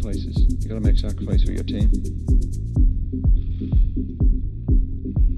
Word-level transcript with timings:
sacrifices. 0.00 0.46
You 0.62 0.68
got 0.68 0.74
to 0.76 0.80
make 0.80 0.98
sacrifice 0.98 1.42
for 1.42 1.52
your 1.52 1.64
team. 1.64 1.90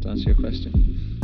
To 0.00 0.08
answer 0.08 0.30
your 0.30 0.36
question. 0.36 1.20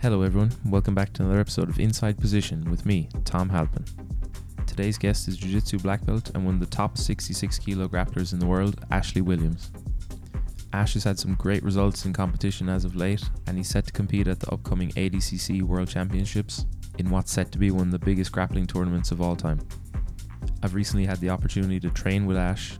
Hello, 0.00 0.22
everyone. 0.22 0.52
Welcome 0.66 0.94
back 0.94 1.12
to 1.14 1.22
another 1.22 1.40
episode 1.40 1.68
of 1.68 1.80
Inside 1.80 2.18
Position 2.18 2.70
with 2.70 2.86
me, 2.86 3.08
Tom 3.24 3.48
Halpin. 3.48 3.84
Today's 4.66 4.98
guest 4.98 5.26
is 5.26 5.36
Jiu 5.36 5.50
Jitsu 5.50 5.78
black 5.78 6.04
belt 6.06 6.30
and 6.34 6.44
one 6.44 6.54
of 6.54 6.60
the 6.60 6.66
top 6.66 6.96
66 6.96 7.58
kilo 7.58 7.88
grapplers 7.88 8.32
in 8.32 8.38
the 8.38 8.46
world, 8.46 8.84
Ashley 8.92 9.22
Williams. 9.22 9.72
Ash 10.72 10.94
has 10.94 11.04
had 11.04 11.18
some 11.18 11.34
great 11.34 11.62
results 11.64 12.04
in 12.04 12.12
competition 12.12 12.68
as 12.68 12.84
of 12.84 12.94
late, 12.94 13.22
and 13.46 13.56
he's 13.56 13.68
set 13.68 13.86
to 13.86 13.92
compete 13.92 14.28
at 14.28 14.38
the 14.38 14.52
upcoming 14.52 14.90
ADCC 14.90 15.62
World 15.62 15.88
Championships 15.88 16.66
in 16.98 17.10
what's 17.10 17.32
set 17.32 17.50
to 17.52 17.58
be 17.58 17.70
one 17.70 17.86
of 17.86 17.92
the 17.92 17.98
biggest 17.98 18.30
grappling 18.30 18.66
tournaments 18.66 19.10
of 19.10 19.20
all 19.20 19.34
time. 19.34 19.58
I've 20.62 20.74
recently 20.74 21.06
had 21.06 21.18
the 21.18 21.30
opportunity 21.30 21.78
to 21.80 21.90
train 21.90 22.26
with 22.26 22.36
Ash, 22.36 22.78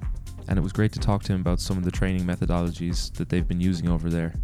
and 0.48 0.59
it 0.59 0.62
was 0.62 0.73
great 0.73 0.92
to 0.92 0.98
talk 0.98 1.23
to 1.24 1.32
him 1.32 1.41
about 1.41 1.60
some 1.60 1.78
of 1.78 1.84
the 1.84 1.91
training 1.91 2.23
methodologies 2.23 3.12
that 3.14 3.28
they've 3.28 3.46
been 3.46 3.60
using 3.60 3.88
over 3.88 4.10
there. 4.10 4.34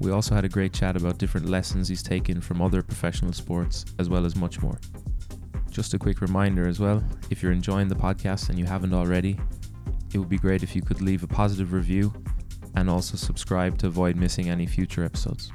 We 0.00 0.10
also 0.10 0.34
had 0.34 0.44
a 0.44 0.48
great 0.48 0.72
chat 0.72 0.96
about 0.96 1.18
different 1.18 1.48
lessons 1.48 1.86
he's 1.86 2.02
taken 2.02 2.40
from 2.40 2.60
other 2.60 2.82
professional 2.82 3.32
sports, 3.32 3.84
as 3.98 4.08
well 4.08 4.26
as 4.26 4.34
much 4.34 4.60
more. 4.60 4.78
Just 5.70 5.94
a 5.94 5.98
quick 5.98 6.20
reminder 6.20 6.66
as 6.66 6.80
well 6.80 7.02
if 7.30 7.42
you're 7.42 7.52
enjoying 7.52 7.88
the 7.88 7.94
podcast 7.94 8.48
and 8.48 8.58
you 8.58 8.64
haven't 8.64 8.92
already, 8.92 9.38
it 10.12 10.18
would 10.18 10.28
be 10.28 10.38
great 10.38 10.62
if 10.62 10.74
you 10.74 10.82
could 10.82 11.00
leave 11.00 11.22
a 11.22 11.28
positive 11.28 11.72
review 11.72 12.12
and 12.76 12.90
also 12.90 13.16
subscribe 13.16 13.78
to 13.78 13.86
avoid 13.86 14.16
missing 14.16 14.50
any 14.50 14.66
future 14.66 15.04
episodes. 15.04 15.52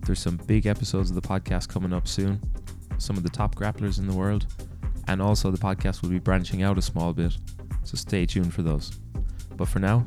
There's 0.00 0.20
some 0.20 0.36
big 0.46 0.66
episodes 0.66 1.10
of 1.10 1.16
the 1.16 1.28
podcast 1.28 1.68
coming 1.68 1.92
up 1.92 2.08
soon, 2.08 2.40
some 2.98 3.16
of 3.16 3.22
the 3.22 3.28
top 3.28 3.54
grapplers 3.54 3.98
in 3.98 4.08
the 4.08 4.14
world, 4.14 4.46
and 5.08 5.20
also 5.20 5.50
the 5.50 5.58
podcast 5.58 6.02
will 6.02 6.10
be 6.10 6.18
branching 6.18 6.62
out 6.62 6.78
a 6.78 6.82
small 6.82 7.12
bit, 7.12 7.36
so 7.82 7.96
stay 7.96 8.26
tuned 8.26 8.54
for 8.54 8.62
those. 8.62 8.90
But 9.56 9.68
for 9.68 9.80
now, 9.80 10.06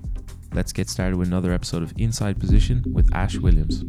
let's 0.53 0.71
get 0.71 0.89
started 0.89 1.17
with 1.17 1.27
another 1.27 1.51
episode 1.51 1.83
of 1.83 1.93
Inside 1.97 2.39
Position 2.39 2.83
with 2.93 3.13
Ash 3.13 3.37
Williams. 3.37 3.83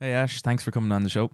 Hey 0.00 0.12
Ash, 0.12 0.42
thanks 0.42 0.64
for 0.64 0.70
coming 0.70 0.90
on 0.90 1.04
the 1.04 1.10
show. 1.10 1.30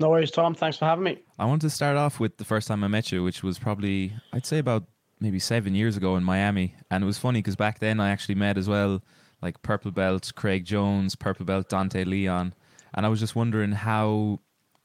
No 0.00 0.10
worries, 0.10 0.30
Tom. 0.30 0.54
Thanks 0.54 0.78
for 0.78 0.86
having 0.86 1.04
me. 1.04 1.18
I 1.38 1.44
wanted 1.44 1.62
to 1.62 1.70
start 1.70 1.96
off 1.96 2.18
with 2.18 2.38
the 2.38 2.44
first 2.44 2.66
time 2.66 2.82
I 2.82 2.88
met 2.88 3.12
you, 3.12 3.22
which 3.22 3.42
was 3.42 3.58
probably, 3.58 4.12
I'd 4.32 4.46
say 4.46 4.58
about 4.58 4.84
maybe 5.20 5.38
seven 5.38 5.74
years 5.74 5.96
ago 5.96 6.16
in 6.16 6.24
Miami. 6.24 6.74
And 6.90 7.04
it 7.04 7.06
was 7.06 7.18
funny 7.18 7.38
because 7.38 7.56
back 7.56 7.78
then 7.78 8.00
I 8.00 8.10
actually 8.10 8.34
met 8.34 8.58
as 8.58 8.68
well 8.68 9.02
like 9.42 9.60
purple 9.62 9.90
belt 9.90 10.32
Craig 10.34 10.64
Jones, 10.64 11.14
purple 11.14 11.44
belt 11.44 11.68
Dante 11.68 12.04
Leon. 12.04 12.54
And 12.94 13.06
I 13.06 13.08
was 13.08 13.20
just 13.20 13.36
wondering 13.36 13.72
how 13.72 14.40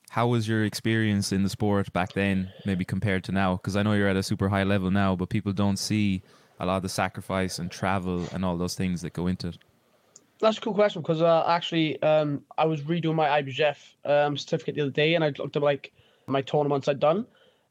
how 0.09 0.27
was 0.27 0.47
your 0.47 0.63
experience 0.63 1.31
in 1.31 1.43
the 1.43 1.49
sport 1.49 1.91
back 1.93 2.13
then, 2.13 2.51
maybe 2.65 2.85
compared 2.85 3.23
to 3.25 3.31
now? 3.31 3.55
Because 3.57 3.75
I 3.75 3.83
know 3.83 3.93
you're 3.93 4.07
at 4.07 4.15
a 4.15 4.23
super 4.23 4.49
high 4.49 4.63
level 4.63 4.89
now, 4.89 5.15
but 5.15 5.29
people 5.29 5.51
don't 5.51 5.77
see 5.77 6.21
a 6.59 6.65
lot 6.65 6.77
of 6.77 6.83
the 6.83 6.89
sacrifice 6.89 7.59
and 7.59 7.69
travel 7.69 8.25
and 8.31 8.43
all 8.43 8.57
those 8.57 8.75
things 8.75 9.01
that 9.01 9.13
go 9.13 9.27
into 9.27 9.49
it. 9.49 9.57
That's 10.39 10.57
a 10.57 10.61
cool 10.61 10.73
question 10.73 11.01
because 11.01 11.21
uh, 11.21 11.43
actually 11.47 12.01
um, 12.01 12.43
I 12.57 12.65
was 12.65 12.81
redoing 12.81 13.15
my 13.15 13.41
IBJJF 13.41 13.77
um, 14.05 14.37
certificate 14.37 14.75
the 14.75 14.81
other 14.81 14.91
day 14.91 15.15
and 15.15 15.23
I 15.23 15.33
looked 15.37 15.55
at 15.55 15.63
like 15.63 15.91
my 16.27 16.41
tournaments 16.41 16.87
I'd 16.87 16.99
done 16.99 17.25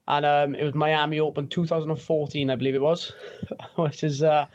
and 0.08 0.26
um, 0.26 0.54
it 0.54 0.64
was 0.64 0.74
Miami 0.74 1.20
Open 1.20 1.46
2014 1.46 2.50
I 2.50 2.56
believe 2.56 2.74
it 2.74 2.80
was 2.80 3.12
which 3.76 4.02
is 4.02 4.22
uh, 4.22 4.46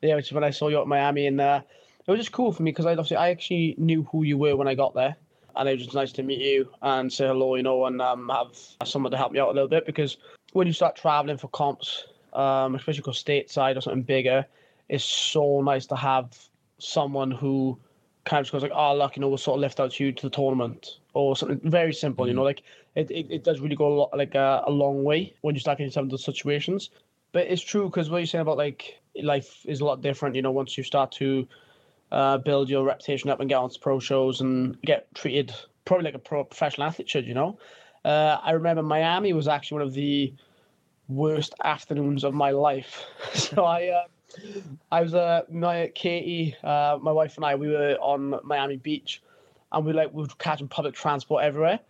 yeah 0.00 0.14
which 0.14 0.26
is 0.26 0.32
when 0.32 0.44
I 0.44 0.50
saw 0.50 0.68
you 0.68 0.80
at 0.80 0.86
Miami 0.86 1.26
and 1.26 1.40
uh, 1.40 1.60
it 2.06 2.10
was 2.10 2.20
just 2.20 2.30
cool 2.30 2.52
for 2.52 2.62
me 2.62 2.70
because 2.70 2.86
I 2.86 2.92
obviously 2.92 3.16
I 3.16 3.30
actually 3.30 3.74
knew 3.78 4.04
who 4.12 4.22
you 4.22 4.38
were 4.38 4.54
when 4.54 4.68
I 4.68 4.76
got 4.76 4.94
there 4.94 5.16
and 5.56 5.68
it 5.68 5.72
was 5.72 5.84
just 5.84 5.94
nice 5.94 6.12
to 6.12 6.22
meet 6.22 6.40
you 6.40 6.68
and 6.82 7.12
say 7.12 7.26
hello 7.26 7.54
you 7.54 7.62
know 7.62 7.86
and 7.86 8.00
um, 8.00 8.28
have 8.28 8.56
someone 8.86 9.10
to 9.10 9.16
help 9.16 9.32
me 9.32 9.38
out 9.38 9.48
a 9.48 9.52
little 9.52 9.68
bit 9.68 9.86
because 9.86 10.16
when 10.52 10.66
you 10.66 10.72
start 10.72 10.96
traveling 10.96 11.36
for 11.36 11.48
comps 11.48 12.04
um, 12.32 12.74
especially 12.74 13.00
because 13.00 13.22
stateside 13.22 13.76
or 13.76 13.80
something 13.80 14.02
bigger 14.02 14.46
it's 14.88 15.04
so 15.04 15.60
nice 15.62 15.86
to 15.86 15.96
have 15.96 16.36
someone 16.78 17.30
who 17.30 17.78
kind 18.26 18.40
of 18.40 18.44
just 18.44 18.52
goes 18.52 18.62
like, 18.62 18.72
oh, 18.74 18.94
look, 18.94 19.16
you 19.16 19.20
know, 19.20 19.28
we'll 19.28 19.38
sort 19.38 19.56
of 19.56 19.60
lift 19.60 19.80
out 19.80 19.98
you 19.98 20.12
to 20.12 20.22
the 20.22 20.30
tournament 20.30 20.98
or 21.14 21.36
something 21.36 21.60
very 21.70 21.94
simple, 21.94 22.28
you 22.28 22.34
know, 22.34 22.42
like 22.42 22.62
it, 22.94 23.10
it, 23.10 23.26
it 23.30 23.44
does 23.44 23.60
really 23.60 23.76
go 23.76 23.86
a 23.86 23.94
lot, 23.94 24.16
like 24.16 24.34
a, 24.34 24.62
a 24.66 24.70
long 24.70 25.04
way 25.04 25.32
when 25.40 25.54
you 25.54 25.60
start 25.60 25.78
getting 25.78 25.92
some 25.92 26.04
of 26.04 26.10
those 26.10 26.24
situations. 26.24 26.90
But 27.32 27.46
it's 27.46 27.62
true 27.62 27.88
because 27.88 28.10
what 28.10 28.18
you're 28.18 28.26
saying 28.26 28.42
about 28.42 28.58
like 28.58 29.00
life 29.22 29.64
is 29.64 29.80
a 29.80 29.84
lot 29.84 30.02
different, 30.02 30.34
you 30.34 30.42
know, 30.42 30.50
once 30.50 30.76
you 30.76 30.84
start 30.84 31.12
to 31.12 31.46
uh, 32.12 32.38
build 32.38 32.68
your 32.68 32.84
reputation 32.84 33.30
up 33.30 33.40
and 33.40 33.48
get 33.48 33.56
onto 33.56 33.78
pro 33.78 33.98
shows 33.98 34.40
and 34.40 34.80
get 34.82 35.12
treated 35.14 35.54
probably 35.84 36.04
like 36.04 36.14
a 36.14 36.18
pro 36.18 36.44
professional 36.44 36.86
athlete 36.86 37.08
should, 37.08 37.26
you 37.26 37.34
know. 37.34 37.58
Uh, 38.04 38.38
I 38.42 38.52
remember 38.52 38.82
Miami 38.82 39.32
was 39.32 39.48
actually 39.48 39.76
one 39.76 39.86
of 39.88 39.94
the 39.94 40.34
worst 41.08 41.54
afternoons 41.64 42.24
of 42.24 42.34
my 42.34 42.50
life. 42.50 43.04
so 43.34 43.64
I. 43.64 43.88
Uh, 43.88 44.04
I 44.90 45.02
was 45.02 45.14
uh 45.14 45.42
my 45.50 45.90
Katie, 45.94 46.54
uh, 46.62 46.98
my 47.00 47.12
wife 47.12 47.36
and 47.36 47.44
I, 47.44 47.54
we 47.54 47.68
were 47.68 47.96
on 48.00 48.38
Miami 48.42 48.76
Beach, 48.76 49.22
and 49.72 49.86
we 49.86 49.92
like 49.92 50.12
we 50.12 50.22
were 50.22 50.28
catching 50.38 50.68
public 50.68 50.94
transport 50.94 51.44
everywhere, 51.44 51.80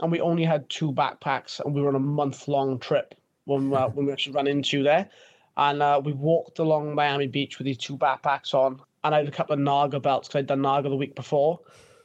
and 0.00 0.10
we 0.10 0.20
only 0.20 0.44
had 0.44 0.68
two 0.68 0.92
backpacks, 0.92 1.60
and 1.60 1.74
we 1.74 1.80
were 1.80 1.88
on 1.88 1.94
a 1.94 2.00
month 2.00 2.48
long 2.48 2.78
trip 2.78 3.14
when 3.44 3.72
uh, 3.72 3.88
when 3.94 4.06
we 4.06 4.12
actually 4.12 4.34
ran 4.34 4.46
into 4.46 4.82
there, 4.82 5.08
and 5.56 5.80
uh, 5.82 6.00
we 6.04 6.12
walked 6.12 6.58
along 6.58 6.94
Miami 6.94 7.28
Beach 7.28 7.58
with 7.58 7.66
these 7.66 7.78
two 7.78 7.96
backpacks 7.96 8.52
on, 8.52 8.80
and 9.04 9.14
I 9.14 9.18
had 9.18 9.28
a 9.28 9.30
couple 9.30 9.54
of 9.54 9.60
Naga 9.60 10.00
belts 10.00 10.28
because 10.28 10.40
I'd 10.40 10.46
done 10.46 10.62
Naga 10.62 10.88
the 10.88 10.96
week 10.96 11.14
before, 11.14 11.60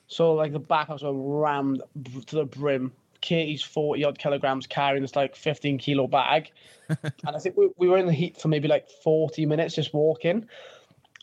so 0.08 0.34
like 0.34 0.54
the 0.54 0.60
backpacks 0.60 1.04
were 1.04 1.42
rammed 1.42 1.82
to 2.28 2.36
the 2.36 2.46
brim. 2.46 2.92
Katie's 3.22 3.64
40 3.64 4.04
odd 4.04 4.20
kilograms 4.20 4.68
carrying 4.68 5.02
this 5.02 5.16
like 5.16 5.36
15 5.36 5.80
kilo 5.80 6.08
bag. 6.08 6.52
and 6.90 7.36
I 7.36 7.40
think 7.40 7.58
we, 7.58 7.70
we 7.78 7.88
were 7.88 7.98
in 7.98 8.06
the 8.06 8.14
heat 8.14 8.40
for 8.40 8.50
maybe 8.50 8.68
like 8.68 8.88
40 8.88 9.46
minutes 9.48 9.74
just 9.74 9.94
walking. 9.94 10.48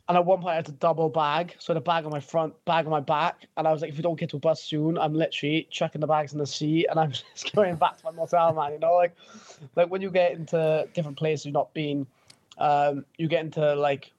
And 0.09 0.19
at 0.19 0.25
one 0.25 0.41
point 0.41 0.53
I 0.53 0.57
had 0.57 0.67
to 0.67 0.73
double 0.73 1.09
bag. 1.09 1.55
So 1.61 1.75
the 1.75 1.81
bag 1.81 2.05
on 2.05 2.11
my 2.11 2.19
front, 2.19 2.55
bag 2.65 2.87
on 2.87 2.91
my 2.91 3.01
back. 3.01 3.47
And 3.57 3.69
I 3.69 3.73
was 3.73 3.83
like, 3.83 3.91
if 3.91 3.97
we 3.97 4.03
don't 4.03 4.19
get 4.19 4.31
to 4.31 4.37
a 4.37 4.41
bus 4.41 4.61
soon, 4.63 4.99
I'm 4.99 5.15
literally 5.15 5.69
chucking 5.71 6.01
the 6.01 6.09
bags 6.09 6.33
in 6.33 6.39
the 6.39 6.47
sea 6.47 6.87
and 6.91 6.99
I'm 6.99 7.13
just 7.35 7.55
going 7.55 7.77
back 7.77 7.99
to 7.99 8.05
my 8.07 8.11
motel, 8.11 8.53
man. 8.53 8.73
You 8.73 8.79
know, 8.81 8.95
like 8.95 9.15
like 9.77 9.89
when 9.89 10.03
you 10.03 10.11
get 10.11 10.33
into 10.33 10.89
different 10.93 11.19
places 11.19 11.47
you've 11.47 11.55
not 11.55 11.73
been, 11.73 12.07
um, 12.59 13.05
you 13.17 13.29
get 13.29 13.45
into 13.45 13.75
like 13.77 14.13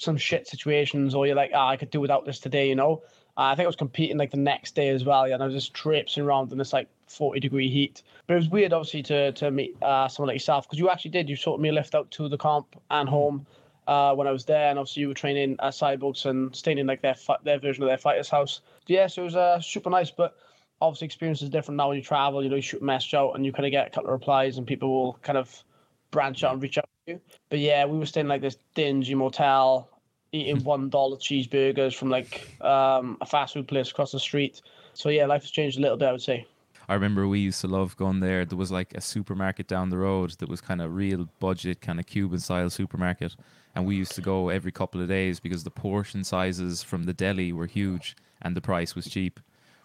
some 0.00 0.16
shit 0.16 0.48
situations 0.48 1.14
or 1.14 1.26
you're 1.26 1.36
like, 1.36 1.52
ah, 1.54 1.68
I 1.68 1.76
could 1.76 1.90
do 1.90 2.00
without 2.00 2.24
this 2.24 2.38
today, 2.38 2.68
you 2.68 2.74
know? 2.74 3.02
Uh, 3.36 3.52
I 3.52 3.54
think 3.54 3.64
I 3.64 3.68
was 3.68 3.76
competing 3.76 4.18
like 4.18 4.30
the 4.30 4.38
next 4.38 4.74
day 4.74 4.88
as 4.88 5.04
well, 5.04 5.28
yeah, 5.28 5.34
and 5.34 5.42
I 5.42 5.46
was 5.46 5.54
just 5.54 5.72
traipsing 5.72 6.24
around 6.24 6.52
in 6.52 6.58
this 6.58 6.72
like 6.72 6.88
40 7.06 7.40
degree 7.40 7.70
heat. 7.70 8.02
But 8.26 8.34
it 8.34 8.36
was 8.36 8.48
weird, 8.48 8.72
obviously, 8.72 9.02
to 9.04 9.32
to 9.32 9.50
meet 9.50 9.80
uh, 9.82 10.08
someone 10.08 10.28
like 10.28 10.36
yourself 10.36 10.66
because 10.66 10.78
you 10.78 10.90
actually 10.90 11.12
did. 11.12 11.28
You 11.28 11.36
sorted 11.36 11.62
me 11.62 11.68
a 11.68 11.72
lift 11.72 11.94
out 11.94 12.10
to 12.12 12.28
the 12.28 12.36
comp 12.36 12.76
and 12.90 13.08
home 13.08 13.46
uh, 13.86 14.14
when 14.14 14.26
I 14.26 14.32
was 14.32 14.44
there, 14.44 14.70
and 14.70 14.78
obviously 14.78 15.02
you 15.02 15.08
were 15.08 15.14
training 15.14 15.56
at 15.60 15.72
Cyborgs 15.72 16.26
and 16.26 16.54
staying 16.54 16.78
in 16.78 16.86
like 16.86 17.02
their 17.02 17.16
their 17.44 17.58
version 17.58 17.82
of 17.82 17.88
their 17.88 17.98
fighter's 17.98 18.28
house. 18.28 18.60
Yeah, 18.88 19.06
so 19.06 19.22
it 19.22 19.24
was 19.26 19.36
uh, 19.36 19.60
super 19.60 19.90
nice, 19.90 20.10
but 20.10 20.36
obviously 20.80 21.06
experience 21.06 21.40
is 21.40 21.50
different 21.50 21.76
now 21.76 21.88
when 21.88 21.98
you 21.98 22.02
travel. 22.02 22.42
You 22.42 22.50
know, 22.50 22.56
you 22.56 22.62
shoot 22.62 22.82
a 22.82 22.84
message 22.84 23.14
out 23.14 23.32
and 23.34 23.46
you 23.46 23.52
kind 23.52 23.66
of 23.66 23.70
get 23.70 23.86
a 23.86 23.90
couple 23.90 24.10
of 24.10 24.12
replies, 24.12 24.58
and 24.58 24.66
people 24.66 24.90
will 24.90 25.12
kind 25.22 25.38
of 25.38 25.64
branch 26.10 26.42
out 26.42 26.54
and 26.54 26.62
reach 26.62 26.78
out. 26.78 26.88
But 27.48 27.58
yeah, 27.58 27.84
we 27.84 27.98
were 27.98 28.06
staying 28.06 28.28
like 28.28 28.42
this 28.42 28.56
dingy 28.74 29.14
motel 29.14 29.88
eating 30.32 30.62
one 30.64 30.88
dollar 30.90 31.16
cheeseburgers 31.16 31.94
from 31.94 32.10
like 32.10 32.56
um, 32.60 33.16
a 33.20 33.26
fast 33.26 33.54
food 33.54 33.68
place 33.68 33.90
across 33.90 34.12
the 34.12 34.20
street. 34.20 34.60
So 34.94 35.08
yeah, 35.08 35.26
life 35.26 35.42
has 35.42 35.50
changed 35.50 35.78
a 35.78 35.80
little 35.80 35.96
bit, 35.96 36.08
I 36.08 36.12
would 36.12 36.22
say. 36.22 36.46
I 36.88 36.94
remember 36.94 37.28
we 37.28 37.38
used 37.38 37.60
to 37.60 37.68
love 37.68 37.96
going 37.96 38.18
there. 38.18 38.44
There 38.44 38.58
was 38.58 38.72
like 38.72 38.94
a 38.94 39.00
supermarket 39.00 39.68
down 39.68 39.90
the 39.90 39.98
road 39.98 40.32
that 40.40 40.48
was 40.48 40.60
kind 40.60 40.82
of 40.82 40.94
real 40.94 41.28
budget, 41.38 41.80
kind 41.80 42.00
of 42.00 42.06
Cuban 42.06 42.40
style 42.40 42.68
supermarket. 42.68 43.36
And 43.76 43.86
we 43.86 43.94
used 43.94 44.16
to 44.16 44.20
go 44.20 44.48
every 44.48 44.72
couple 44.72 45.00
of 45.00 45.06
days 45.08 45.38
because 45.38 45.62
the 45.62 45.70
portion 45.70 46.24
sizes 46.24 46.82
from 46.82 47.04
the 47.04 47.12
deli 47.12 47.52
were 47.52 47.66
huge 47.66 48.16
and 48.42 48.56
the 48.56 48.60
price 48.60 48.96
was 48.96 49.06
cheap. 49.06 49.38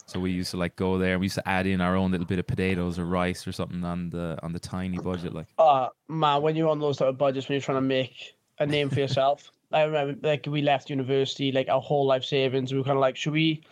So 0.07 0.19
we 0.19 0.31
used 0.31 0.51
to 0.51 0.57
like 0.57 0.75
go 0.75 0.97
there. 0.97 1.13
And 1.13 1.19
we 1.19 1.25
used 1.25 1.35
to 1.35 1.47
add 1.47 1.65
in 1.65 1.81
our 1.81 1.95
own 1.95 2.11
little 2.11 2.27
bit 2.27 2.39
of 2.39 2.47
potatoes 2.47 2.99
or 2.99 3.05
rice 3.05 3.47
or 3.47 3.51
something 3.51 3.83
on 3.83 4.09
the 4.09 4.37
on 4.43 4.53
the 4.53 4.59
tiny 4.59 4.97
budget. 4.97 5.33
Like, 5.33 5.47
uh 5.57 5.89
man, 6.07 6.41
when 6.41 6.55
you're 6.55 6.69
on 6.69 6.79
those 6.79 6.97
type 6.97 7.09
of 7.09 7.17
budgets, 7.17 7.49
when 7.49 7.55
you're 7.55 7.61
trying 7.61 7.77
to 7.77 7.81
make 7.81 8.35
a 8.59 8.65
name 8.65 8.89
for 8.89 8.99
yourself, 8.99 9.51
I 9.71 9.83
remember 9.83 10.27
like 10.27 10.45
we 10.47 10.61
left 10.61 10.89
university, 10.89 11.51
like 11.51 11.69
our 11.69 11.81
whole 11.81 12.05
life 12.05 12.23
savings. 12.23 12.71
We 12.71 12.77
were 12.77 12.83
kind 12.83 12.97
of 12.97 13.01
like, 13.01 13.15
should 13.15 13.33
we, 13.33 13.63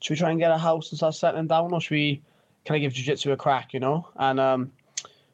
should 0.00 0.14
we 0.14 0.18
try 0.18 0.30
and 0.30 0.40
get 0.40 0.50
a 0.50 0.58
house 0.58 0.90
and 0.90 0.98
start 0.98 1.14
settling 1.14 1.46
down, 1.46 1.72
or 1.72 1.80
should 1.80 1.94
we 1.94 2.22
kind 2.64 2.76
of 2.76 2.82
give 2.82 2.92
jiu-jitsu 2.92 3.32
a 3.32 3.36
crack, 3.36 3.72
you 3.72 3.80
know? 3.80 4.08
And 4.16 4.40
um, 4.40 4.72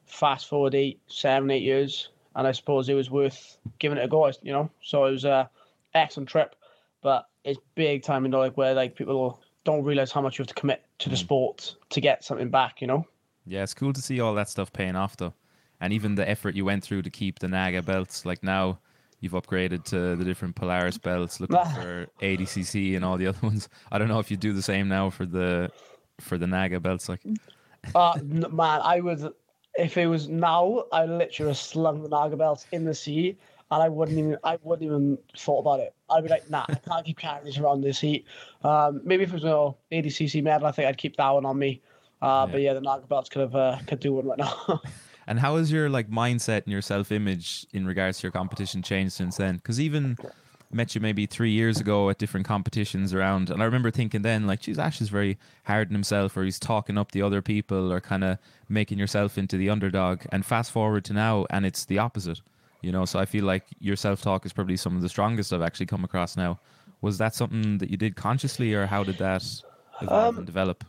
fast 0.05 0.47
forward 0.47 0.75
eight, 0.75 0.99
seven, 1.07 1.49
eight 1.49 1.63
years, 1.63 2.09
and 2.35 2.47
I 2.47 2.51
suppose 2.51 2.87
it 2.89 2.93
was 2.93 3.09
worth 3.09 3.57
giving 3.79 3.97
it 3.97 4.05
a 4.05 4.07
go, 4.07 4.31
you 4.41 4.53
know. 4.53 4.69
So 4.81 5.05
it 5.05 5.11
was 5.11 5.25
a 5.25 5.49
excellent 5.95 6.29
trip, 6.29 6.55
but 7.01 7.25
it's 7.43 7.59
big 7.75 8.03
time, 8.03 8.23
you 8.23 8.29
know, 8.29 8.39
like 8.39 8.55
where 8.55 8.73
like 8.73 8.95
people 8.95 9.41
don't 9.63 9.83
realize 9.83 10.11
how 10.11 10.21
much 10.21 10.37
you 10.37 10.43
have 10.43 10.47
to 10.47 10.53
commit 10.53 10.83
to 10.99 11.09
the 11.09 11.17
sport 11.17 11.75
to 11.89 12.01
get 12.01 12.23
something 12.23 12.49
back, 12.49 12.81
you 12.81 12.87
know. 12.87 13.05
Yeah, 13.45 13.63
it's 13.63 13.73
cool 13.73 13.93
to 13.93 14.01
see 14.01 14.19
all 14.19 14.33
that 14.35 14.49
stuff 14.49 14.71
paying 14.71 14.95
off 14.95 15.17
though, 15.17 15.33
and 15.81 15.93
even 15.93 16.15
the 16.15 16.27
effort 16.27 16.55
you 16.55 16.65
went 16.65 16.83
through 16.83 17.01
to 17.03 17.09
keep 17.09 17.39
the 17.39 17.47
Naga 17.47 17.81
belts. 17.81 18.25
Like 18.25 18.43
now, 18.43 18.79
you've 19.19 19.33
upgraded 19.33 19.83
to 19.85 20.15
the 20.15 20.23
different 20.23 20.55
Polaris 20.55 20.97
belts, 20.97 21.39
looking 21.39 21.57
for 21.75 22.07
ADCC 22.21 22.95
and 22.95 23.03
all 23.03 23.17
the 23.17 23.27
other 23.27 23.39
ones. 23.41 23.69
I 23.91 23.97
don't 23.97 24.07
know 24.07 24.19
if 24.19 24.31
you 24.31 24.37
do 24.37 24.53
the 24.53 24.61
same 24.61 24.87
now 24.87 25.09
for 25.09 25.25
the 25.25 25.71
for 26.19 26.37
the 26.37 26.47
Naga 26.47 26.79
belts. 26.79 27.09
Like, 27.09 27.21
uh, 27.95 28.19
man, 28.23 28.81
I 28.83 28.99
would 29.01 29.33
if 29.75 29.97
it 29.97 30.07
was 30.07 30.29
now, 30.29 30.85
I 30.91 31.05
literally 31.05 31.55
slung 31.55 32.03
the 32.03 32.09
Naga 32.09 32.37
belts 32.37 32.65
in 32.71 32.85
the 32.85 32.93
sea, 32.93 33.37
and 33.73 33.83
I 33.83 33.89
wouldn't 33.89 34.17
even 34.17 34.37
I 34.43 34.57
wouldn't 34.61 34.85
even 34.85 35.17
thought 35.37 35.59
about 35.59 35.79
it. 35.79 35.93
I'd 36.09 36.23
be 36.23 36.29
like, 36.29 36.49
nah, 36.49 36.65
I 36.69 36.75
can't 36.75 37.05
keep 37.05 37.17
carrying 37.17 37.45
this 37.45 37.57
around 37.57 37.81
this 37.81 37.99
heat. 37.99 38.25
Um, 38.63 39.01
maybe 39.03 39.23
if 39.23 39.29
it 39.29 39.41
was 39.41 39.43
an 39.43 39.73
ADCC 39.91 40.43
medal, 40.43 40.67
I 40.67 40.71
think 40.71 40.87
I'd 40.87 40.97
keep 40.97 41.15
that 41.17 41.29
one 41.29 41.45
on 41.45 41.57
me. 41.57 41.81
Uh, 42.21 42.45
Yeah. 42.45 42.51
But 42.51 42.61
yeah, 42.61 42.73
the 42.73 42.81
Naga 42.81 43.07
belts 43.07 43.29
could 43.29 43.41
have 43.41 43.55
uh, 43.55 43.79
could 43.87 43.99
do 43.99 44.13
one 44.13 44.27
right 44.27 44.37
now. 44.37 44.81
And 45.25 45.39
how 45.39 45.55
has 45.55 45.71
your 45.71 45.89
like 45.89 46.09
mindset 46.09 46.63
and 46.63 46.73
your 46.73 46.81
self 46.81 47.09
image 47.09 47.65
in 47.71 47.85
regards 47.85 48.19
to 48.19 48.23
your 48.23 48.31
competition 48.33 48.81
changed 48.81 49.13
since 49.13 49.37
then? 49.37 49.55
Because 49.55 49.79
even 49.79 50.17
met 50.69 50.95
you 50.95 51.01
maybe 51.01 51.25
three 51.25 51.51
years 51.51 51.79
ago 51.79 52.09
at 52.09 52.17
different 52.17 52.45
competitions 52.45 53.13
around, 53.13 53.49
and 53.49 53.61
I 53.61 53.65
remember 53.65 53.91
thinking 53.91 54.21
then 54.21 54.47
like, 54.47 54.59
geez, 54.59 54.79
Ash 54.79 54.99
is 54.99 55.09
very 55.09 55.37
hard 55.63 55.87
on 55.89 55.93
himself, 55.93 56.35
or 56.35 56.43
he's 56.43 56.59
talking 56.59 56.97
up 56.97 57.11
the 57.11 57.21
other 57.21 57.41
people, 57.41 57.91
or 57.91 58.01
kind 58.01 58.23
of 58.23 58.37
making 58.67 58.99
yourself 58.99 59.37
into 59.37 59.55
the 59.55 59.69
underdog. 59.69 60.23
And 60.29 60.45
fast 60.45 60.71
forward 60.71 61.05
to 61.05 61.13
now, 61.13 61.45
and 61.49 61.65
it's 61.65 61.85
the 61.85 61.99
opposite. 61.99 62.41
You 62.83 62.91
know, 62.91 63.05
so 63.05 63.17
I 63.17 63.25
feel 63.25 63.45
like 63.45 63.63
your 63.79 63.95
self 63.95 64.21
talk 64.21 64.45
is 64.45 64.51
probably 64.51 64.77
some 64.77 64.95
of 64.95 65.01
the 65.01 65.09
strongest 65.09 65.53
I've 65.53 65.61
actually 65.61 65.85
come 65.85 66.03
across 66.03 66.35
now. 66.35 66.59
Was 67.01 67.17
that 67.17 67.33
something 67.33 67.77
that 67.79 67.89
you 67.89 67.97
did 67.97 68.15
consciously, 68.15 68.73
or 68.73 68.85
how 68.85 69.03
did 69.03 69.17
that 69.17 69.43
evolve 70.01 70.35
Um, 70.35 70.37
and 70.39 70.45
develop? 70.45 70.83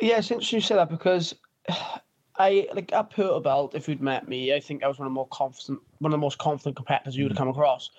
Yeah, 0.00 0.20
since 0.20 0.52
you 0.52 0.60
said 0.60 0.76
that, 0.76 0.88
because 0.88 1.34
I 2.38 2.68
like 2.74 2.92
at 2.92 3.16
Belt, 3.16 3.74
if 3.74 3.88
you'd 3.88 4.00
met 4.00 4.28
me, 4.28 4.54
I 4.54 4.60
think 4.60 4.84
I 4.84 4.88
was 4.88 4.98
one 4.98 5.06
of 5.06 5.10
the 5.10 5.14
more 5.14 5.28
confident, 5.28 5.80
one 5.98 6.12
of 6.12 6.18
the 6.18 6.24
most 6.24 6.38
confident 6.38 6.76
competitors 6.76 7.16
you 7.16 7.24
would 7.24 7.32
have 7.32 7.38
come 7.38 7.48
across. 7.48 7.90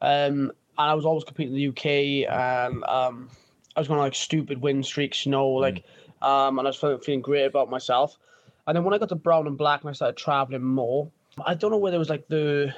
Um, 0.00 0.50
and 0.78 0.90
I 0.90 0.94
was 0.94 1.04
always 1.04 1.24
competing 1.24 1.54
in 1.54 1.60
the 1.60 1.68
UK, 1.68 2.28
and 2.32 2.82
um, 2.84 3.28
I 3.76 3.80
was 3.80 3.88
going 3.88 4.00
on 4.00 4.06
like 4.06 4.14
stupid 4.14 4.60
win 4.60 4.82
streaks, 4.82 5.24
you 5.24 5.30
know, 5.30 5.48
like, 5.48 5.84
um, 6.20 6.58
and 6.58 6.66
I 6.66 6.70
was 6.70 6.76
feeling, 6.76 6.98
feeling 7.00 7.20
great 7.20 7.44
about 7.44 7.70
myself. 7.70 8.18
And 8.66 8.76
then 8.76 8.84
when 8.84 8.94
I 8.94 8.98
got 8.98 9.10
to 9.10 9.14
brown 9.14 9.46
and 9.46 9.58
black 9.58 9.82
and 9.82 9.90
I 9.90 9.92
started 9.92 10.16
traveling 10.16 10.62
more, 10.62 11.10
I 11.44 11.54
don't 11.54 11.70
know 11.70 11.78
whether 11.78 11.96
it 11.96 11.98
was 11.98 12.10
like 12.10 12.28
the 12.28 12.74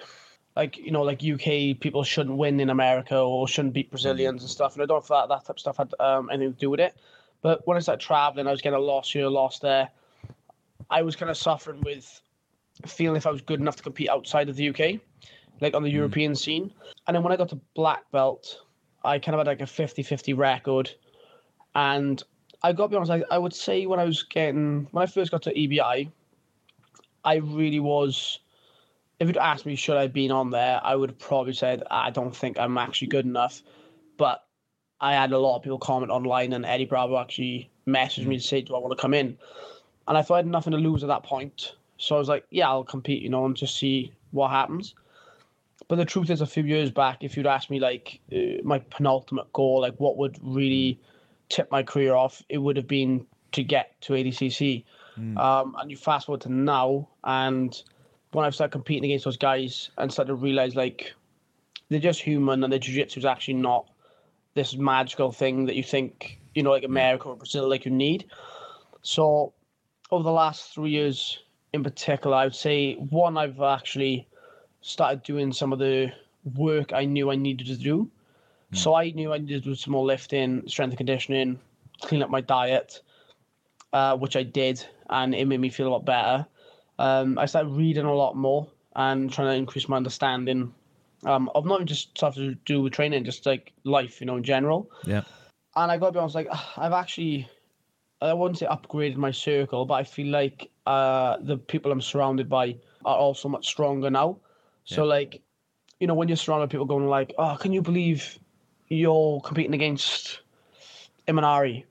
like 0.56 0.76
you 0.76 0.90
know 0.90 1.02
like 1.02 1.22
UK 1.22 1.80
people 1.80 2.04
shouldn't 2.04 2.36
win 2.36 2.60
in 2.60 2.70
America 2.70 3.18
or 3.18 3.48
shouldn't 3.48 3.74
beat 3.74 3.90
Brazilians 3.90 4.42
and 4.42 4.50
stuff, 4.50 4.74
and 4.74 4.82
I 4.82 4.86
don't 4.86 4.96
know 4.96 5.02
if 5.02 5.08
that, 5.08 5.28
that 5.28 5.44
type 5.46 5.56
of 5.56 5.60
stuff 5.60 5.76
had 5.78 5.92
um, 6.00 6.30
anything 6.30 6.54
to 6.54 6.58
do 6.58 6.70
with 6.70 6.80
it. 6.80 6.96
But 7.42 7.66
when 7.66 7.76
I 7.76 7.80
started 7.80 8.04
traveling, 8.04 8.46
I 8.46 8.50
was 8.50 8.62
getting 8.62 8.78
a 8.78 8.82
loss 8.82 9.12
here, 9.12 9.26
a 9.26 9.30
loss 9.30 9.58
there. 9.58 9.90
I 10.90 11.02
was 11.02 11.16
kind 11.16 11.30
of 11.30 11.36
suffering 11.36 11.80
with 11.82 12.20
feeling 12.86 13.16
if 13.16 13.26
I 13.26 13.30
was 13.30 13.42
good 13.42 13.60
enough 13.60 13.76
to 13.76 13.82
compete 13.82 14.08
outside 14.08 14.48
of 14.48 14.56
the 14.56 14.68
UK, 14.70 15.00
like 15.60 15.74
on 15.74 15.82
the 15.82 15.90
European 15.90 16.34
scene. 16.34 16.72
And 17.06 17.14
then 17.14 17.22
when 17.22 17.32
I 17.32 17.36
got 17.36 17.48
to 17.50 17.60
black 17.74 18.10
belt, 18.12 18.60
I 19.04 19.18
kind 19.18 19.34
of 19.34 19.40
had 19.40 19.46
like 19.46 19.60
a 19.60 19.70
50-50 19.70 20.36
record. 20.36 20.90
And 21.74 22.22
I 22.62 22.72
got 22.72 22.84
to 22.84 22.88
be 22.90 22.96
honest, 22.96 23.12
I, 23.12 23.22
I 23.30 23.38
would 23.38 23.54
say 23.54 23.86
when 23.86 24.00
I 24.00 24.04
was 24.04 24.22
getting 24.22 24.88
when 24.92 25.02
I 25.02 25.06
first 25.06 25.30
got 25.30 25.42
to 25.42 25.54
EBI, 25.54 26.10
I 27.24 27.34
really 27.36 27.80
was 27.80 28.40
if 29.24 29.28
you'd 29.28 29.38
asked 29.38 29.66
me 29.66 29.74
should 29.74 29.96
I 29.96 30.02
have 30.02 30.12
been 30.12 30.30
on 30.30 30.50
there, 30.50 30.80
I 30.82 30.94
would 30.94 31.10
have 31.10 31.18
probably 31.18 31.54
said 31.54 31.82
I 31.90 32.10
don't 32.10 32.34
think 32.34 32.58
I'm 32.58 32.78
actually 32.78 33.08
good 33.08 33.24
enough. 33.24 33.62
But 34.16 34.44
I 35.00 35.14
had 35.14 35.32
a 35.32 35.38
lot 35.38 35.56
of 35.56 35.62
people 35.62 35.78
comment 35.78 36.12
online, 36.12 36.52
and 36.52 36.64
Eddie 36.64 36.84
Bravo 36.84 37.18
actually 37.18 37.70
messaged 37.86 38.26
me 38.26 38.36
to 38.36 38.42
say, 38.42 38.60
"Do 38.60 38.74
I 38.74 38.78
want 38.78 38.96
to 38.96 39.00
come 39.00 39.14
in?" 39.14 39.36
And 40.06 40.18
I 40.18 40.22
thought 40.22 40.34
I 40.34 40.38
had 40.38 40.46
nothing 40.46 40.72
to 40.72 40.78
lose 40.78 41.02
at 41.02 41.08
that 41.08 41.24
point, 41.24 41.74
so 41.96 42.14
I 42.14 42.18
was 42.18 42.28
like, 42.28 42.44
"Yeah, 42.50 42.68
I'll 42.68 42.84
compete," 42.84 43.22
you 43.22 43.30
know, 43.30 43.44
and 43.46 43.56
just 43.56 43.76
see 43.76 44.12
what 44.30 44.50
happens. 44.50 44.94
But 45.88 45.96
the 45.96 46.04
truth 46.04 46.30
is, 46.30 46.40
a 46.40 46.46
few 46.46 46.62
years 46.62 46.90
back, 46.90 47.24
if 47.24 47.36
you'd 47.36 47.46
asked 47.46 47.70
me 47.70 47.80
like 47.80 48.20
uh, 48.32 48.62
my 48.62 48.78
penultimate 48.78 49.52
goal, 49.52 49.80
like 49.80 49.94
what 49.98 50.16
would 50.16 50.38
really 50.42 51.00
tip 51.48 51.70
my 51.70 51.82
career 51.82 52.14
off, 52.14 52.42
it 52.48 52.58
would 52.58 52.76
have 52.76 52.88
been 52.88 53.26
to 53.52 53.62
get 53.62 54.00
to 54.02 54.12
ADCC. 54.14 54.84
Um, 55.38 55.76
and 55.78 55.90
you 55.90 55.96
fast 55.96 56.26
forward 56.26 56.40
to 56.42 56.52
now, 56.52 57.08
and 57.22 57.82
when 58.34 58.44
I've 58.44 58.54
started 58.54 58.72
competing 58.72 59.04
against 59.04 59.24
those 59.24 59.36
guys 59.36 59.90
and 59.98 60.12
started 60.12 60.28
to 60.28 60.34
realize 60.34 60.74
like 60.74 61.14
they're 61.88 62.00
just 62.00 62.20
human 62.20 62.64
and 62.64 62.72
their 62.72 62.80
jiu-jitsu 62.80 63.20
is 63.20 63.24
actually 63.24 63.54
not 63.54 63.88
this 64.54 64.76
magical 64.76 65.32
thing 65.32 65.66
that 65.66 65.74
you 65.76 65.82
think 65.82 66.40
you 66.54 66.62
know 66.62 66.70
like 66.70 66.84
America 66.84 67.28
or 67.28 67.36
Brazil 67.36 67.68
like 67.68 67.84
you 67.84 67.90
need. 67.90 68.26
So 69.02 69.52
over 70.10 70.22
the 70.22 70.32
last 70.32 70.74
three 70.74 70.90
years 70.90 71.38
in 71.72 71.82
particular, 71.82 72.36
I 72.36 72.44
would 72.44 72.54
say 72.54 72.94
one 72.94 73.36
I've 73.36 73.60
actually 73.60 74.28
started 74.80 75.22
doing 75.22 75.52
some 75.52 75.72
of 75.72 75.78
the 75.78 76.12
work 76.54 76.92
I 76.92 77.04
knew 77.04 77.30
I 77.30 77.36
needed 77.36 77.66
to 77.68 77.76
do. 77.76 78.10
So 78.72 78.94
I 78.94 79.10
knew 79.10 79.32
I 79.32 79.38
needed 79.38 79.62
to 79.62 79.70
do 79.70 79.74
some 79.76 79.92
more 79.92 80.04
lifting, 80.04 80.66
strength 80.66 80.90
and 80.90 80.98
conditioning, 80.98 81.60
clean 82.02 82.22
up 82.22 82.30
my 82.30 82.40
diet, 82.40 83.02
uh, 83.92 84.16
which 84.16 84.34
I 84.34 84.42
did, 84.42 84.84
and 85.08 85.32
it 85.32 85.46
made 85.46 85.60
me 85.60 85.68
feel 85.68 85.86
a 85.86 85.90
lot 85.90 86.04
better. 86.04 86.44
Um, 86.98 87.38
I 87.38 87.46
started 87.46 87.70
reading 87.70 88.04
a 88.04 88.14
lot 88.14 88.36
more 88.36 88.68
and 88.96 89.32
trying 89.32 89.48
to 89.48 89.54
increase 89.54 89.88
my 89.88 89.96
understanding 89.96 90.72
um, 91.24 91.50
of 91.54 91.64
not 91.64 91.84
just 91.84 92.10
stuff 92.10 92.34
to 92.36 92.54
do 92.66 92.82
with 92.82 92.92
training, 92.92 93.24
just 93.24 93.46
like 93.46 93.72
life, 93.84 94.20
you 94.20 94.26
know, 94.26 94.36
in 94.36 94.42
general. 94.44 94.90
Yeah. 95.04 95.22
And 95.76 95.90
I 95.90 95.98
got 95.98 96.06
to 96.06 96.12
be 96.12 96.18
honest, 96.18 96.34
like 96.34 96.48
I've 96.76 96.92
actually, 96.92 97.48
I 98.20 98.32
wouldn't 98.32 98.58
say 98.58 98.66
upgraded 98.66 99.16
my 99.16 99.30
circle, 99.30 99.84
but 99.86 99.94
I 99.94 100.04
feel 100.04 100.28
like 100.28 100.70
uh, 100.86 101.38
the 101.40 101.56
people 101.56 101.90
I'm 101.90 102.00
surrounded 102.00 102.48
by 102.48 102.76
are 103.04 103.16
also 103.16 103.48
much 103.48 103.66
stronger 103.66 104.10
now. 104.10 104.38
So 104.84 105.02
Yeah. 105.02 105.08
like, 105.08 105.42
you 106.00 106.06
know, 106.06 106.14
when 106.14 106.28
you're 106.28 106.36
surrounded 106.36 106.68
by 106.68 106.70
people 106.72 106.86
going 106.86 107.06
like, 107.06 107.34
oh, 107.38 107.56
can 107.58 107.72
you 107.72 107.82
believe 107.82 108.38
you're 108.88 109.40
competing 109.40 109.74
against 109.74 110.40
Imanari? 111.26 111.84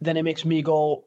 Then 0.00 0.16
it 0.16 0.22
makes 0.22 0.44
me 0.44 0.62
go, 0.62 1.04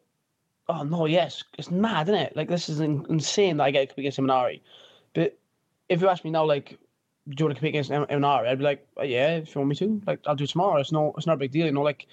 oh 0.71 0.83
no, 0.83 1.05
yes, 1.05 1.43
it's 1.57 1.69
mad, 1.69 2.07
isn't 2.07 2.19
it? 2.19 2.35
Like 2.35 2.47
this 2.47 2.69
is 2.69 2.79
insane 2.79 3.57
that 3.57 3.63
I 3.63 3.71
get 3.71 3.81
to 3.81 3.87
compete 3.87 4.03
against 4.03 4.19
Imanari. 4.19 4.61
But 5.13 5.37
if 5.89 6.01
you 6.01 6.07
ask 6.07 6.23
me 6.23 6.31
now, 6.31 6.45
like, 6.45 6.77
do 7.27 7.35
you 7.37 7.45
want 7.45 7.55
to 7.55 7.59
compete 7.59 7.75
against 7.75 7.91
Im- 7.91 8.05
Imanari? 8.05 8.47
I'd 8.47 8.57
be 8.57 8.63
like, 8.63 8.87
oh, 8.97 9.03
yeah, 9.03 9.37
if 9.37 9.53
you 9.53 9.59
want 9.59 9.69
me 9.69 9.75
to, 9.75 10.01
like, 10.07 10.19
I'll 10.25 10.35
do 10.35 10.45
it 10.45 10.49
tomorrow. 10.49 10.79
It's 10.79 10.91
no, 10.91 11.13
it's 11.17 11.27
not 11.27 11.33
a 11.33 11.37
big 11.37 11.51
deal, 11.51 11.65
you 11.65 11.71
know. 11.71 11.81
Like, 11.81 12.07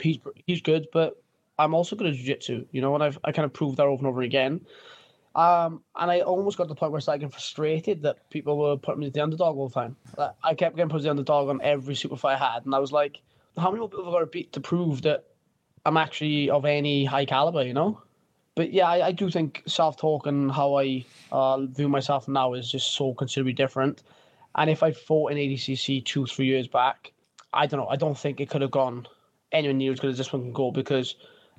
he's 0.00 0.18
he's 0.46 0.60
good, 0.60 0.86
but 0.92 1.20
I'm 1.58 1.74
also 1.74 1.96
good 1.96 2.08
at 2.08 2.14
jiu-jitsu, 2.14 2.66
you 2.72 2.80
know, 2.80 2.94
and 2.94 3.02
I've 3.02 3.18
I 3.24 3.32
kind 3.32 3.46
of 3.46 3.52
proved 3.52 3.78
that 3.78 3.86
over 3.86 3.98
and 3.98 4.06
over 4.06 4.22
again. 4.22 4.60
Um, 5.34 5.82
and 5.96 6.10
I 6.10 6.20
almost 6.20 6.58
got 6.58 6.64
to 6.64 6.68
the 6.68 6.74
point 6.74 6.92
where 6.92 6.98
I 6.98 7.00
started 7.00 7.20
getting 7.20 7.30
frustrated 7.30 8.02
that 8.02 8.28
people 8.28 8.58
were 8.58 8.76
putting 8.76 9.00
me 9.00 9.06
as 9.06 9.12
the 9.14 9.22
underdog 9.22 9.56
all 9.56 9.68
the 9.68 9.74
time. 9.74 9.96
Like, 10.18 10.32
I 10.44 10.54
kept 10.54 10.76
getting 10.76 10.90
put 10.90 10.98
as 10.98 11.04
the 11.04 11.10
underdog 11.10 11.48
on 11.48 11.60
every 11.62 11.94
super 11.94 12.16
fight 12.16 12.38
I 12.38 12.52
had, 12.52 12.66
and 12.66 12.74
I 12.74 12.78
was 12.78 12.92
like, 12.92 13.20
how 13.56 13.70
many 13.70 13.80
more 13.80 13.88
people 13.88 14.04
have 14.04 14.14
I 14.14 14.18
got 14.18 14.20
to 14.20 14.26
beat 14.26 14.52
to 14.52 14.60
prove 14.60 15.02
that 15.02 15.24
I'm 15.84 15.96
actually 15.96 16.50
of 16.50 16.64
any 16.64 17.04
high 17.04 17.24
caliber, 17.24 17.62
you 17.62 17.74
know? 17.74 18.00
But 18.54 18.72
yeah, 18.72 18.88
I, 18.88 19.06
I 19.08 19.12
do 19.12 19.30
think 19.30 19.62
self 19.66 19.96
talk 19.96 20.26
and 20.26 20.50
how 20.52 20.78
I 20.78 21.04
uh, 21.30 21.64
view 21.66 21.88
myself 21.88 22.28
now 22.28 22.52
is 22.54 22.70
just 22.70 22.94
so 22.94 23.14
considerably 23.14 23.54
different. 23.54 24.02
And 24.54 24.68
if 24.68 24.82
I 24.82 24.92
fought 24.92 25.32
in 25.32 25.38
ADCC 25.38 26.04
two, 26.04 26.26
three 26.26 26.46
years 26.46 26.68
back, 26.68 27.12
I 27.54 27.66
don't 27.66 27.80
know. 27.80 27.88
I 27.88 27.96
don't 27.96 28.18
think 28.18 28.40
it 28.40 28.50
could 28.50 28.60
have 28.60 28.70
gone 28.70 29.06
anywhere 29.52 29.74
near 29.74 29.92
as 29.92 30.00
good 30.00 30.10
as 30.10 30.18
this 30.18 30.32
one 30.32 30.42
can 30.42 30.52
go 30.52 30.70
because 30.70 31.16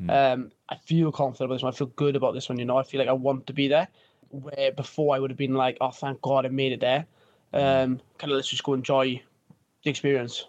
um, 0.09 0.51
I 0.69 0.75
feel 0.77 1.11
confident 1.11 1.45
about 1.45 1.55
this 1.55 1.63
one. 1.63 1.73
I 1.73 1.75
feel 1.75 1.87
good 1.87 2.15
about 2.15 2.33
this 2.33 2.49
one. 2.49 2.59
You 2.59 2.65
know, 2.65 2.77
I 2.77 2.83
feel 2.83 2.99
like 2.99 3.09
I 3.09 3.13
want 3.13 3.47
to 3.47 3.53
be 3.53 3.67
there. 3.67 3.87
Where 4.29 4.71
before 4.71 5.15
I 5.15 5.19
would 5.19 5.29
have 5.29 5.37
been 5.37 5.53
like, 5.53 5.77
oh, 5.81 5.91
thank 5.91 6.21
God 6.21 6.45
I 6.45 6.49
made 6.49 6.71
it 6.71 6.79
there. 6.79 7.05
Um, 7.53 8.01
kind 8.17 8.31
of 8.31 8.35
let's 8.35 8.49
just 8.49 8.63
go 8.63 8.73
enjoy 8.73 9.21
the 9.83 9.89
experience. 9.89 10.45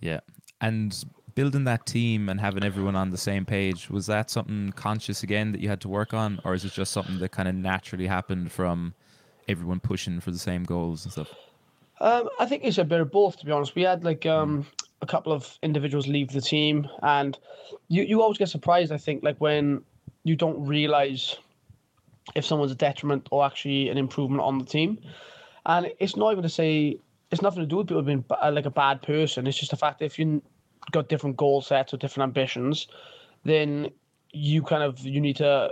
Yeah. 0.00 0.20
And 0.60 1.02
building 1.40 1.64
that 1.64 1.86
team 1.86 2.28
and 2.28 2.38
having 2.38 2.62
everyone 2.62 2.94
on 2.94 3.08
the 3.08 3.16
same 3.16 3.46
page, 3.46 3.88
was 3.88 4.04
that 4.04 4.28
something 4.28 4.72
conscious 4.76 5.22
again 5.22 5.52
that 5.52 5.60
you 5.62 5.70
had 5.70 5.80
to 5.80 5.88
work 5.88 6.12
on? 6.12 6.38
Or 6.44 6.52
is 6.52 6.66
it 6.66 6.72
just 6.74 6.92
something 6.92 7.18
that 7.20 7.30
kind 7.30 7.48
of 7.48 7.54
naturally 7.54 8.06
happened 8.06 8.52
from 8.52 8.92
everyone 9.48 9.80
pushing 9.80 10.20
for 10.20 10.32
the 10.32 10.38
same 10.38 10.64
goals 10.64 11.06
and 11.06 11.12
stuff? 11.12 11.32
Um, 11.98 12.28
I 12.38 12.44
think 12.44 12.62
it's 12.62 12.76
a 12.76 12.84
bit 12.84 13.00
of 13.00 13.10
both, 13.10 13.38
to 13.38 13.46
be 13.46 13.52
honest. 13.52 13.74
We 13.74 13.80
had 13.80 14.04
like 14.04 14.26
um, 14.26 14.66
a 15.00 15.06
couple 15.06 15.32
of 15.32 15.58
individuals 15.62 16.06
leave 16.06 16.28
the 16.28 16.42
team, 16.42 16.86
and 17.02 17.38
you, 17.88 18.02
you 18.02 18.20
always 18.20 18.36
get 18.36 18.50
surprised. 18.50 18.92
I 18.92 18.98
think 18.98 19.24
like 19.24 19.38
when 19.38 19.82
you 20.24 20.36
don't 20.36 20.62
realize 20.66 21.38
if 22.34 22.44
someone's 22.44 22.72
a 22.72 22.74
detriment 22.74 23.28
or 23.30 23.46
actually 23.46 23.88
an 23.88 23.96
improvement 23.96 24.42
on 24.42 24.58
the 24.58 24.66
team, 24.66 24.98
and 25.64 25.90
it's 26.00 26.16
not 26.16 26.32
even 26.32 26.42
to 26.42 26.50
say 26.50 26.98
it's 27.30 27.40
nothing 27.40 27.62
to 27.62 27.66
do 27.66 27.78
with 27.78 27.88
people 27.88 28.02
being 28.02 28.26
like 28.28 28.66
a 28.66 28.70
bad 28.70 29.00
person. 29.00 29.46
It's 29.46 29.56
just 29.56 29.70
the 29.70 29.78
fact 29.78 30.00
that 30.00 30.04
if 30.04 30.18
you 30.18 30.42
got 30.92 31.08
different 31.08 31.36
goal 31.36 31.62
sets 31.62 31.94
or 31.94 31.96
different 31.96 32.28
ambitions, 32.28 32.88
then 33.44 33.90
you 34.32 34.62
kind 34.62 34.82
of 34.82 35.00
you 35.00 35.20
need 35.20 35.36
to 35.36 35.70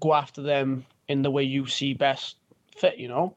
go 0.00 0.14
after 0.14 0.42
them 0.42 0.84
in 1.08 1.22
the 1.22 1.30
way 1.30 1.42
you 1.42 1.66
see 1.66 1.94
best 1.94 2.36
fit. 2.76 2.98
You 2.98 3.08
know, 3.08 3.34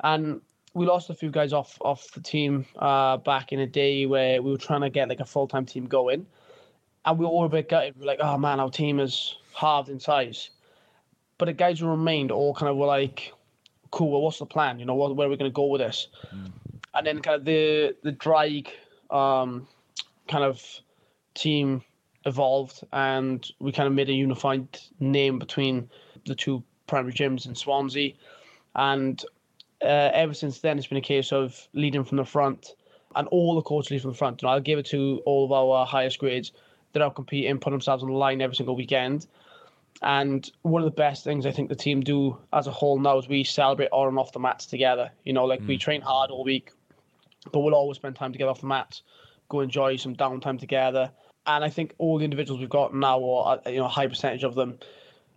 and 0.00 0.40
we 0.74 0.86
lost 0.86 1.10
a 1.10 1.14
few 1.14 1.30
guys 1.30 1.52
off 1.52 1.78
off 1.80 2.10
the 2.12 2.20
team 2.20 2.66
uh, 2.76 3.16
back 3.18 3.52
in 3.52 3.60
a 3.60 3.66
day 3.66 4.06
where 4.06 4.42
we 4.42 4.50
were 4.50 4.58
trying 4.58 4.82
to 4.82 4.90
get 4.90 5.08
like 5.08 5.20
a 5.20 5.24
full 5.24 5.48
time 5.48 5.66
team 5.66 5.86
going, 5.86 6.26
and 7.04 7.18
we 7.18 7.24
were 7.24 7.30
all 7.30 7.46
a 7.46 7.48
bit 7.48 7.68
gutted. 7.68 7.94
We're 7.98 8.06
like, 8.06 8.20
oh 8.20 8.38
man, 8.38 8.60
our 8.60 8.70
team 8.70 9.00
is 9.00 9.36
halved 9.54 9.88
in 9.88 10.00
size. 10.00 10.50
But 11.38 11.46
the 11.46 11.52
guys 11.52 11.80
who 11.80 11.86
remained 11.86 12.30
all 12.30 12.54
kind 12.54 12.70
of 12.70 12.76
were 12.76 12.86
like, 12.86 13.32
cool. 13.90 14.10
Well, 14.10 14.22
what's 14.22 14.38
the 14.38 14.46
plan? 14.46 14.78
You 14.78 14.86
know, 14.86 14.94
what, 14.94 15.14
where 15.16 15.26
are 15.26 15.30
we 15.30 15.36
going 15.36 15.50
to 15.50 15.54
go 15.54 15.66
with 15.66 15.80
this? 15.80 16.08
And 16.94 17.06
then 17.06 17.20
kind 17.20 17.36
of 17.36 17.44
the 17.44 17.94
the 18.02 18.12
drag 18.12 18.70
um, 19.10 19.66
kind 20.28 20.44
of 20.44 20.62
team 21.34 21.82
evolved, 22.24 22.82
and 22.92 23.50
we 23.60 23.72
kind 23.72 23.86
of 23.86 23.92
made 23.92 24.08
a 24.08 24.12
unified 24.12 24.66
name 25.00 25.38
between 25.38 25.88
the 26.26 26.34
two 26.34 26.62
primary 26.86 27.12
gyms 27.12 27.46
in 27.46 27.54
Swansea, 27.54 28.12
and 28.74 29.24
uh, 29.82 30.10
ever 30.12 30.34
since 30.34 30.60
then 30.60 30.78
it's 30.78 30.86
been 30.86 30.98
a 30.98 31.02
case 31.02 31.32
of 31.32 31.68
leading 31.72 32.04
from 32.04 32.16
the 32.16 32.24
front, 32.24 32.74
and 33.14 33.28
all 33.28 33.54
the 33.54 33.62
coaches 33.62 33.90
lead 33.90 34.02
from 34.02 34.12
the 34.12 34.16
front. 34.16 34.42
You 34.42 34.46
know, 34.46 34.52
I'll 34.52 34.60
give 34.60 34.78
it 34.78 34.86
to 34.86 35.22
all 35.24 35.44
of 35.44 35.52
our 35.52 35.86
highest 35.86 36.18
grades 36.18 36.52
that 36.92 37.02
are 37.02 37.10
competing, 37.10 37.58
put 37.58 37.70
themselves 37.70 38.02
on 38.02 38.08
the 38.08 38.16
line 38.16 38.40
every 38.40 38.56
single 38.56 38.76
weekend. 38.76 39.26
And 40.02 40.50
one 40.62 40.82
of 40.82 40.86
the 40.86 40.94
best 40.94 41.24
things 41.24 41.46
I 41.46 41.52
think 41.52 41.70
the 41.70 41.74
team 41.74 42.00
do 42.00 42.36
as 42.52 42.66
a 42.66 42.70
whole 42.70 42.98
now 42.98 43.18
is 43.18 43.28
we 43.28 43.44
celebrate 43.44 43.88
on 43.92 44.08
and 44.08 44.18
off 44.18 44.32
the 44.32 44.38
mats 44.38 44.66
together. 44.66 45.10
You 45.24 45.32
know, 45.32 45.46
like 45.46 45.60
we 45.66 45.78
train 45.78 46.02
hard 46.02 46.30
all 46.30 46.44
week, 46.44 46.72
but 47.50 47.60
we'll 47.60 47.74
always 47.74 47.96
spend 47.96 48.16
time 48.16 48.32
together 48.32 48.50
off 48.50 48.60
the 48.60 48.66
mats, 48.66 49.02
go 49.48 49.60
enjoy 49.60 49.96
some 49.96 50.14
downtime 50.14 50.58
together. 50.58 51.10
And 51.46 51.64
I 51.64 51.70
think 51.70 51.94
all 51.98 52.18
the 52.18 52.24
individuals 52.24 52.60
we've 52.60 52.68
got 52.68 52.94
now, 52.94 53.18
or 53.18 53.48
uh, 53.48 53.70
you 53.70 53.78
know, 53.78 53.86
a 53.86 53.88
high 53.88 54.06
percentage 54.06 54.44
of 54.44 54.54
them, 54.54 54.78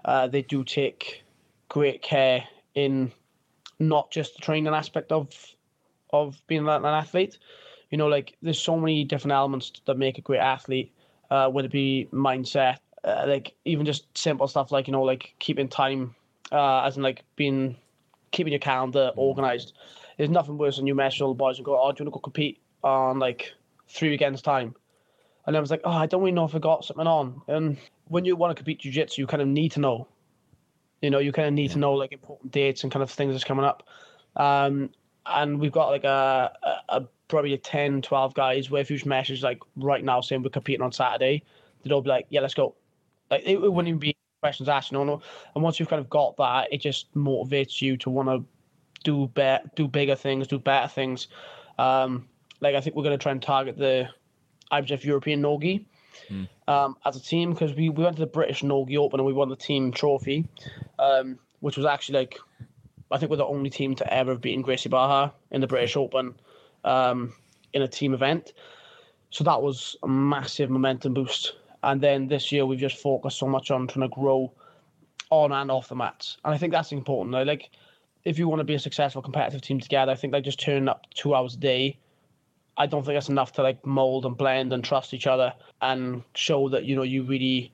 uh, 0.05 0.27
they 0.27 0.41
do 0.41 0.63
take 0.63 1.23
great 1.67 2.01
care 2.01 2.43
in 2.73 3.11
not 3.79 4.11
just 4.11 4.35
the 4.35 4.41
training 4.41 4.73
aspect 4.73 5.11
of 5.11 5.29
of 6.11 6.41
being 6.47 6.67
an 6.67 6.85
athlete. 6.85 7.37
You 7.91 7.97
know, 7.97 8.07
like 8.07 8.35
there's 8.41 8.59
so 8.59 8.77
many 8.77 9.03
different 9.03 9.33
elements 9.33 9.71
that 9.85 9.97
make 9.97 10.17
a 10.17 10.21
great 10.21 10.39
athlete. 10.39 10.91
Uh, 11.29 11.47
whether 11.47 11.67
it 11.67 11.71
be 11.71 12.07
mindset, 12.11 12.77
uh, 13.03 13.25
like 13.27 13.53
even 13.65 13.85
just 13.85 14.17
simple 14.17 14.47
stuff 14.47 14.71
like 14.71 14.87
you 14.87 14.91
know, 14.91 15.03
like 15.03 15.35
keeping 15.37 15.67
time, 15.67 16.15
uh, 16.51 16.81
as 16.81 16.97
in 16.97 17.03
like 17.03 17.23
being 17.35 17.75
keeping 18.31 18.51
your 18.51 18.59
calendar 18.59 19.11
organized. 19.15 19.73
There's 20.17 20.29
nothing 20.29 20.57
worse 20.57 20.77
than 20.77 20.87
you 20.87 20.95
mess 20.95 21.15
with 21.15 21.21
all 21.21 21.33
the 21.33 21.37
boys 21.37 21.57
and 21.57 21.65
go, 21.65 21.79
"Oh, 21.79 21.91
do 21.91 22.01
you 22.01 22.05
want 22.05 22.13
to 22.13 22.17
go 22.17 22.19
compete 22.19 22.59
on 22.83 23.19
like 23.19 23.53
three 23.89 24.09
weekends 24.09 24.41
time?" 24.41 24.75
And 25.45 25.57
I 25.57 25.59
was 25.59 25.71
like, 25.71 25.81
"Oh, 25.83 25.91
I 25.91 26.05
don't 26.05 26.21
really 26.21 26.31
know 26.31 26.45
if 26.45 26.55
I 26.55 26.59
got 26.59 26.85
something 26.85 27.07
on." 27.07 27.41
And 27.47 27.77
when 28.05 28.25
you 28.25 28.35
want 28.35 28.51
to 28.51 28.55
compete 28.55 28.79
jiu-jitsu, 28.79 29.21
you 29.21 29.27
kind 29.27 29.41
of 29.41 29.47
need 29.47 29.71
to 29.73 29.79
know. 29.79 30.07
You 31.01 31.09
know, 31.09 31.19
you 31.19 31.31
kind 31.31 31.47
of 31.47 31.53
need 31.53 31.71
to 31.71 31.79
know 31.79 31.93
like 31.93 32.11
important 32.11 32.51
dates 32.51 32.83
and 32.83 32.91
kind 32.91 33.03
of 33.03 33.11
things 33.11 33.33
that's 33.33 33.43
coming 33.43 33.65
up. 33.65 33.83
Um, 34.35 34.89
and 35.25 35.59
we've 35.59 35.71
got 35.71 35.89
like 35.89 36.03
a, 36.03 36.51
a, 36.63 36.97
a 36.97 37.07
probably 37.27 37.53
a 37.53 37.57
10, 37.57 38.01
12 38.01 38.33
guys 38.33 38.69
where 38.69 38.81
if 38.81 38.89
you 38.89 38.97
just 38.97 39.05
message 39.05 39.43
like 39.43 39.59
right 39.75 40.03
now 40.03 40.21
saying 40.21 40.43
we're 40.43 40.49
competing 40.49 40.81
on 40.81 40.91
Saturday, 40.91 41.43
they'd 41.81 41.91
all 41.91 42.01
be 42.01 42.09
like, 42.09 42.25
yeah, 42.29 42.41
let's 42.41 42.53
go. 42.53 42.75
Like 43.29 43.43
it, 43.45 43.53
it 43.53 43.71
wouldn't 43.71 43.87
even 43.87 43.99
be 43.99 44.15
questions 44.41 44.69
asked, 44.69 44.91
no, 44.91 45.03
no. 45.03 45.21
And 45.53 45.63
once 45.63 45.79
you've 45.79 45.89
kind 45.89 45.99
of 45.99 46.09
got 46.09 46.37
that, 46.37 46.71
it 46.71 46.79
just 46.79 47.13
motivates 47.13 47.81
you 47.81 47.97
to 47.97 48.09
want 48.09 48.29
to 48.29 48.43
do 49.03 49.27
better, 49.27 49.69
do 49.75 49.87
bigger 49.87 50.15
things, 50.15 50.47
do 50.47 50.59
better 50.59 50.87
things. 50.87 51.27
Um, 51.77 52.27
like 52.61 52.75
I 52.75 52.81
think 52.81 52.95
we're 52.95 53.03
going 53.03 53.17
to 53.17 53.21
try 53.21 53.31
and 53.31 53.41
target 53.41 53.77
the 53.77 54.09
IBJJF 54.71 55.03
European 55.03 55.41
Nogi 55.41 55.85
um, 56.67 56.95
as 57.05 57.15
a 57.15 57.21
team 57.21 57.53
because 57.53 57.73
we, 57.73 57.89
we 57.89 58.03
went 58.03 58.17
to 58.17 58.21
the 58.21 58.27
British 58.27 58.63
Nogi 58.63 58.97
Open 58.97 59.19
and 59.19 59.27
we 59.27 59.33
won 59.33 59.49
the 59.49 59.55
team 59.55 59.91
trophy, 59.91 60.47
um, 60.97 61.39
which 61.59 61.77
was 61.77 61.85
actually 61.85 62.19
like 62.19 62.39
I 63.11 63.17
think 63.17 63.31
we're 63.31 63.37
the 63.37 63.45
only 63.45 63.69
team 63.69 63.95
to 63.95 64.13
ever 64.13 64.31
have 64.31 64.41
beaten 64.41 64.61
Gracie 64.61 64.89
Barra 64.89 65.33
in 65.51 65.61
the 65.61 65.67
British 65.67 65.97
Open 65.97 66.35
um, 66.83 67.33
in 67.73 67.81
a 67.81 67.87
team 67.87 68.13
event. 68.13 68.53
So 69.31 69.43
that 69.43 69.61
was 69.61 69.95
a 70.03 70.07
massive 70.07 70.69
momentum 70.69 71.13
boost. 71.13 71.53
And 71.81 72.01
then 72.01 72.27
this 72.27 72.51
year 72.51 72.65
we've 72.65 72.79
just 72.79 72.97
focused 72.97 73.39
so 73.39 73.47
much 73.47 73.71
on 73.71 73.87
trying 73.87 74.07
to 74.09 74.13
grow 74.13 74.51
on 75.29 75.51
and 75.51 75.71
off 75.71 75.89
the 75.89 75.95
mats. 75.95 76.37
And 76.43 76.53
I 76.53 76.57
think 76.57 76.73
that's 76.73 76.91
important. 76.91 77.33
Like, 77.33 77.47
like 77.47 77.69
if 78.25 78.37
you 78.37 78.47
want 78.47 78.59
to 78.59 78.65
be 78.65 78.75
a 78.75 78.79
successful 78.79 79.21
competitive 79.21 79.61
team 79.61 79.79
together, 79.79 80.11
I 80.11 80.15
think 80.15 80.33
like 80.33 80.43
just 80.43 80.59
turning 80.59 80.89
up 80.89 81.05
two 81.13 81.33
hours 81.33 81.55
a 81.55 81.57
day, 81.57 81.97
I 82.79 82.85
don't 82.85 83.03
think 83.03 83.15
that's 83.17 83.29
enough 83.29 83.51
to 83.53 83.61
like 83.61 83.85
mold 83.85 84.25
and 84.25 84.35
blend 84.37 84.71
and 84.71 84.81
trust 84.83 85.13
each 85.13 85.27
other 85.27 85.53
and 85.81 86.23
show 86.33 86.69
that 86.69 86.85
you 86.85 86.95
know 86.95 87.03
you 87.03 87.23
really 87.23 87.73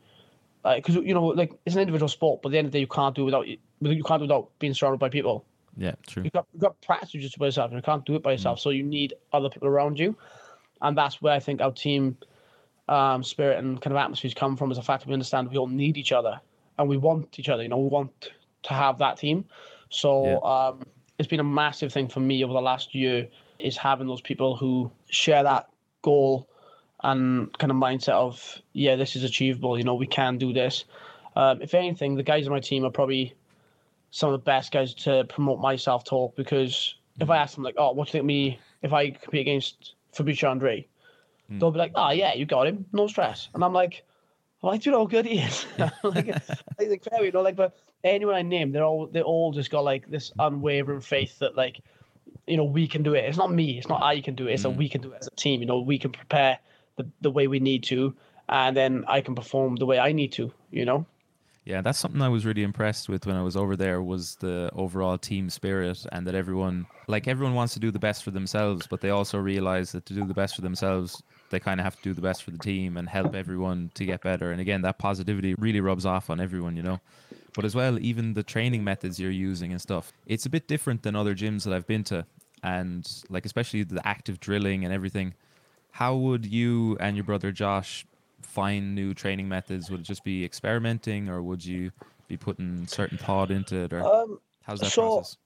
because 0.76 0.96
you 0.96 1.14
know 1.14 1.28
like 1.28 1.54
it's 1.66 1.76
an 1.76 1.82
individual 1.82 2.10
sport, 2.10 2.42
but 2.42 2.50
at 2.50 2.52
the 2.54 2.58
end 2.58 2.66
of 2.66 2.72
the 2.72 2.78
day 2.78 2.82
you 2.82 2.88
can't 2.88 3.16
do 3.16 3.22
it 3.22 3.26
without 3.26 3.48
you 3.48 3.58
can't 4.04 4.20
do 4.20 4.24
it 4.26 4.28
without 4.28 4.50
being 4.58 4.74
surrounded 4.74 4.98
by 4.98 5.10
people. 5.10 5.46
Yeah, 5.78 5.94
true. 6.08 6.24
You've 6.24 6.34
got, 6.34 6.48
you've 6.54 6.62
got 6.62 6.82
practice 6.82 7.12
just 7.12 7.38
by 7.38 7.46
yourself, 7.46 7.70
and 7.70 7.78
you 7.78 7.84
can't 7.84 8.04
do 8.06 8.16
it 8.16 8.24
by 8.24 8.32
yourself. 8.32 8.60
So 8.60 8.72
you 8.72 8.82
need 8.82 9.14
other 9.32 9.50
people 9.50 9.68
around 9.68 10.00
you, 10.00 10.16
and 10.82 10.98
that's 10.98 11.22
where 11.22 11.34
I 11.34 11.40
think 11.40 11.62
our 11.62 11.72
team 11.72 12.18
um, 12.90 13.24
spirit 13.24 13.60
and 13.60 13.80
kind 13.82 13.96
of 13.96 13.98
atmospheres 13.98 14.34
come 14.34 14.58
from. 14.58 14.72
Is 14.72 14.78
the 14.78 14.84
fact 14.84 15.04
that 15.04 15.08
we 15.08 15.14
understand 15.14 15.52
we 15.52 15.58
all 15.58 15.68
need 15.68 15.98
each 15.98 16.14
other, 16.14 16.40
and 16.80 16.90
we 16.90 16.98
want 16.98 17.38
each 17.38 17.50
other. 17.50 17.62
You 17.62 17.70
know, 17.70 17.78
we 17.78 17.90
want 17.90 18.32
to 18.64 18.74
have 18.74 18.98
that 19.00 19.18
team. 19.18 19.46
So 19.90 20.42
Yeah. 20.44 20.68
um, 20.70 20.84
it's 21.20 21.28
been 21.28 21.40
a 21.40 21.44
massive 21.44 21.94
thing 21.94 22.08
for 22.08 22.22
me 22.22 22.44
over 22.44 22.54
the 22.54 22.62
last 22.62 22.96
year 22.96 23.28
is 23.60 23.78
having 23.78 24.08
those 24.08 24.22
people 24.22 24.56
who 24.56 24.92
share 25.10 25.44
that 25.44 25.70
goal 26.02 26.48
and 27.04 27.58
kind 27.58 27.72
of 27.72 27.78
mindset 27.78 28.14
of 28.14 28.62
yeah, 28.74 28.96
this 28.96 29.16
is 29.16 29.24
achievable. 29.24 29.78
You 29.78 29.84
know, 29.84 29.96
we 29.96 30.08
can 30.08 30.38
do 30.38 30.54
this. 30.54 30.86
Um, 31.36 31.62
if 31.62 31.74
anything, 31.74 32.16
the 32.16 32.24
guys 32.24 32.48
on 32.48 32.54
my 32.54 32.60
team 32.60 32.86
are 32.86 32.92
probably 32.92 33.36
some 34.12 34.32
of 34.32 34.40
the 34.40 34.44
best 34.44 34.72
guys 34.72 34.94
to 34.94 35.26
promote 35.26 35.60
myself 35.60 36.06
talk 36.06 36.36
because 36.36 36.96
if 37.20 37.30
I 37.30 37.38
ask 37.38 37.56
them 37.56 37.64
like, 37.64 37.76
oh, 37.78 37.92
what 37.92 38.06
do 38.06 38.10
you 38.10 38.12
think 38.14 38.26
me 38.26 38.60
if 38.82 38.94
I 38.94 39.12
compete 39.12 39.42
against 39.42 39.96
Fabricio 40.14 40.50
Andrey? 40.50 40.88
They'll 41.50 41.72
be 41.72 41.80
like, 41.80 41.92
oh 41.96 42.12
yeah, 42.12 42.34
you 42.34 42.46
got 42.46 42.68
him, 42.68 42.86
no 42.92 43.08
stress. 43.08 43.50
And 43.54 43.64
I'm 43.64 43.74
like, 43.74 44.04
well, 44.62 44.74
I 44.74 44.78
do 44.78 44.92
know 44.92 45.00
how 45.00 45.06
good 45.06 45.26
he 45.26 45.40
is. 45.40 45.66
like, 46.04 46.44
think 46.78 47.04
fair, 47.04 47.24
you 47.24 47.32
know, 47.32 47.42
like, 47.42 47.56
but 47.56 47.78
anyone 48.04 48.36
I 48.36 48.42
name, 48.42 48.72
they're 48.72 48.84
all 48.84 49.08
they 49.08 49.22
all 49.22 49.52
just 49.52 49.70
got 49.70 49.84
like 49.84 50.10
this 50.10 50.32
unwavering 50.40 51.02
faith 51.02 51.38
that 51.40 51.56
like, 51.56 51.82
you 52.48 52.58
know, 52.58 52.64
we 52.64 52.88
can 52.88 53.04
do 53.04 53.14
it. 53.14 53.26
It's 53.26 53.38
not 53.38 53.52
me, 53.52 53.78
it's 53.78 53.88
not 53.88 54.04
I 54.04 54.22
can 54.22 54.36
do 54.36 54.48
it. 54.48 54.54
It's 54.54 54.64
that 54.64 54.70
mm. 54.70 54.78
we 54.78 54.90
can 54.90 55.02
do 55.02 55.12
it 55.12 55.18
as 55.22 55.28
a 55.28 55.36
team. 55.36 55.62
You 55.62 55.68
know, 55.68 55.80
we 55.80 55.98
can 55.98 56.12
prepare 56.12 56.60
the 56.96 57.08
the 57.22 57.32
way 57.32 57.48
we 57.48 57.60
need 57.60 57.84
to, 57.86 58.16
and 58.50 58.76
then 58.76 59.06
I 59.08 59.22
can 59.22 59.36
perform 59.36 59.76
the 59.76 59.86
way 59.86 60.00
I 60.00 60.12
need 60.12 60.32
to. 60.34 60.52
You 60.72 60.86
know. 60.86 61.06
Yeah, 61.66 61.82
that's 61.82 61.98
something 61.98 62.22
I 62.22 62.30
was 62.30 62.46
really 62.46 62.62
impressed 62.62 63.10
with 63.10 63.26
when 63.26 63.36
I 63.36 63.42
was 63.42 63.58
over 63.58 63.76
there 63.76 64.00
was 64.00 64.36
the 64.36 64.70
overall 64.76 65.18
team 65.18 65.50
spirit 65.50 66.06
and 66.12 66.28
that 66.28 66.36
everyone 66.36 66.86
like 67.08 67.28
everyone 67.28 67.56
wants 67.56 67.74
to 67.74 67.80
do 67.80 67.90
the 67.90 67.98
best 67.98 68.24
for 68.24 68.30
themselves, 68.30 68.86
but 68.88 69.02
they 69.02 69.10
also 69.10 69.40
realize 69.40 69.92
that 69.94 70.06
to 70.06 70.14
do 70.14 70.26
the 70.26 70.34
best 70.36 70.56
for 70.56 70.62
themselves, 70.62 71.24
they 71.50 71.60
kind 71.60 71.80
of 71.80 71.84
have 71.84 71.96
to 71.96 72.04
do 72.04 72.14
the 72.14 72.22
best 72.22 72.44
for 72.44 72.52
the 72.52 72.60
team 72.60 72.98
and 72.98 73.10
help 73.10 73.34
everyone 73.34 73.90
to 73.96 74.06
get 74.06 74.22
better. 74.22 74.52
And 74.52 74.62
again, 74.62 74.84
that 74.84 75.00
positivity 75.00 75.56
really 75.56 75.82
rubs 75.82 76.06
off 76.06 76.30
on 76.30 76.40
everyone, 76.40 76.78
you 76.78 76.84
know. 76.84 77.00
But 77.56 77.66
as 77.66 77.74
well, 77.74 77.98
even 78.00 78.36
the 78.36 78.44
training 78.44 78.84
methods 78.84 79.20
you're 79.20 79.32
using 79.32 79.72
and 79.72 79.82
stuff, 79.82 80.14
it's 80.28 80.46
a 80.46 80.50
bit 80.50 80.68
different 80.68 81.02
than 81.02 81.16
other 81.16 81.34
gyms 81.34 81.64
that 81.64 81.74
I've 81.74 81.88
been 81.88 82.04
to. 82.06 82.28
And 82.66 83.08
like 83.30 83.46
especially 83.46 83.84
the 83.84 84.06
active 84.08 84.40
drilling 84.40 84.84
and 84.86 84.92
everything. 84.94 85.36
How 85.92 86.16
would 86.16 86.46
you 86.46 86.98
and 87.00 87.16
your 87.16 87.24
brother 87.24 87.52
Josh 87.52 88.06
find 88.42 88.96
new 88.96 89.14
training 89.14 89.48
methods? 89.48 89.90
Would 89.92 90.00
it 90.00 90.04
just 90.04 90.24
be 90.24 90.44
experimenting, 90.44 91.30
or 91.30 91.42
would 91.44 91.64
you 91.64 91.92
be 92.28 92.38
putting 92.38 92.88
certain 92.88 93.18
thought 93.20 93.52
into 93.52 93.76
it, 93.84 93.94
or 93.94 94.02
Um, 94.04 94.40
how's 94.64 94.80
that 94.80 94.92
so- 94.92 95.18
process? 95.18 95.38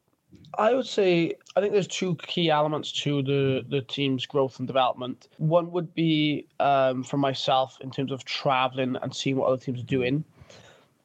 I 0.60 0.76
would 0.76 0.86
say 0.86 1.34
I 1.56 1.60
think 1.60 1.74
there's 1.74 1.88
two 1.88 2.16
key 2.18 2.50
elements 2.52 2.92
to 3.04 3.22
the 3.24 3.66
the 3.68 3.82
team's 3.82 4.26
growth 4.28 4.60
and 4.60 4.68
development. 4.68 5.28
One 5.38 5.72
would 5.72 5.94
be 5.96 6.46
um, 6.60 7.04
for 7.04 7.18
myself 7.18 7.78
in 7.82 7.90
terms 7.92 8.12
of 8.12 8.24
traveling 8.26 8.96
and 9.02 9.14
seeing 9.14 9.38
what 9.38 9.48
other 9.48 9.62
teams 9.62 9.80
are 9.82 9.92
doing, 9.98 10.24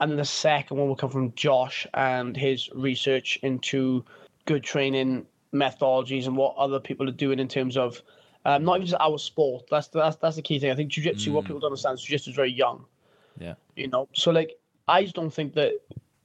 and 0.01 0.11
then 0.11 0.19
the 0.19 0.25
second 0.27 0.77
one 0.77 0.89
will 0.89 0.97
come 0.97 1.11
from 1.11 1.33
Josh 1.35 1.87
and 1.95 2.37
his 2.37 2.69
research 2.75 3.39
into 3.43 4.05
good 4.45 4.63
training 4.63 5.27
methodologies 5.55 6.27
and 6.27 6.37
what 6.37 6.57
other 6.57 6.81
people 6.81 7.09
are 7.09 7.13
doing 7.13 7.39
in 7.39 7.49
terms 7.49 7.77
of 7.77 8.03
um, 8.45 8.65
not 8.65 8.77
even 8.77 8.87
just 8.87 9.01
our 9.01 9.19
sport. 9.19 9.65
That's 9.71 9.89
that's 9.89 10.17
that's 10.17 10.37
the 10.37 10.43
key 10.43 10.59
thing. 10.59 10.71
I 10.71 10.75
think 10.75 10.91
jiu-jitsu. 10.91 11.33
What 11.33 11.45
people 11.45 11.61
don't 11.61 11.69
understand 11.69 11.99
is 11.99 12.05
jiu-jitsu 12.05 12.31
is 12.31 12.37
very 12.37 12.53
young 12.53 12.85
Yeah, 13.39 13.55
you 13.77 13.89
know. 13.89 14.09
So 14.13 14.31
like, 14.31 14.53
I 14.89 15.03
just 15.03 15.15
don't 15.15 15.33
think 15.33 15.55
that 15.55 15.73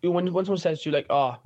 when 0.01 0.33
when 0.33 0.45
someone 0.45 0.57
says 0.59 0.81
to 0.81 0.89
you 0.89 0.93
like, 0.95 1.05
oh, 1.09 1.37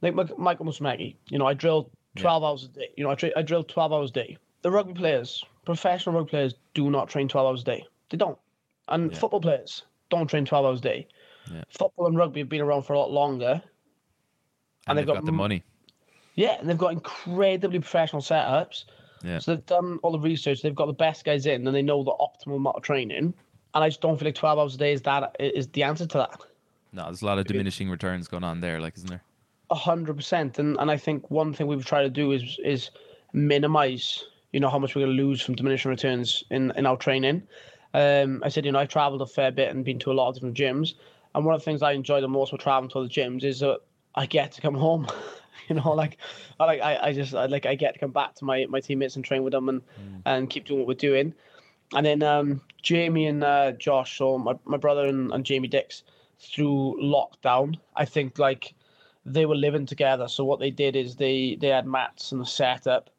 like 0.00 0.14
Michael 0.38 0.66
Musumeci, 0.66 1.16
you 1.28 1.38
know, 1.38 1.46
I 1.46 1.54
drill 1.54 1.90
twelve 2.16 2.42
hours 2.44 2.64
a 2.64 2.68
day. 2.68 2.88
You 2.96 3.04
know, 3.04 3.10
I, 3.10 3.14
tra- 3.14 3.32
I 3.36 3.42
drill 3.42 3.64
twelve 3.64 3.92
hours 3.92 4.10
a 4.10 4.14
day. 4.14 4.38
The 4.62 4.70
rugby 4.70 4.94
players, 4.94 5.44
professional 5.64 6.14
rugby 6.16 6.30
players, 6.30 6.54
do 6.74 6.90
not 6.90 7.08
train 7.08 7.28
twelve 7.28 7.48
hours 7.48 7.62
a 7.62 7.64
day. 7.64 7.86
They 8.10 8.16
don't, 8.16 8.38
and 8.88 9.10
Yeah. 9.12 9.18
football 9.18 9.40
players 9.40 9.82
don't 10.10 10.26
train 10.28 10.44
twelve 10.44 10.64
hours 10.64 10.78
a 10.78 10.82
day. 10.82 11.06
Yeah. 11.52 11.64
Football 11.70 12.06
and 12.06 12.16
rugby 12.16 12.40
have 12.40 12.48
been 12.48 12.60
around 12.60 12.82
for 12.82 12.92
a 12.94 12.98
lot 12.98 13.10
longer. 13.10 13.60
and, 14.86 14.98
they've, 14.98 15.06
got, 15.06 15.24
the 15.24 15.32
m- 15.32 15.36
money. 15.36 15.62
Yeah, 16.34 16.58
and 16.58 16.68
they've 16.68 16.78
got 16.78 16.92
incredibly 16.92 17.78
professional 17.78 18.22
setups. 18.22 18.84
Yeah. 19.22 19.38
So 19.38 19.54
they've 19.54 19.66
done 19.66 19.98
all 20.02 20.12
the 20.12 20.18
research. 20.18 20.62
They've 20.62 20.74
got 20.74 20.86
the 20.86 20.92
best 20.92 21.24
guys 21.24 21.46
in, 21.46 21.66
and 21.66 21.76
they 21.76 21.82
know 21.82 22.02
the 22.02 22.12
optimal 22.12 22.56
amount 22.56 22.76
of 22.76 22.82
training. 22.82 23.34
And 23.74 23.84
I 23.84 23.88
just 23.88 24.00
don't 24.00 24.18
feel 24.18 24.26
like 24.26 24.34
twelve 24.34 24.58
hours 24.58 24.74
a 24.74 24.78
day 24.78 24.92
is 24.92 25.02
that 25.02 25.36
is 25.38 25.68
the 25.68 25.82
answer 25.82 26.06
to 26.06 26.18
that. 26.18 26.40
No, 26.92 27.04
there's 27.04 27.22
a 27.22 27.26
lot 27.26 27.38
of 27.38 27.46
diminishing 27.46 27.88
returns 27.88 28.28
going 28.28 28.44
on 28.44 28.60
there, 28.60 28.80
like 28.80 28.96
isn't 28.96 29.08
there? 29.08 29.22
A 29.70 29.74
hundred 29.74 30.16
percent, 30.16 30.58
and 30.58 30.76
and 30.78 30.90
I 30.90 30.96
think 30.96 31.30
one 31.30 31.54
thing 31.54 31.66
we've 31.66 31.84
tried 31.84 32.02
to 32.02 32.10
do 32.10 32.32
is 32.32 32.58
is 32.64 32.90
minimize, 33.32 34.24
you 34.52 34.60
know, 34.60 34.68
how 34.68 34.78
much 34.78 34.94
we're 34.94 35.06
going 35.06 35.16
to 35.16 35.22
lose 35.22 35.40
from 35.40 35.54
diminishing 35.54 35.90
returns 35.90 36.44
in 36.50 36.72
in 36.76 36.84
our 36.86 36.96
training. 36.96 37.42
Um, 37.94 38.42
I 38.42 38.48
said, 38.48 38.64
you 38.64 38.72
know, 38.72 38.78
I've 38.78 38.88
traveled 38.88 39.20
a 39.22 39.26
fair 39.26 39.50
bit 39.50 39.70
and 39.70 39.84
been 39.84 39.98
to 40.00 40.12
a 40.12 40.14
lot 40.14 40.28
of 40.28 40.34
different 40.34 40.56
gyms, 40.56 40.94
and 41.34 41.44
one 41.44 41.54
of 41.54 41.60
the 41.60 41.64
things 41.64 41.82
I 41.82 41.92
enjoy 41.92 42.20
the 42.20 42.28
most 42.28 42.52
with 42.52 42.60
traveling 42.60 42.90
to 42.90 43.00
other 43.00 43.08
gyms 43.08 43.44
is 43.44 43.60
that 43.60 43.80
I 44.14 44.26
get 44.26 44.52
to 44.52 44.60
come 44.60 44.74
home. 44.74 45.06
you 45.68 45.76
know, 45.76 45.92
like, 45.92 46.18
I 46.58 46.64
like 46.64 46.80
I, 46.80 46.98
I 47.08 47.12
just 47.12 47.34
I, 47.34 47.46
like 47.46 47.66
I 47.66 47.74
get 47.74 47.94
to 47.94 48.00
come 48.00 48.12
back 48.12 48.34
to 48.36 48.44
my 48.44 48.66
my 48.68 48.80
teammates 48.80 49.16
and 49.16 49.24
train 49.24 49.42
with 49.42 49.52
them 49.52 49.68
and 49.68 49.82
and 50.24 50.50
keep 50.50 50.66
doing 50.66 50.80
what 50.80 50.88
we're 50.88 50.94
doing. 50.94 51.34
And 51.94 52.06
then 52.06 52.22
um, 52.22 52.62
Jamie 52.82 53.26
and 53.26 53.44
uh, 53.44 53.72
Josh, 53.72 54.16
so 54.16 54.38
my, 54.38 54.54
my 54.64 54.78
brother 54.78 55.06
and, 55.06 55.30
and 55.32 55.44
Jamie 55.44 55.68
Dix, 55.68 56.04
through 56.38 56.98
lockdown. 57.02 57.78
I 57.96 58.04
think 58.04 58.38
like 58.38 58.74
they 59.24 59.46
were 59.46 59.54
living 59.54 59.86
together. 59.86 60.28
So 60.28 60.44
what 60.44 60.58
they 60.58 60.70
did 60.70 60.96
is 60.96 61.16
they 61.16 61.56
they 61.60 61.68
had 61.68 61.86
mats 61.86 62.32
and 62.32 62.42
a 62.42 62.46
setup, 62.46 63.10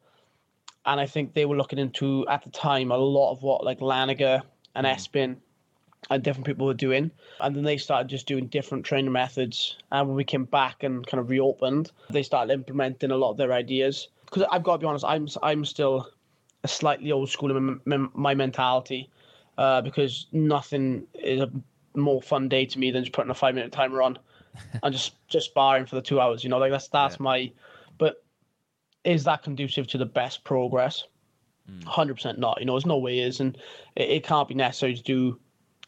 and 0.86 1.00
I 1.00 1.06
think 1.06 1.34
they 1.34 1.46
were 1.46 1.56
looking 1.56 1.78
into 1.78 2.26
at 2.28 2.42
the 2.42 2.50
time 2.50 2.90
a 2.90 2.96
lot 2.96 3.32
of 3.32 3.42
what 3.42 3.64
like 3.64 3.80
Laniger 3.80 4.42
and 4.74 4.86
Espin 4.86 5.36
and 6.10 6.22
different 6.22 6.46
people 6.46 6.66
were 6.66 6.74
doing, 6.74 7.10
and 7.40 7.56
then 7.56 7.64
they 7.64 7.76
started 7.78 8.08
just 8.08 8.26
doing 8.26 8.46
different 8.46 8.84
training 8.84 9.12
methods. 9.12 9.76
And 9.92 10.08
when 10.08 10.16
we 10.16 10.24
came 10.24 10.44
back 10.44 10.82
and 10.82 11.06
kind 11.06 11.20
of 11.20 11.30
reopened, 11.30 11.92
they 12.10 12.22
started 12.22 12.52
implementing 12.52 13.10
a 13.10 13.16
lot 13.16 13.30
of 13.30 13.36
their 13.36 13.52
ideas. 13.52 14.08
Because 14.26 14.44
I've 14.50 14.62
got 14.62 14.74
to 14.74 14.78
be 14.78 14.86
honest, 14.86 15.04
I'm 15.04 15.28
I'm 15.42 15.64
still 15.64 16.08
a 16.62 16.68
slightly 16.68 17.12
old 17.12 17.30
school 17.30 17.56
in 17.56 17.80
my, 17.84 18.06
my 18.14 18.34
mentality, 18.34 19.08
uh, 19.58 19.80
because 19.82 20.26
nothing 20.32 21.06
is 21.14 21.40
a 21.40 21.50
more 21.94 22.20
fun 22.20 22.48
day 22.48 22.66
to 22.66 22.78
me 22.78 22.90
than 22.90 23.02
just 23.04 23.12
putting 23.12 23.30
a 23.30 23.34
five 23.34 23.54
minute 23.54 23.70
timer 23.72 24.02
on 24.02 24.18
and 24.82 24.92
just 24.92 25.14
just 25.28 25.46
sparring 25.50 25.86
for 25.86 25.94
the 25.94 26.02
two 26.02 26.20
hours. 26.20 26.42
You 26.44 26.50
know, 26.50 26.58
like 26.58 26.70
that's 26.72 26.88
that's 26.88 27.16
Yeah. 27.16 27.22
my. 27.22 27.52
But 27.98 28.24
is 29.04 29.24
that 29.24 29.42
conducive 29.42 29.86
to 29.88 29.98
the 29.98 30.06
best 30.06 30.44
progress? 30.44 31.04
Hundred 31.86 32.14
percent 32.14 32.38
not. 32.38 32.60
You 32.60 32.66
know, 32.66 32.74
there's 32.74 32.84
no 32.84 32.98
way 32.98 33.20
it 33.20 33.26
is, 33.26 33.40
and 33.40 33.56
it, 33.96 34.10
it 34.10 34.24
can't 34.24 34.48
be 34.48 34.54
necessary 34.54 34.94
to 34.96 35.02
do 35.02 35.38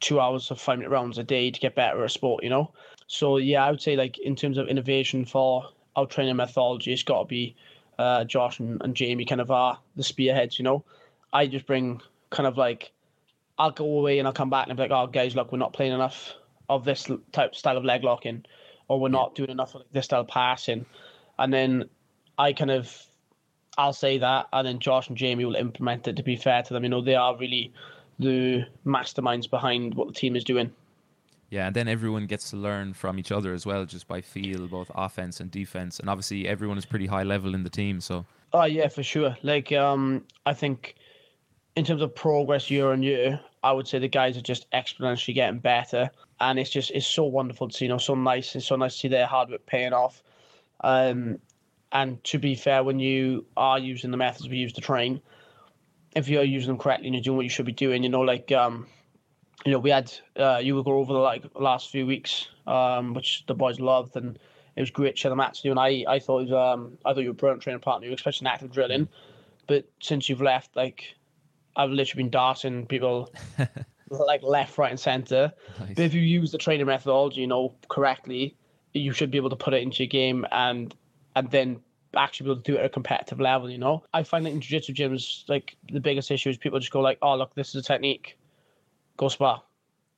two 0.00 0.21
hours 0.21 0.50
of 0.50 0.61
five 0.61 0.79
minute 0.79 0.91
rounds 0.91 1.19
a 1.19 1.23
day 1.23 1.50
to 1.50 1.61
get 1.61 1.75
better 1.75 2.00
at 2.00 2.07
a 2.07 2.09
sport. 2.09 2.45
You 2.45 2.50
know, 2.50 2.73
so 3.07 3.37
yeah, 3.37 3.65
I 3.65 3.71
would 3.71 3.81
say 3.81 3.97
like 3.97 4.19
in 4.19 4.37
terms 4.37 4.59
of 4.59 4.69
innovation 4.69 5.25
for 5.25 5.69
our 5.95 6.07
training 6.07 6.37
methodology, 6.37 6.93
it's 6.93 7.03
got 7.03 7.21
to 7.21 7.25
be 7.26 7.57
uh, 7.99 8.25
Josh 8.25 8.61
and, 8.61 8.81
and 8.83 8.95
Jamie 8.95 9.25
kind 9.25 9.41
of 9.41 9.50
are 9.50 9.79
the 9.97 10.03
spearheads. 10.03 10.59
You 10.59 10.65
know, 10.65 10.85
I 11.33 11.47
just 11.47 11.67
bring 11.67 12.00
kind 12.31 12.47
of 12.47 12.57
like 12.57 12.93
I'll 13.59 13.71
go 13.71 13.85
away 13.85 14.19
and 14.19 14.29
I'll 14.29 14.35
come 14.35 14.50
back 14.50 14.69
and 14.69 14.76
be 14.76 14.83
like, 14.83 14.93
oh 14.93 15.07
guys, 15.07 15.35
look, 15.35 15.53
we're 15.53 15.59
not 15.59 15.73
playing 15.73 15.93
enough 15.93 16.35
of 16.69 16.85
this 16.85 17.09
type 17.33 17.55
style 17.55 17.76
of 17.76 17.85
leg 17.85 18.05
locking, 18.05 18.45
or 18.88 19.00
we're 19.00 19.09
not 19.09 19.35
doing 19.35 19.50
enough 19.50 19.75
of 19.75 19.83
this 19.93 20.07
style 20.07 20.23
of 20.23 20.29
passing, 20.29 20.85
and 21.38 21.53
then 21.53 21.88
I 22.38 22.53
kind 22.53 22.71
of 22.71 23.07
I'll 23.79 23.93
say 23.93 24.19
that, 24.19 24.49
and 24.53 24.67
then 24.67 24.79
Josh 24.79 25.09
and 25.09 25.17
Jamie 25.17 25.45
will 25.45 25.55
implement 25.55 26.09
it. 26.09 26.17
To 26.17 26.23
be 26.23 26.37
fair 26.37 26.62
to 26.62 26.75
them, 26.75 26.83
you 26.83 26.88
know, 26.88 27.03
they 27.03 27.15
are 27.15 27.37
really 27.37 27.73
the 28.18 28.64
masterminds 28.85 29.49
behind 29.49 29.94
what 29.94 30.08
the 30.08 30.14
team 30.14 30.37
is 30.37 30.44
doing. 30.44 30.73
Yeah, 31.50 31.68
and 31.68 31.76
then 31.76 31.87
everyone 31.87 32.26
gets 32.26 32.50
to 32.50 32.56
learn 32.56 32.92
from 32.92 33.18
each 33.18 33.30
other 33.30 33.54
as 33.54 33.64
well, 33.64 33.85
just 33.85 34.08
by 34.08 34.20
feel, 34.20 34.66
both 34.66 34.90
offense 34.94 35.38
and 35.38 35.50
defense. 35.50 36.00
And 36.00 36.11
obviously, 36.11 36.49
everyone 36.49 36.76
is 36.76 36.85
pretty 36.85 37.06
high 37.06 37.23
level 37.23 37.54
in 37.54 37.62
the 37.62 37.70
team. 37.70 38.00
So 38.00 38.26
Oh 38.52 38.64
yeah, 38.64 38.88
for 38.88 39.02
sure. 39.02 39.37
Like 39.42 39.73
um, 39.73 40.25
I 40.46 40.54
think 40.54 40.94
in 41.76 41.85
terms 41.85 42.02
of 42.02 42.14
progress 42.14 42.70
year 42.70 42.90
on 42.90 43.02
year, 43.02 43.40
I 43.62 43.73
would 43.73 43.87
say 43.87 43.99
the 43.99 44.08
guys 44.08 44.37
are 44.37 44.42
just 44.42 44.70
exponentially 44.70 45.35
getting 45.35 45.58
better, 45.58 46.11
and 46.40 46.58
it's 46.58 46.70
just 46.70 46.90
it's 46.92 47.06
so 47.06 47.25
wonderful 47.25 47.68
to 47.68 47.76
see. 47.76 47.85
You 47.85 47.90
know, 47.90 47.99
so 47.99 48.14
nice. 48.14 48.56
It's 48.56 48.66
so 48.66 48.76
nice 48.76 48.94
to 48.94 49.00
see 49.00 49.08
their 49.08 49.26
hard 49.26 49.50
work 49.50 49.66
paying 49.66 49.92
off. 49.92 50.23
Um, 50.82 51.38
and 51.92 52.23
to 52.25 52.38
be 52.38 52.54
fair, 52.54 52.82
when 52.82 52.99
you 52.99 53.44
are 53.56 53.78
using 53.78 54.11
the 54.11 54.16
methods 54.16 54.49
we 54.49 54.56
use 54.56 54.73
to 54.75 54.80
train, 54.80 55.20
if 56.16 56.28
you're 56.28 56.42
using 56.42 56.68
them 56.68 56.78
correctly 56.78 57.06
and 57.06 57.14
you're 57.14 57.23
doing 57.23 57.37
what 57.37 57.44
you 57.44 57.50
should 57.50 57.66
be 57.66 57.73
doing, 57.73 58.02
you 58.02 58.08
know, 58.08 58.23
like 58.23 58.50
um, 58.50 58.87
you 59.64 59.73
know, 59.73 59.78
we 59.78 59.90
had 59.90 60.12
uh, 60.37 60.58
you 60.61 60.75
would 60.75 60.85
go 60.85 60.99
over 60.99 61.12
the 61.12 61.18
like 61.18 61.44
last 61.54 61.90
few 61.90 62.06
weeks, 62.06 62.49
um, 62.66 63.14
which 63.14 63.44
the 63.46 63.54
boys 63.54 63.78
loved, 63.78 64.16
and 64.16 64.38
it 64.75 64.80
was 64.80 64.90
great 64.90 65.14
to 65.14 65.20
share 65.20 65.28
the 65.28 65.37
match 65.37 65.64
you. 65.64 65.70
And 65.70 65.78
I, 65.78 66.04
I 66.08 66.18
thought 66.18 66.40
it 66.40 66.50
was, 66.50 66.52
um, 66.52 66.99
I 67.04 67.12
thought 67.12 67.20
you 67.20 67.28
were 67.28 67.32
a 67.32 67.35
brilliant 67.35 67.62
training 67.62 67.80
partner, 67.80 68.11
especially 68.11 68.46
in 68.46 68.52
active 68.52 68.73
drilling. 68.73 69.08
But 69.66 69.87
since 70.00 70.28
you've 70.28 70.40
left, 70.40 70.75
like, 70.75 71.16
I've 71.76 71.90
literally 71.90 72.25
been 72.25 72.30
darting 72.30 72.87
people 72.87 73.32
like 74.11 74.42
left, 74.42 74.78
right, 74.78 74.90
and 74.90 75.00
center. 75.00 75.52
But 75.78 75.99
if 75.99 76.14
you 76.14 76.23
use 76.23 76.50
the 76.50 76.58
training 76.58 76.87
methodology, 76.87 77.42
you 77.42 77.46
know, 77.46 77.75
correctly, 77.88 78.56
you 78.94 79.12
should 79.12 79.30
be 79.30 79.37
able 79.37 79.50
to 79.50 79.56
put 79.56 79.75
it 79.75 79.82
into 79.82 80.04
your 80.04 80.08
game 80.08 80.46
and 80.50 80.94
and 81.35 81.50
then 81.50 81.82
actually 82.15 82.45
be 82.45 82.51
able 82.53 82.62
to 82.62 82.73
do 82.73 82.77
it 82.77 82.81
at 82.81 82.87
a 82.87 82.90
competitive 82.90 83.40
level. 83.40 83.71
You 83.71 83.79
know, 83.79 84.05
I 84.12 84.23
find 84.23 84.45
that 84.47 84.51
in 84.51 84.61
jiu-jitsu 84.61 84.95
gyms, 84.95 85.49
like 85.49 85.77
the 85.90 86.01
biggest 86.01 86.31
issue 86.31 86.51
is 86.51 86.57
people 86.57 86.79
just 86.79 86.92
go 86.92 87.01
like, 87.01 87.19
"Oh, 87.23 87.37
look, 87.37 87.55
this 87.55 87.71
is 87.71 87.77
a 87.77 87.83
technique, 87.83 88.38
go 89.16 89.29
spar." 89.29 89.62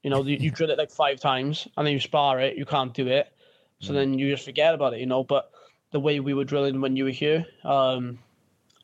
You 0.03 0.11
know, 0.11 0.23
you, 0.23 0.37
you 0.37 0.51
drill 0.51 0.71
it 0.71 0.79
like 0.79 0.91
five 0.91 1.21
times 1.21 1.67
and 1.77 1.87
then 1.87 1.93
you 1.93 2.01
spar 2.01 2.41
it, 2.41 2.57
you 2.57 2.65
can't 2.65 2.95
do 2.95 3.09
it, 3.09 3.33
so 3.81 3.93
then 3.93 4.19
you 4.19 4.31
just 4.31 4.45
forget 4.45 4.75
about 4.75 4.95
it. 4.95 5.01
You 5.01 5.07
know, 5.07 5.25
but 5.25 5.51
the 5.91 6.01
way 6.01 6.21
we 6.21 6.35
were 6.35 6.45
drilling 6.45 6.81
when 6.81 6.97
you 6.97 7.05
were 7.05 7.11
here, 7.11 7.45
um, 7.65 8.19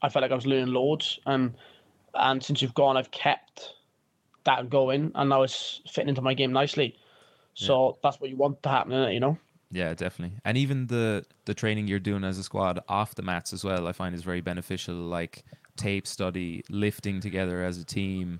I 0.02 0.08
felt 0.08 0.22
like 0.22 0.32
I 0.32 0.34
was 0.34 0.46
learning 0.46 0.74
loads, 0.74 1.20
and 1.26 1.54
and 2.14 2.42
since 2.42 2.62
you've 2.62 2.74
gone, 2.74 2.96
I've 2.96 3.10
kept 3.10 3.74
that 4.44 4.70
going, 4.70 5.12
and 5.14 5.28
now 5.30 5.42
it's 5.42 5.80
fitting 5.88 6.08
into 6.08 6.22
my 6.22 6.34
game 6.34 6.52
nicely. 6.52 6.96
So 7.54 7.98
that's 8.02 8.20
what 8.20 8.30
you 8.30 8.36
want 8.36 8.62
to 8.64 8.68
happen, 8.68 9.12
you 9.12 9.20
know. 9.20 9.38
Yeah, 9.74 9.92
definitely. 9.92 10.38
And 10.44 10.56
even 10.56 10.86
the 10.86 11.26
the 11.46 11.54
training 11.54 11.88
you're 11.88 11.98
doing 11.98 12.22
as 12.22 12.38
a 12.38 12.44
squad 12.44 12.78
off 12.88 13.16
the 13.16 13.22
mats 13.22 13.52
as 13.52 13.64
well, 13.64 13.88
I 13.88 13.92
find 13.92 14.14
is 14.14 14.22
very 14.22 14.40
beneficial. 14.40 14.94
Like 14.94 15.42
tape 15.76 16.06
study, 16.06 16.64
lifting 16.70 17.20
together 17.20 17.64
as 17.64 17.76
a 17.78 17.84
team. 17.84 18.38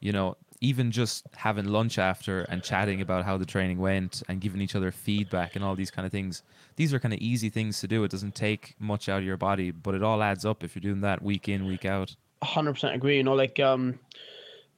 You 0.00 0.10
know, 0.10 0.36
even 0.60 0.90
just 0.90 1.26
having 1.36 1.66
lunch 1.66 1.96
after 1.96 2.42
and 2.42 2.60
chatting 2.60 3.00
about 3.00 3.24
how 3.24 3.36
the 3.38 3.46
training 3.46 3.78
went 3.78 4.24
and 4.28 4.40
giving 4.40 4.60
each 4.60 4.74
other 4.74 4.90
feedback 4.90 5.54
and 5.54 5.64
all 5.64 5.76
these 5.76 5.92
kind 5.92 6.04
of 6.04 6.10
things. 6.10 6.42
These 6.74 6.92
are 6.92 6.98
kind 6.98 7.14
of 7.14 7.20
easy 7.20 7.50
things 7.50 7.80
to 7.80 7.86
do. 7.86 8.02
It 8.02 8.10
doesn't 8.10 8.34
take 8.34 8.74
much 8.80 9.08
out 9.08 9.18
of 9.18 9.24
your 9.24 9.36
body, 9.36 9.70
but 9.70 9.94
it 9.94 10.02
all 10.02 10.22
adds 10.24 10.44
up 10.44 10.64
if 10.64 10.74
you're 10.74 10.80
doing 10.80 11.02
that 11.02 11.22
week 11.22 11.48
in, 11.48 11.66
week 11.66 11.84
out. 11.84 12.16
hundred 12.42 12.72
percent 12.72 12.96
agree. 12.96 13.18
You 13.18 13.22
know, 13.22 13.34
like 13.34 13.60
um, 13.60 14.00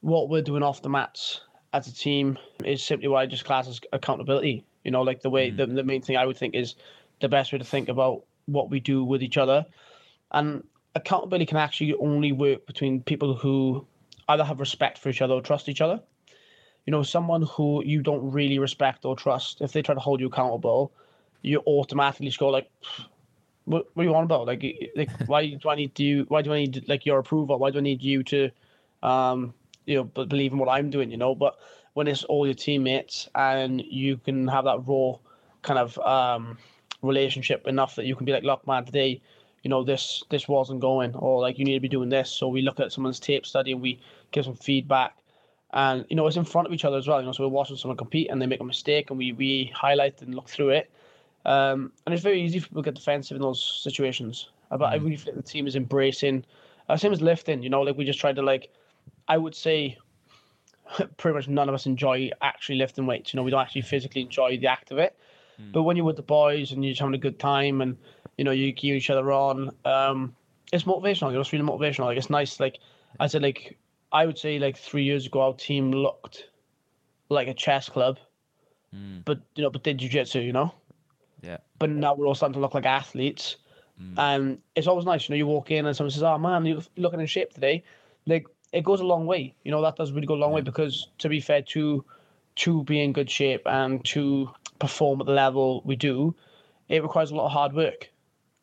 what 0.03 0.29
we're 0.29 0.43
doing 0.43 0.63
off 0.63 0.83
the 0.83 0.91
mats 0.91 1.41
as 1.73 1.89
a 1.89 1.95
team 1.95 2.39
is 2.65 2.83
simply 2.83 3.09
what 3.09 3.19
I 3.19 3.27
just 3.27 3.47
class 3.47 3.67
as 3.67 3.81
accountability. 3.95 4.63
You 4.87 4.93
know, 4.93 5.03
like 5.03 5.21
the 5.21 5.31
way 5.31 5.51
the, 5.51 5.67
the 5.67 5.83
main 5.83 6.01
thing 6.01 6.17
I 6.17 6.25
would 6.25 6.37
think 6.37 6.55
is 6.55 6.77
the 7.21 7.29
best 7.29 7.53
way 7.53 7.59
to 7.59 7.65
think 7.65 7.89
about 7.89 8.23
what 8.47 8.71
we 8.71 8.79
do 8.79 9.03
with 9.03 9.21
each 9.21 9.37
other, 9.37 9.67
and 10.31 10.63
accountability 10.95 11.45
can 11.45 11.57
actually 11.57 11.93
only 11.95 12.31
work 12.31 12.67
between 12.67 13.03
people 13.03 13.35
who 13.35 13.85
either 14.29 14.45
have 14.45 14.61
respect 14.61 14.99
for 14.99 15.09
each 15.09 15.21
other 15.21 15.35
or 15.35 15.43
trust 15.43 15.69
each 15.69 15.81
other. 15.81 16.01
You 16.85 16.93
know, 16.93 17.03
someone 17.03 17.43
who 17.43 17.83
you 17.85 18.01
don't 18.01 18.31
really 18.31 18.61
respect 18.61 19.05
or 19.05 19.17
trust, 19.17 19.61
if 19.61 19.73
they 19.73 19.83
try 19.83 19.97
to 19.97 20.01
hold 20.01 20.21
you 20.21 20.29
accountable, 20.29 20.93
you 21.43 21.65
automatically 21.67 22.27
just 22.27 22.39
go 22.39 22.49
like, 22.49 22.71
what, 23.65 23.87
what 23.95 24.05
are 24.05 24.09
you 24.09 24.15
on 24.15 24.23
about? 24.23 24.47
Like, 24.47 24.65
like 24.95 25.11
why 25.27 25.49
do 25.49 25.69
I 25.69 25.75
need 25.75 25.99
you? 25.99 26.27
Why 26.29 26.43
do 26.43 26.53
I 26.53 26.59
need 26.59 26.89
like 26.89 27.05
your 27.05 27.19
approval? 27.19 27.59
Why 27.59 27.73
do 27.73 27.79
I 27.79 27.83
need 27.83 28.03
you 28.03 28.23
to, 28.23 28.51
um, 29.03 29.53
you 29.87 29.97
know, 29.97 30.05
believe 30.05 30.53
in 30.53 30.59
what 30.59 30.69
I'm 30.69 30.91
doing? 30.91 31.11
You 31.11 31.17
know, 31.17 31.35
but 31.35 31.59
when 31.95 32.09
it's 32.09 32.25
all 32.25 32.47
your 32.47 32.55
teammates 32.55 33.29
and 33.35 33.83
you 33.83 34.19
can 34.19 34.47
have 34.49 34.65
that 34.65 34.87
raw 34.87 35.15
kind 35.63 35.79
of 35.79 35.99
um 35.99 36.59
relationship 37.03 37.67
enough 37.67 37.97
that 37.97 38.07
you 38.07 38.15
can 38.17 38.27
be 38.27 38.33
like, 38.33 38.43
look, 38.43 38.67
man, 38.67 38.85
today, 38.85 39.21
you 39.63 39.71
know, 39.71 39.83
this 39.85 40.25
this 40.31 40.49
wasn't 40.49 40.81
going, 40.81 41.15
or 41.15 41.41
like 41.41 41.59
you 41.59 41.65
need 41.65 41.75
to 41.75 41.81
be 41.81 41.89
doing 41.89 42.09
this. 42.09 42.31
So 42.31 42.49
we 42.49 42.63
look 42.63 42.81
at 42.81 42.93
someone's 42.93 43.21
tape 43.21 43.47
study 43.47 43.73
and 43.73 43.81
we 43.81 44.01
give 44.33 44.45
some 44.45 44.55
feedback. 44.55 45.17
And 45.73 46.05
you 46.09 46.17
know, 46.17 46.27
it's 46.27 46.37
in 46.37 46.45
front 46.45 46.67
of 46.69 46.75
each 46.75 46.85
other 46.85 46.97
as 46.97 47.07
well. 47.07 47.21
You 47.21 47.27
know, 47.27 47.33
so 47.33 47.45
we're 47.45 47.51
watching 47.51 47.77
someone 47.77 47.97
compete 47.97 48.31
and 48.31 48.41
they 48.41 48.47
make 48.47 48.61
a 48.61 48.65
mistake, 48.65 49.11
and 49.11 49.19
we 49.19 49.33
we 49.33 49.73
highlight 49.75 50.23
and 50.23 50.35
look 50.35 50.49
through 50.49 50.71
it. 50.71 50.91
Um, 51.45 51.93
and 52.05 52.13
it's 52.13 52.23
very 52.23 52.43
easy 52.43 52.59
for 52.59 52.69
people 52.69 52.83
to 52.83 52.87
get 52.87 52.95
defensive 52.97 53.37
in 53.37 53.43
those 53.43 53.81
situations. 53.83 54.51
But 54.71 54.83
I 54.83 54.97
really 54.97 55.17
feel 55.17 55.33
like 55.35 55.45
the 55.45 55.49
team 55.49 55.67
is 55.69 55.77
embracing, 55.77 56.45
uh, 56.89 56.97
same 56.97 57.13
as 57.13 57.23
lifting. 57.23 57.63
You 57.63 57.71
know, 57.71 57.83
like 57.83 57.97
we 57.97 58.05
just 58.05 58.19
tried 58.19 58.35
to 58.37 58.43
like, 58.43 58.73
I 59.29 59.37
would 59.39 59.55
say, 59.55 59.99
pretty 61.17 61.35
much 61.35 61.49
none 61.49 61.69
of 61.69 61.75
us 61.75 61.87
enjoy 61.87 62.31
actually 62.43 62.77
lifting 62.77 63.07
weights. 63.07 63.33
You 63.33 63.39
know, 63.39 63.45
we 63.45 63.51
don't 63.51 63.61
actually 63.61 63.83
physically 63.83 64.23
enjoy 64.23 64.59
the 64.59 64.67
act 64.69 64.91
of 64.91 64.99
it. 64.99 65.17
Hmm. 65.57 65.73
But 65.73 65.83
when 65.83 65.97
you're 65.97 66.07
with 66.07 66.17
the 66.17 66.23
boys 66.23 66.73
and 66.73 66.85
you're 66.85 66.93
just 66.93 67.01
having 67.01 67.15
a 67.15 67.19
good 67.19 67.39
time 67.39 67.81
and 67.81 67.97
you 68.39 68.45
know 68.45 68.51
you 68.51 68.73
keep 68.73 68.95
each 68.95 69.11
other 69.11 69.33
on, 69.33 69.71
um, 69.85 70.35
it's 70.73 70.85
motivational. 70.85 71.39
It's 71.39 71.53
really 71.53 71.65
motivational. 71.65 72.07
Like 72.07 72.19
it's 72.19 72.31
nice. 72.31 72.61
Like 72.61 72.79
I 73.19 73.27
said, 73.27 73.43
like 73.43 73.79
I 74.13 74.27
would 74.27 74.39
say, 74.39 74.59
like 74.59 74.77
three 74.77 75.05
years 75.05 75.27
ago, 75.27 75.41
our 75.43 75.55
team 75.55 75.93
looked 75.93 76.49
like 77.29 77.49
a 77.49 77.55
chess 77.55 77.89
club, 77.89 78.19
hmm. 78.93 79.19
but 79.25 79.41
you 79.55 79.63
know, 79.63 79.71
but 79.71 79.83
did 79.83 79.99
jujitsu. 79.99 80.45
You 80.45 80.53
know 80.53 80.73
Yeah. 81.43 81.59
but 81.79 81.91
now 81.91 82.15
we're 82.15 82.27
all 82.27 82.35
starting 82.35 82.55
to 82.55 82.61
look 82.61 82.75
like 82.75 82.87
athletes. 82.87 83.57
Hmm. 83.99 84.19
And 84.19 84.59
it's 84.75 84.87
always 84.87 85.07
nice, 85.07 85.29
you 85.29 85.35
know, 85.35 85.39
you 85.39 85.47
walk 85.47 85.71
in 85.71 85.87
and 85.87 85.97
someone 85.97 86.11
says, 86.11 86.23
"Oh 86.23 86.37
man, 86.39 86.67
you're 86.67 86.83
looking 86.97 87.21
in 87.21 87.27
shape 87.27 87.55
today." 87.55 87.83
Like 88.27 88.47
it 88.73 88.85
goes 88.85 89.01
a 89.01 89.05
long 89.05 89.27
way, 89.27 89.55
you 89.65 89.71
know. 89.71 89.83
That 89.83 89.97
does 89.97 90.13
really 90.13 90.27
go 90.27 90.35
a 90.35 90.37
long 90.37 90.53
way 90.53 90.61
because, 90.61 91.09
to 91.19 91.29
be 91.29 91.41
fair, 91.41 91.63
to 91.63 92.05
to 92.57 92.85
be 92.85 93.03
in 93.03 93.13
good 93.13 93.31
shape 93.31 93.63
and 93.67 94.05
to 94.07 94.51
perform 94.79 95.21
at 95.21 95.27
the 95.27 95.33
level 95.33 95.83
we 95.85 95.97
do, 95.97 96.35
it 96.89 97.03
requires 97.03 97.31
a 97.31 97.35
lot 97.35 97.47
of 97.47 97.53
hard 97.53 97.73
work, 97.73 98.11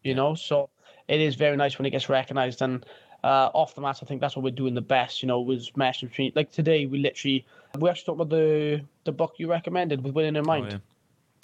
you 0.03 0.15
know. 0.15 0.35
So 0.35 0.69
it 1.07 1.19
is 1.21 1.35
very 1.35 1.57
nice 1.57 1.77
when 1.77 1.85
it 1.85 1.91
gets 1.91 2.09
recognised 2.09 2.61
and. 2.61 2.85
Uh, 3.23 3.49
off 3.53 3.73
the 3.73 3.79
mat, 3.79 3.97
I 4.01 4.05
think 4.05 4.19
that's 4.19 4.35
what 4.35 4.43
we're 4.43 4.51
doing 4.51 4.73
the 4.73 4.81
best. 4.81 5.23
You 5.23 5.27
know, 5.27 5.39
was 5.39 5.71
meshing 5.77 6.09
between. 6.09 6.33
Like 6.35 6.51
today, 6.51 6.85
we 6.87 6.97
literally 6.97 7.45
we 7.79 7.89
actually 7.89 8.03
talked 8.03 8.19
about 8.19 8.29
the 8.29 8.83
the 9.05 9.13
book 9.13 9.35
you 9.37 9.49
recommended 9.49 10.03
with 10.03 10.13
winning 10.13 10.35
in 10.35 10.45
mind 10.45 10.65
Oh, 10.65 10.79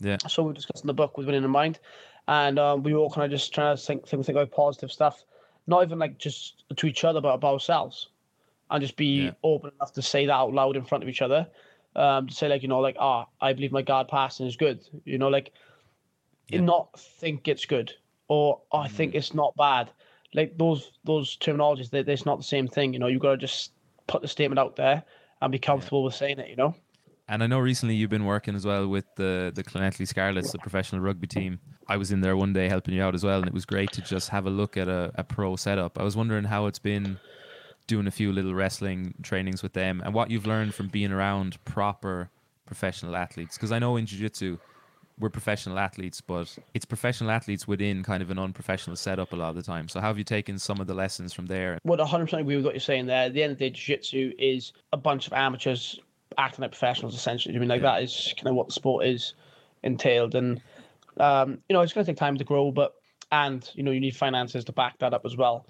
yeah. 0.02 0.18
Yeah. 0.22 0.28
so 0.28 0.44
we're 0.44 0.52
discussing 0.52 0.88
the 0.88 0.94
book 0.94 1.18
with 1.18 1.26
winning 1.28 1.46
in 1.46 1.50
mind, 1.50 1.80
and 2.28 2.60
um, 2.60 2.84
we 2.84 2.94
were 2.94 3.00
all 3.00 3.10
kind 3.10 3.24
of 3.24 3.32
just 3.32 3.54
trying 3.54 3.78
to 3.78 3.82
think, 3.82 4.06
think, 4.06 4.26
think 4.26 4.36
about 4.36 4.52
positive 4.52 4.92
stuff, 4.92 5.24
not 5.68 5.84
even 5.84 6.00
like 6.00 6.18
just 6.18 6.66
to 6.76 6.86
each 6.86 7.06
other, 7.06 7.22
but 7.22 7.34
about 7.34 7.54
ourselves, 7.54 8.10
and 8.70 8.82
just 8.82 8.96
be 8.96 9.26
Yeah. 9.26 9.32
open 9.44 9.72
enough 9.76 9.94
to 9.94 10.02
say 10.02 10.26
that 10.26 10.34
out 10.34 10.54
loud 10.54 10.76
in 10.76 10.86
front 10.86 11.04
of 11.04 11.10
each 11.10 11.22
other. 11.22 11.48
um, 11.96 12.28
to 12.28 12.34
say 12.34 12.48
like 12.48 12.62
you 12.62 12.68
know 12.68 12.80
like 12.80 12.96
ah 13.00 13.26
I 13.42 13.52
believe 13.54 13.72
my 13.72 13.82
guard 13.82 14.08
passing 14.08 14.46
is 14.46 14.56
good. 14.56 14.80
You 15.06 15.18
know 15.18 15.28
like 15.28 15.52
Yeah. 16.50 16.62
not 16.62 16.98
think 17.00 17.48
it's 17.48 17.66
good 17.66 17.92
or 18.28 18.62
oh, 18.72 18.78
I 18.78 18.88
think 18.88 19.16
it's 19.16 19.34
not 19.34 19.56
bad. 19.56 19.90
Like 20.36 20.58
those 20.58 20.92
those 21.04 21.36
terminologies, 21.38 21.90
they, 21.90 22.00
it's 22.02 22.26
not 22.26 22.38
the 22.38 22.44
same 22.44 22.68
thing. 22.68 22.94
You 22.94 23.00
know, 23.00 23.08
you 23.08 23.18
got 23.20 23.32
to 23.32 23.38
just 23.38 23.72
put 24.08 24.22
the 24.22 24.28
statement 24.28 24.60
out 24.60 24.76
there 24.76 25.04
and 25.42 25.52
be 25.52 25.58
comfortable 25.60 26.04
with 26.04 26.14
saying 26.14 26.38
it. 26.40 26.48
You 26.50 26.56
know. 26.56 26.76
And 27.28 27.44
I 27.44 27.48
know 27.48 27.60
recently 27.60 27.96
you've 27.96 28.10
been 28.12 28.26
working 28.26 28.56
as 28.56 28.66
well 28.66 28.88
with 28.88 29.06
the 29.16 29.52
the 29.54 29.64
Llanelli 29.64 30.08
Scarlets, 30.08 30.52
the 30.52 30.60
professional 30.60 31.02
rugby 31.02 31.28
team. 31.28 31.60
I 31.88 31.98
was 31.98 32.12
in 32.12 32.22
there 32.22 32.38
one 32.38 32.54
day 32.54 32.70
helping 32.70 32.94
you 32.94 33.02
out 33.02 33.16
as 33.16 33.24
well, 33.24 33.40
and 33.40 33.48
it 33.48 33.54
was 33.54 33.66
great 33.66 33.92
to 33.94 34.02
just 34.04 34.30
have 34.30 34.46
a 34.46 34.52
look 34.52 34.78
at 34.78 34.88
a, 34.88 35.12
a 35.16 35.24
pro 35.24 35.56
setup. 35.56 35.98
I 36.00 36.04
was 36.04 36.16
wondering 36.16 36.44
how 36.44 36.68
it's 36.68 36.80
been 36.80 37.18
doing 37.90 38.08
a 38.08 38.12
few 38.12 38.32
little 38.32 38.54
wrestling 38.54 39.16
trainings 39.24 39.64
with 39.64 39.74
them 39.74 40.02
and 40.06 40.14
what 40.14 40.30
you've 40.30 40.46
learned 40.46 40.76
from 40.76 40.88
being 40.88 41.12
around 41.12 41.58
proper 41.66 42.30
professional 42.68 43.16
athletes. 43.16 43.58
Because 43.58 43.72
I 43.72 43.80
know 43.80 43.98
in 43.98 44.06
jiu 44.06 44.20
jitsu, 44.20 44.60
we're 45.20 45.30
professional 45.30 45.80
athletes, 45.80 46.22
but 46.22 46.56
it's 46.74 46.86
professional 46.86 47.32
athletes 47.32 47.68
within 47.68 48.04
kind 48.04 48.22
of 48.22 48.30
an 48.30 48.38
unprofessional 48.40 48.96
setup 48.96 49.34
a 49.34 49.36
lot 49.36 49.50
of 49.50 49.56
the 49.56 49.64
time. 49.64 49.90
So, 49.90 50.00
how 50.00 50.08
have 50.08 50.18
you 50.18 50.24
taken 50.24 50.60
some 50.60 50.80
of 50.80 50.88
the 50.88 50.94
lessons 50.94 51.34
from 51.34 51.48
there? 51.48 51.80
Would 51.84 52.00
100% 52.00 52.40
agree 52.40 52.56
with 52.56 52.64
what 52.64 52.76
you're 52.76 52.80
saying 52.80 53.08
there. 53.08 53.26
At 53.26 53.34
the 53.34 53.44
end 53.44 53.54
of 53.54 53.58
the 53.58 53.70
day, 53.70 53.76
jiu-jitsu 53.76 54.34
is 54.38 54.72
a 54.94 54.98
bunch 54.98 55.28
of 55.28 55.34
amateurs 55.34 56.00
acting 56.38 56.62
like 56.62 56.72
professionals, 56.72 57.16
essentially. 57.16 57.56
I 57.56 57.60
mean, 57.60 57.68
like 57.68 57.82
that 57.82 58.04
is 58.04 58.34
kind 58.38 58.48
of 58.48 58.56
what 58.56 58.68
the 58.68 58.74
sport 58.74 59.06
is 59.08 59.34
entailed, 59.84 60.36
and 60.36 60.62
um, 61.18 61.58
you 61.68 61.74
know, 61.74 61.82
it's 61.82 61.92
going 61.92 62.06
to 62.06 62.12
take 62.12 62.18
time 62.18 62.38
to 62.38 62.44
grow, 62.46 62.72
but 62.72 62.94
and 63.32 63.70
you 63.74 63.84
know, 63.84 63.92
you 63.92 64.00
need 64.00 64.16
finances 64.16 64.64
to 64.66 64.72
back 64.72 65.00
that 65.00 65.14
up 65.14 65.26
as 65.26 65.36
well. 65.36 65.66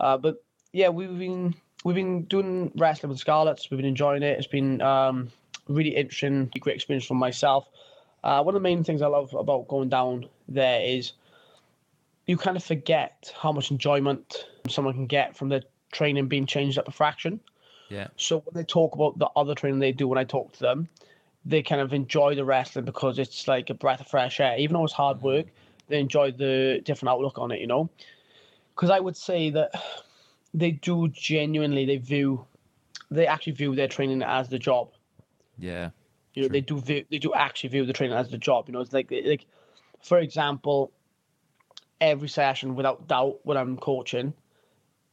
Uh, 0.00 0.16
but 0.16 0.42
yeah, 0.72 0.88
we've 0.88 1.18
been 1.18 1.54
we've 1.84 1.96
been 1.96 2.24
doing 2.24 2.72
wrestling 2.76 3.10
with 3.10 3.18
Scarlets. 3.18 3.70
We've 3.70 3.78
been 3.78 3.86
enjoying 3.86 4.22
it. 4.22 4.38
It's 4.38 4.46
been 4.46 4.80
um, 4.80 5.30
really 5.68 5.96
interesting, 5.96 6.50
great 6.60 6.76
experience 6.76 7.06
for 7.06 7.14
myself. 7.14 7.68
Uh, 8.22 8.42
one 8.42 8.54
of 8.54 8.60
the 8.60 8.68
main 8.68 8.84
things 8.84 9.02
I 9.02 9.06
love 9.06 9.32
about 9.34 9.68
going 9.68 9.88
down 9.88 10.26
there 10.48 10.82
is 10.82 11.12
you 12.26 12.36
kind 12.36 12.56
of 12.56 12.62
forget 12.62 13.32
how 13.40 13.50
much 13.50 13.70
enjoyment 13.70 14.46
someone 14.68 14.94
can 14.94 15.06
get 15.06 15.36
from 15.36 15.48
the 15.48 15.62
training 15.90 16.28
being 16.28 16.46
changed 16.46 16.78
up 16.78 16.86
a 16.86 16.92
fraction. 16.92 17.40
Yeah. 17.88 18.08
So 18.16 18.38
when 18.40 18.54
they 18.54 18.64
talk 18.64 18.94
about 18.94 19.18
the 19.18 19.26
other 19.34 19.54
training 19.54 19.80
they 19.80 19.92
do 19.92 20.06
when 20.06 20.18
I 20.18 20.24
talk 20.24 20.52
to 20.52 20.60
them, 20.60 20.88
they 21.44 21.62
kind 21.62 21.80
of 21.80 21.92
enjoy 21.92 22.34
the 22.34 22.44
wrestling 22.44 22.84
because 22.84 23.18
it's 23.18 23.48
like 23.48 23.70
a 23.70 23.74
breath 23.74 24.00
of 24.00 24.06
fresh 24.06 24.38
air. 24.38 24.56
Even 24.58 24.74
though 24.74 24.84
it's 24.84 24.92
hard 24.92 25.22
work, 25.22 25.46
they 25.88 25.98
enjoy 25.98 26.30
the 26.30 26.82
different 26.84 27.10
outlook 27.10 27.38
on 27.38 27.50
it, 27.50 27.60
you 27.60 27.66
know? 27.66 27.88
Because 28.76 28.90
I 28.90 29.00
would 29.00 29.16
say 29.16 29.50
that 29.50 29.72
they 30.54 30.72
do 30.72 31.08
genuinely, 31.08 31.84
they 31.86 31.96
view, 31.96 32.46
they 33.10 33.26
actually 33.26 33.52
view 33.52 33.74
their 33.74 33.88
training 33.88 34.22
as 34.22 34.48
the 34.48 34.58
job. 34.58 34.90
Yeah. 35.58 35.90
You 36.34 36.42
know, 36.42 36.48
True. 36.48 36.52
they 36.52 36.60
do 36.60 36.80
view, 36.80 37.04
they 37.10 37.18
do 37.18 37.34
actually 37.34 37.70
view 37.70 37.84
the 37.86 37.92
training 37.92 38.16
as 38.16 38.28
the 38.30 38.38
job. 38.38 38.68
You 38.68 38.72
know, 38.72 38.80
it's 38.80 38.92
like 38.92 39.10
like 39.10 39.46
for 40.02 40.18
example, 40.18 40.92
every 42.00 42.28
session 42.28 42.74
without 42.74 43.06
doubt 43.08 43.40
when 43.42 43.56
I'm 43.56 43.76
coaching, 43.76 44.32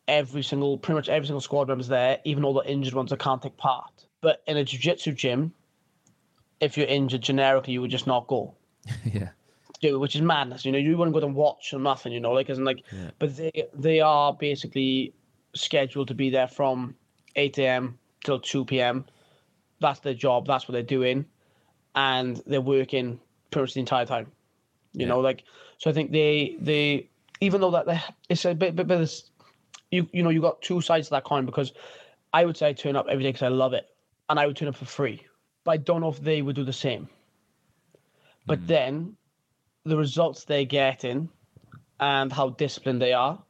every 0.07 0.43
single 0.43 0.77
pretty 0.77 0.95
much 0.95 1.09
every 1.09 1.27
single 1.27 1.41
squad 1.41 1.67
member's 1.67 1.87
there, 1.87 2.19
even 2.23 2.43
all 2.45 2.53
the 2.53 2.69
injured 2.69 2.93
ones 2.93 3.09
that 3.09 3.19
can't 3.19 3.41
take 3.41 3.57
part. 3.57 4.05
But 4.21 4.41
in 4.47 4.57
a 4.57 4.63
jiu-jitsu 4.63 5.13
gym, 5.13 5.53
if 6.59 6.77
you're 6.77 6.87
injured 6.87 7.21
generically, 7.21 7.73
you 7.73 7.81
would 7.81 7.91
just 7.91 8.07
not 8.07 8.27
go. 8.27 8.55
yeah. 9.05 9.29
Yeah, 9.79 9.91
which 9.93 10.15
is 10.15 10.21
madness. 10.21 10.65
You 10.65 10.71
know, 10.71 10.79
you 10.79 10.97
wouldn't 10.97 11.13
go 11.15 11.23
and 11.25 11.35
watch 11.35 11.71
or 11.73 11.79
nothing. 11.79 12.11
You 12.11 12.19
know, 12.19 12.31
like 12.31 12.49
as 12.49 12.57
in 12.57 12.63
like, 12.65 12.83
Yeah. 12.91 13.11
but 13.19 13.35
they 13.37 13.67
they 13.75 13.99
are 13.99 14.33
basically 14.33 15.13
scheduled 15.57 16.07
to 16.09 16.13
be 16.13 16.29
there 16.29 16.47
from 16.47 16.95
eight 17.35 17.57
a.m. 17.57 17.97
till 18.23 18.39
two 18.39 18.65
p.m. 18.65 19.05
That's 19.79 19.99
their 19.99 20.13
job. 20.13 20.47
That's 20.47 20.67
what 20.67 20.73
they're 20.73 20.83
doing, 20.83 21.25
and 21.95 22.41
they're 22.45 22.61
working 22.61 23.19
pretty 23.51 23.63
much 23.63 23.73
the 23.73 23.79
entire 23.81 24.05
time. 24.05 24.31
You 24.93 25.05
Yeah. 25.05 25.07
know, 25.07 25.19
like 25.19 25.43
so. 25.77 25.89
I 25.89 25.93
think 25.93 26.11
they 26.11 26.57
they 26.59 27.09
even 27.41 27.61
though 27.61 27.71
that 27.71 27.85
they, 27.85 27.99
it's 28.29 28.45
a 28.45 28.53
bit 28.55 28.75
bit, 28.75 28.87
bit 28.87 29.01
of 29.01 29.11
you 29.91 30.07
you 30.11 30.23
know 30.23 30.29
you 30.29 30.41
got 30.41 30.61
two 30.61 30.81
sides 30.81 31.07
to 31.07 31.11
that 31.11 31.23
coin 31.23 31.45
because 31.45 31.73
I 32.33 32.45
would 32.45 32.57
say 32.57 32.69
I 32.69 32.73
turn 32.73 32.95
up 32.95 33.07
every 33.09 33.23
day 33.23 33.29
because 33.29 33.43
I 33.43 33.49
love 33.49 33.73
it, 33.73 33.87
and 34.29 34.39
I 34.39 34.47
would 34.47 34.55
turn 34.57 34.67
up 34.67 34.75
for 34.75 34.85
free. 34.85 35.25
But 35.63 35.71
I 35.71 35.77
don't 35.77 36.01
know 36.01 36.09
if 36.09 36.21
they 36.21 36.41
would 36.41 36.55
do 36.55 36.63
the 36.63 36.73
same. 36.73 37.09
But 38.45 38.65
then 38.67 39.17
the 39.83 39.97
results 39.97 40.45
they're 40.45 40.65
getting 40.65 41.29
and 41.99 42.31
how 42.31 42.49
disciplined 42.49 43.01
they 43.01 43.13
are 43.13 43.43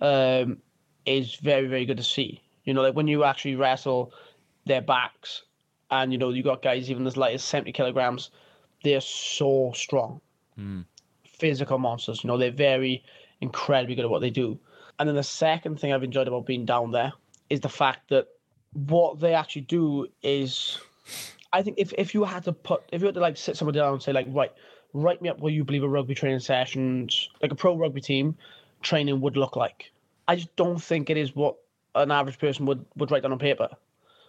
um, 0.00 0.58
is 1.06 1.36
very, 1.36 1.66
very 1.66 1.84
good 1.84 1.96
to 1.96 2.02
see. 2.02 2.42
You 2.64 2.74
know, 2.74 2.82
like 2.82 2.94
when 2.94 3.08
you 3.08 3.24
actually 3.24 3.54
wrestle 3.54 4.12
their 4.66 4.82
backs 4.82 5.42
and, 5.90 6.12
you 6.12 6.18
know, 6.18 6.30
you 6.30 6.42
got 6.42 6.62
guys 6.62 6.90
even 6.90 7.06
as 7.06 7.16
light 7.16 7.34
as 7.34 7.44
70 7.44 7.72
kilograms, 7.72 8.30
they're 8.82 9.00
so 9.00 9.72
strong. 9.74 10.20
Hmm. 10.56 10.80
Physical 11.24 11.78
monsters. 11.78 12.24
You 12.24 12.28
know, 12.28 12.38
they're 12.38 12.50
very 12.50 13.04
incredibly 13.40 13.94
good 13.94 14.04
at 14.04 14.10
what 14.10 14.20
they 14.20 14.30
do. 14.30 14.58
And 14.98 15.08
then 15.08 15.16
the 15.16 15.22
second 15.22 15.78
thing 15.78 15.92
I've 15.92 16.02
enjoyed 16.02 16.28
about 16.28 16.46
being 16.46 16.64
down 16.64 16.90
there 16.90 17.12
is 17.50 17.60
the 17.60 17.68
fact 17.68 18.08
that 18.08 18.26
what 18.72 19.20
they 19.20 19.34
actually 19.34 19.62
do 19.62 20.06
is 20.22 20.78
I 21.52 21.62
think 21.62 21.78
if, 21.78 21.92
if 21.96 22.14
you 22.14 22.24
had 22.24 22.44
to 22.44 22.52
put 22.52 22.82
if 22.92 23.00
you 23.00 23.06
had 23.06 23.14
to 23.14 23.20
like 23.20 23.36
sit 23.36 23.56
someone 23.56 23.74
down 23.74 23.94
and 23.94 24.02
say 24.02 24.12
like 24.12 24.26
right 24.30 24.52
write 24.92 25.22
me 25.22 25.28
up 25.28 25.38
what 25.38 25.52
you 25.52 25.64
believe 25.64 25.82
a 25.82 25.88
rugby 25.88 26.14
training 26.14 26.40
sessions 26.40 27.28
like 27.40 27.52
a 27.52 27.54
pro 27.54 27.76
rugby 27.76 28.00
team 28.00 28.36
training 28.82 29.20
would 29.20 29.36
look 29.36 29.56
like. 29.56 29.92
I 30.28 30.36
just 30.36 30.54
don't 30.56 30.82
think 30.82 31.10
it 31.10 31.16
is 31.16 31.34
what 31.34 31.56
an 31.94 32.10
average 32.10 32.38
person 32.38 32.66
would 32.66 32.84
would 32.96 33.10
write 33.10 33.22
down 33.22 33.32
on 33.32 33.38
paper. 33.38 33.68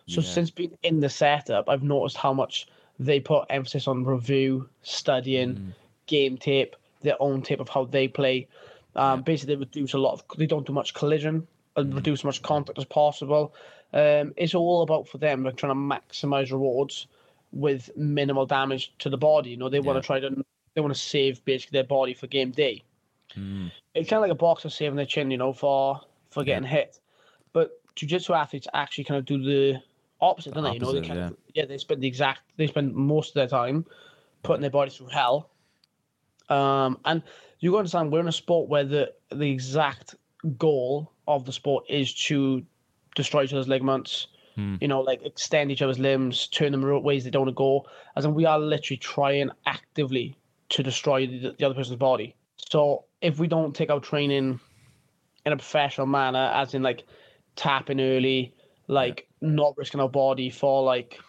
So 0.07 0.21
Yeah. 0.21 0.27
since 0.27 0.49
being 0.51 0.77
in 0.83 1.01
the 1.01 1.09
setup, 1.09 1.67
I've 1.67 1.83
noticed 1.83 2.17
how 2.17 2.33
much 2.33 2.67
they 2.99 3.19
put 3.19 3.45
emphasis 3.49 3.87
on 3.87 4.05
review, 4.05 4.69
studying, 4.81 5.73
game 6.05 6.37
tape, 6.37 6.75
their 7.01 7.21
own 7.21 7.41
tape 7.41 7.59
of 7.59 7.69
how 7.69 7.85
they 7.85 8.07
play. 8.07 8.47
Um, 8.95 9.21
Basically, 9.21 9.55
they 9.55 9.59
reduce 9.59 9.93
a 9.93 9.97
lot 9.97 10.13
of. 10.13 10.23
They 10.37 10.47
don't 10.47 10.65
do 10.65 10.73
much 10.73 10.93
collision 10.93 11.45
and 11.75 11.93
reduce 11.93 12.21
as 12.21 12.23
much 12.23 12.41
contact 12.41 12.79
as 12.79 12.85
possible. 12.85 13.53
Um, 13.93 14.33
it's 14.37 14.55
all 14.55 14.81
about 14.81 15.07
for 15.07 15.17
them 15.19 15.43
like 15.43 15.57
trying 15.57 15.71
to 15.71 15.75
maximize 15.75 16.51
rewards 16.51 17.07
with 17.51 17.89
minimal 17.95 18.45
damage 18.45 18.93
to 18.99 19.09
the 19.09 19.17
body. 19.17 19.51
You 19.51 19.57
know, 19.57 19.69
they 19.69 19.79
want 19.79 20.01
to 20.01 20.05
try 20.05 20.19
to 20.19 20.45
they 20.73 20.81
want 20.81 20.93
to 20.93 20.99
save 20.99 21.43
basically 21.45 21.77
their 21.77 21.87
body 21.87 22.13
for 22.13 22.27
game 22.27 22.51
day. 22.51 22.83
Mm. 23.35 23.71
It's 23.97 24.09
kind 24.09 24.17
of 24.17 24.21
like 24.21 24.31
a 24.31 24.35
boxer 24.35 24.69
saving 24.69 24.95
their 24.95 25.05
chin, 25.05 25.31
you 25.31 25.37
know, 25.37 25.53
for 25.53 25.99
for 26.29 26.43
getting 26.43 26.67
hit. 26.67 26.99
But 27.53 27.71
jiu-jitsu 27.95 28.33
athletes 28.33 28.67
actually 28.73 29.05
kind 29.05 29.17
of 29.17 29.25
do 29.25 29.41
the 29.41 29.81
opposite, 30.21 30.53
don't 30.53 30.63
they? 30.63 30.73
You 30.73 30.79
know, 30.79 30.91
they 30.93 31.01
kind 31.07 31.19
of 31.19 31.37
yeah, 31.53 31.65
they 31.65 31.77
spend 31.77 32.01
the 32.01 32.07
exact 32.07 32.41
they 32.57 32.67
spend 32.67 32.93
most 32.93 33.29
of 33.29 33.33
their 33.35 33.47
time 33.47 33.85
putting 34.43 34.61
their 34.61 34.69
bodies 34.71 34.97
through 34.97 35.07
hell. 35.07 35.49
Um, 36.49 36.99
and 37.05 37.23
you 37.59 37.71
got 37.71 37.77
to 37.77 37.79
understand 37.79 38.11
we're 38.11 38.19
in 38.19 38.27
a 38.27 38.31
sport 38.31 38.69
where 38.69 38.83
the 38.83 39.13
the 39.31 39.49
exact 39.51 40.15
goal 40.57 41.11
of 41.27 41.45
the 41.45 41.51
sport 41.51 41.85
is 41.89 42.13
to 42.13 42.63
destroy 43.15 43.43
each 43.43 43.53
other's 43.53 43.67
ligaments, 43.67 44.27
you 44.79 44.87
know, 44.87 45.01
like 45.01 45.21
extend 45.23 45.71
each 45.71 45.81
other's 45.81 45.99
limbs, 45.99 46.47
turn 46.47 46.71
them 46.71 47.03
ways 47.03 47.23
they 47.23 47.29
don't 47.29 47.45
want 47.45 47.49
to 47.49 47.55
go. 47.55 47.85
As 48.15 48.25
in, 48.25 48.33
we 48.33 48.45
are 48.45 48.59
literally 48.59 48.97
trying 48.97 49.49
actively 49.65 50.35
to 50.69 50.83
destroy 50.83 51.27
the, 51.27 51.55
the 51.57 51.65
other 51.65 51.75
person's 51.75 51.97
body. 51.97 52.35
So 52.57 53.05
if 53.21 53.39
we 53.39 53.47
don't 53.47 53.75
take 53.75 53.89
our 53.89 53.99
training 53.99 54.59
in 55.45 55.53
a 55.53 55.57
professional 55.57 56.07
manner, 56.07 56.51
as 56.53 56.73
in 56.73 56.83
like 56.83 57.05
tapping 57.55 57.99
early, 57.99 58.53
like 58.87 59.27
not 59.41 59.75
risking 59.77 59.99
our 59.99 60.09
body 60.09 60.49
for 60.49 60.83
like 60.83 61.19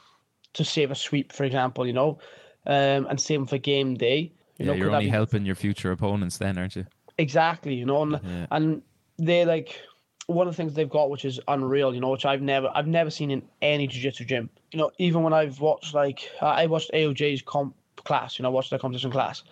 to 0.54 0.64
save 0.64 0.90
a 0.90 0.94
sweep, 0.94 1.32
for 1.32 1.44
example, 1.44 1.86
you 1.86 1.92
know, 1.92 2.18
um, 2.66 3.06
and 3.08 3.20
same 3.20 3.46
for 3.46 3.58
game 3.58 3.94
day. 3.94 4.32
You 4.58 4.66
yeah, 4.66 4.72
know, 4.72 4.72
you're 4.74 4.90
only 4.90 5.06
be- 5.06 5.10
helping 5.10 5.44
your 5.46 5.54
future 5.54 5.92
opponents 5.92 6.38
then, 6.38 6.58
aren't 6.58 6.76
you? 6.76 6.86
Exactly, 7.18 7.74
you 7.74 7.84
know, 7.86 8.02
and 8.02 8.20
Yeah. 8.24 8.46
and 8.50 8.82
they're 9.18 9.46
like 9.46 9.80
one 10.26 10.46
of 10.46 10.52
the 10.52 10.56
things 10.56 10.74
they've 10.74 10.88
got, 10.88 11.10
which 11.10 11.24
is 11.24 11.40
unreal, 11.48 11.94
you 11.94 12.00
know, 12.00 12.10
which 12.10 12.26
I've 12.26 12.42
never 12.42 12.70
I've 12.74 12.86
never 12.86 13.10
seen 13.10 13.30
in 13.30 13.42
any 13.62 13.86
jiu-jitsu 13.86 14.24
gym. 14.24 14.50
You 14.72 14.78
know, 14.78 14.90
even 14.98 15.22
when 15.22 15.32
I've 15.32 15.60
watched 15.60 15.94
like 15.94 16.30
I 16.40 16.66
watched 16.66 16.90
AOJ's 16.92 17.42
comp 17.42 17.74
class, 17.96 18.38
you 18.38 18.42
know, 18.42 18.48
I 18.50 18.52
watched 18.52 18.70
their 18.70 18.78
competition 18.78 19.10
class, 19.10 19.42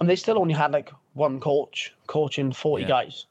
and 0.00 0.08
they 0.08 0.16
still 0.16 0.38
only 0.38 0.54
had 0.54 0.72
like 0.72 0.90
one 1.14 1.40
coach 1.40 1.94
coaching 2.06 2.52
forty 2.52 2.82
Yeah. 2.82 2.88
guys. 2.88 3.26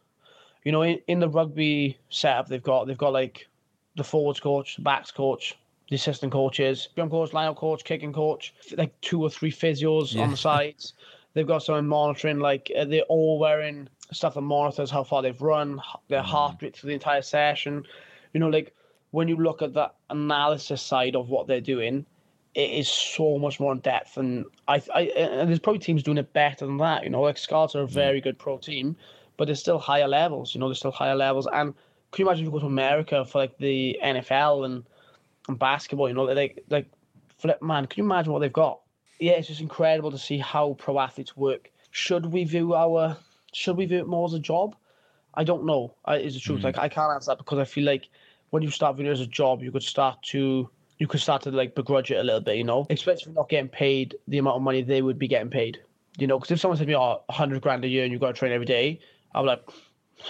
You 0.64 0.72
know, 0.72 0.82
in, 0.82 1.00
in 1.08 1.20
the 1.20 1.30
rugby 1.30 1.98
setup, 2.10 2.48
they've 2.50 2.62
got 2.64 2.88
they've 2.88 2.98
got 2.98 3.14
like 3.14 3.48
the 3.96 4.04
forwards 4.04 4.40
coach, 4.40 4.76
the 4.76 4.82
backs 4.82 5.12
coach, 5.12 5.58
the 5.90 5.96
assistant 5.96 6.32
coaches, 6.32 6.90
jump 6.96 7.12
coach, 7.12 7.34
line 7.34 7.54
coach, 7.56 7.84
kicking 7.84 8.14
coach, 8.14 8.54
like 8.78 9.00
two 9.02 9.22
or 9.22 9.30
three 9.30 9.52
physios 9.52 10.14
Yeah. 10.14 10.24
on 10.24 10.32
the 10.32 10.38
sides. 10.50 10.94
They've 11.34 11.48
got 11.48 11.64
someone 11.64 11.88
monitoring, 11.88 12.40
like 12.40 12.72
uh, 12.78 12.86
they're 12.86 13.02
all 13.04 13.38
wearing 13.40 13.88
stuff 14.12 14.34
that 14.36 14.42
monitors 14.42 14.90
how 14.90 15.04
far 15.04 15.22
they've 15.22 15.42
run, 15.42 15.82
their 16.08 16.22
heart 16.24 16.62
rate 16.62 16.76
through 16.76 16.90
the 16.90 16.94
entire 16.96 17.22
session. 17.22 17.84
You 18.34 18.40
know, 18.40 18.50
like 18.50 18.74
when 19.12 19.28
you 19.28 19.36
look 19.38 19.62
at 19.62 19.74
that 19.74 19.96
analysis 20.10 20.82
side 20.82 21.16
of 21.16 21.30
what 21.30 21.48
they're 21.48 21.62
doing, 21.62 22.06
it 22.58 22.72
is 22.72 22.90
so 22.90 23.38
much 23.38 23.60
more 23.60 23.72
in 23.72 23.80
depth. 23.80 24.18
And 24.18 24.44
I, 24.68 24.82
I 24.94 25.02
and 25.02 25.48
there's 25.48 25.60
probably 25.60 25.80
teams 25.80 26.02
doing 26.02 26.18
it 26.18 26.34
better 26.34 26.66
than 26.66 26.78
that. 26.78 27.04
You 27.04 27.12
know, 27.12 27.22
like 27.22 27.38
Scarlets 27.38 27.76
are 27.76 27.84
a 27.84 27.86
mm. 27.86 27.92
very 27.92 28.20
good 28.20 28.40
pro 28.40 28.58
team, 28.58 28.96
but 29.38 29.46
there's 29.46 29.60
still 29.60 29.78
higher 29.78 30.08
levels. 30.08 30.56
You 30.56 30.60
know, 30.60 30.68
there's 30.68 30.80
still 30.80 30.92
higher 30.92 31.16
levels. 31.16 31.48
And 31.54 31.76
can 32.12 32.24
you 32.24 32.28
imagine 32.28 32.46
if 32.46 32.48
you 32.48 32.52
go 32.52 32.60
to 32.60 32.66
America 32.66 33.24
for 33.26 33.38
like 33.38 33.56
the 33.60 33.96
NFL 34.04 34.66
and, 34.66 34.84
and 35.48 35.60
basketball? 35.60 36.08
You 36.08 36.16
know, 36.16 36.24
like 36.24 36.64
like 36.70 36.88
flip, 37.38 37.62
man, 37.62 37.86
can 37.86 38.04
you 38.04 38.10
imagine 38.10 38.34
what 38.34 38.40
they've 38.40 38.52
got? 38.52 38.80
Yeah, 39.20 39.34
it's 39.34 39.50
just 39.50 39.62
incredible 39.62 40.10
to 40.10 40.18
see 40.18 40.40
how 40.40 40.74
pro 40.80 41.00
athletes 41.00 41.38
work. 41.38 41.70
Should 41.92 42.26
we 42.26 42.44
view 42.44 42.74
our 42.74 43.18
should 43.54 43.78
we 43.78 43.86
view 43.86 44.00
it 44.00 44.08
more 44.08 44.26
as 44.26 44.34
a 44.34 44.40
job? 44.40 44.76
I 45.36 45.44
don't 45.44 45.68
know. 45.68 45.94
I, 46.06 46.18
is 46.18 46.34
the 46.34 46.40
truth. 46.40 46.62
Mm. 46.62 46.64
Like 46.64 46.80
I 46.80 46.90
can't 46.90 47.14
answer 47.14 47.30
that 47.30 47.38
because 47.38 47.60
I 47.60 47.66
feel 47.66 47.86
like 47.86 48.10
when 48.50 48.64
you 48.64 48.72
start 48.72 48.96
viewing 48.96 49.12
it 49.12 49.14
as 49.14 49.22
a 49.22 49.28
job, 49.28 49.62
you 49.62 49.72
could 49.72 49.84
start 49.84 50.24
to 50.32 50.72
you 51.00 51.08
could 51.08 51.20
start 51.20 51.44
to 51.44 51.52
like 51.52 51.76
begrudge 51.76 52.12
it 52.12 52.18
a 52.18 52.24
little 52.24 52.42
bit, 52.42 52.58
you 52.58 52.64
know, 52.64 52.88
especially 52.90 53.34
not 53.34 53.50
getting 53.50 53.70
paid 53.70 54.16
the 54.28 54.38
amount 54.38 54.58
of 54.58 54.62
money 54.62 54.82
they 54.82 55.02
would 55.02 55.20
be 55.20 55.28
getting 55.28 55.50
paid. 55.50 55.80
You 56.18 56.28
know, 56.28 56.40
because 56.40 56.52
if 56.52 56.60
someone 56.60 56.78
said 56.78 56.86
to 56.86 56.90
me, 56.90 56.96
"Oh, 56.96 57.22
hundred 57.30 57.62
grand 57.62 57.86
a 57.86 57.88
year 57.88 58.04
and 58.04 58.12
you've 58.12 58.22
got 58.22 58.28
to 58.28 58.34
train 58.34 58.52
every 58.52 58.66
day," 58.66 59.00
I'm 59.36 59.46
like, 59.46 59.62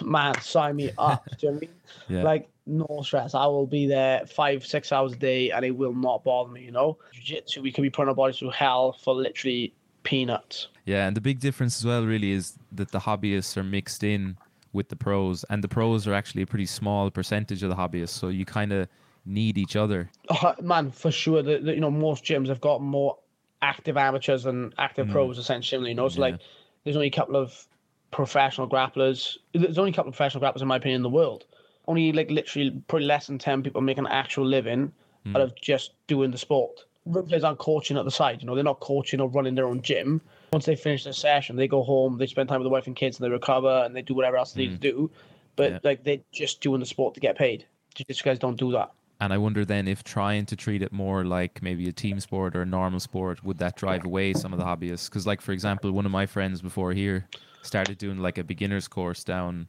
"Man, 0.04 0.40
sign 0.42 0.76
me 0.76 0.92
up." 0.98 1.26
Do 1.40 1.48
you 1.48 1.52
know 1.52 1.54
what 1.54 1.64
I 1.64 1.68
mean? 1.68 2.18
Yeah. 2.18 2.24
Like 2.24 2.50
no 2.66 3.02
stress. 3.04 3.34
I 3.34 3.46
will 3.46 3.68
be 3.68 3.88
there 3.88 4.26
five, 4.28 4.66
six 4.66 4.92
hours 4.92 5.14
a 5.14 5.16
day, 5.16 5.52
and 5.52 5.64
it 5.64 5.72
will 5.72 5.94
not 5.94 6.26
bother 6.26 6.52
me. 6.52 6.64
You 6.64 6.72
know, 6.72 6.98
jiu-jitsu, 7.14 7.62
we 7.62 7.72
could 7.72 7.84
be 7.84 7.90
putting 7.90 8.10
our 8.10 8.16
bodies 8.16 8.40
through 8.40 8.50
hell 8.50 8.98
for 9.02 9.16
literally 9.16 9.74
peanuts. 10.04 10.68
Yeah, 10.86 11.08
and 11.08 11.16
the 11.16 11.22
big 11.22 11.40
difference 11.40 11.80
as 11.80 11.86
well 11.86 12.06
really 12.06 12.32
is 12.32 12.58
that 12.74 12.92
the 12.92 13.00
hobbyists 13.00 13.56
are 13.56 13.64
mixed 13.64 14.04
in 14.04 14.38
with 14.74 14.90
the 14.90 14.96
pros, 14.98 15.46
and 15.50 15.64
the 15.64 15.70
pros 15.70 16.06
are 16.06 16.14
actually 16.14 16.42
a 16.42 16.46
pretty 16.46 16.66
small 16.66 17.10
percentage 17.10 17.64
of 17.64 17.70
the 17.70 17.76
hobbyists. 17.76 18.10
So 18.10 18.28
you 18.28 18.44
kind 18.44 18.74
of 18.74 18.90
need 19.28 19.58
each 19.58 19.76
other. 19.76 20.10
Oh, 20.30 20.54
man, 20.62 20.92
for 20.92 21.12
sure. 21.12 21.44
The, 21.44 21.60
the, 21.60 21.74
you 21.74 21.82
know, 21.82 21.92
most 21.92 22.24
gyms 22.24 22.48
have 22.48 22.62
got 22.62 22.82
more 22.82 23.18
active 23.62 23.98
amateurs 23.98 24.46
and 24.46 24.74
active 24.78 25.08
mm. 25.08 25.12
pros 25.12 25.38
essentially. 25.38 25.90
You 25.90 25.96
know, 25.96 26.08
so 26.10 26.16
Yeah. 26.16 26.32
like, 26.32 26.42
there's 26.84 26.96
only 26.96 27.08
a 27.08 27.12
couple 27.12 27.36
of 27.36 27.68
professional 28.12 28.70
grapplers. 28.70 29.38
There's 29.54 29.78
only 29.78 29.92
a 29.92 29.94
couple 29.94 30.10
of 30.10 30.16
professional 30.16 30.44
grapplers 30.44 30.62
in 30.62 30.68
my 30.68 30.78
opinion 30.78 31.00
in 31.00 31.04
the 31.04 31.10
world. 31.10 31.46
Only 31.88 32.12
like 32.12 32.30
literally 32.30 32.72
probably 32.88 33.06
less 33.06 33.28
than 33.28 33.38
ten 33.38 33.64
people 33.64 33.82
make 33.82 33.98
an 33.98 34.08
actual 34.08 34.46
living 34.46 34.92
mm. 35.26 35.36
out 35.36 35.42
of 35.42 35.56
just 35.56 35.92
doing 36.08 36.32
the 36.32 36.38
sport. 36.38 36.86
Rugby 37.06 37.30
players 37.30 37.44
aren't 37.44 37.60
coaching 37.60 37.98
at 37.98 38.04
the 38.04 38.12
side. 38.12 38.42
You 38.42 38.48
know, 38.48 38.56
they're 38.56 38.64
not 38.64 38.82
coaching 38.82 39.22
or 39.22 39.30
running 39.30 39.56
their 39.56 39.66
own 39.66 39.82
gym. 39.82 40.22
Once 40.52 40.66
they 40.66 40.76
finish 40.76 41.06
their 41.06 41.14
session, 41.14 41.56
they 41.56 41.68
go 41.68 41.84
home, 41.84 42.18
they 42.18 42.28
spend 42.28 42.50
time 42.50 42.60
with 42.60 42.66
the 42.66 42.70
wife 42.70 42.88
and 42.88 42.96
kids, 42.96 43.18
and 43.18 43.26
they 43.26 43.30
recover 43.30 43.84
and 43.86 43.96
they 43.96 44.02
do 44.02 44.14
whatever 44.14 44.36
else 44.38 44.52
they 44.52 44.68
need 44.68 44.82
to 44.82 44.88
mm. 44.88 44.92
do. 44.92 45.12
But 45.56 45.72
Yeah. 45.72 45.80
like 45.84 46.04
they're 46.04 46.20
just 46.34 46.60
doing 46.62 46.82
the 46.82 46.86
sport 46.86 47.14
to 47.14 47.20
get 47.22 47.38
paid. 47.38 47.66
Jiu-jitsu 47.96 48.24
guys 48.24 48.40
don't 48.40 48.58
do 48.58 48.72
that. 48.74 48.92
And 49.20 49.34
I 49.34 49.38
wonder 49.38 49.66
then 49.66 49.88
if 49.88 50.04
trying 50.04 50.46
to 50.46 50.56
treat 50.56 50.82
it 50.82 50.92
more 50.92 51.26
like 51.26 51.62
maybe 51.64 51.90
a 51.90 51.92
team 51.92 52.20
sport 52.20 52.56
or 52.56 52.62
a 52.62 52.66
normal 52.66 53.00
sport 53.00 53.44
would 53.44 53.58
that 53.58 53.76
drive 53.76 54.06
away 54.06 54.34
some 54.34 54.54
of 54.54 54.60
the 54.60 54.66
hobbyists? 54.66 55.10
Because, 55.10 55.26
like 55.26 55.42
for 55.42 55.54
example, 55.54 55.92
one 55.92 56.06
of 56.06 56.12
my 56.12 56.28
friends 56.28 56.62
before 56.62 56.94
here 56.94 57.28
started 57.64 57.98
doing 57.98 58.20
like 58.20 58.38
a 58.38 58.44
beginners 58.44 58.88
course 58.88 59.24
down 59.24 59.68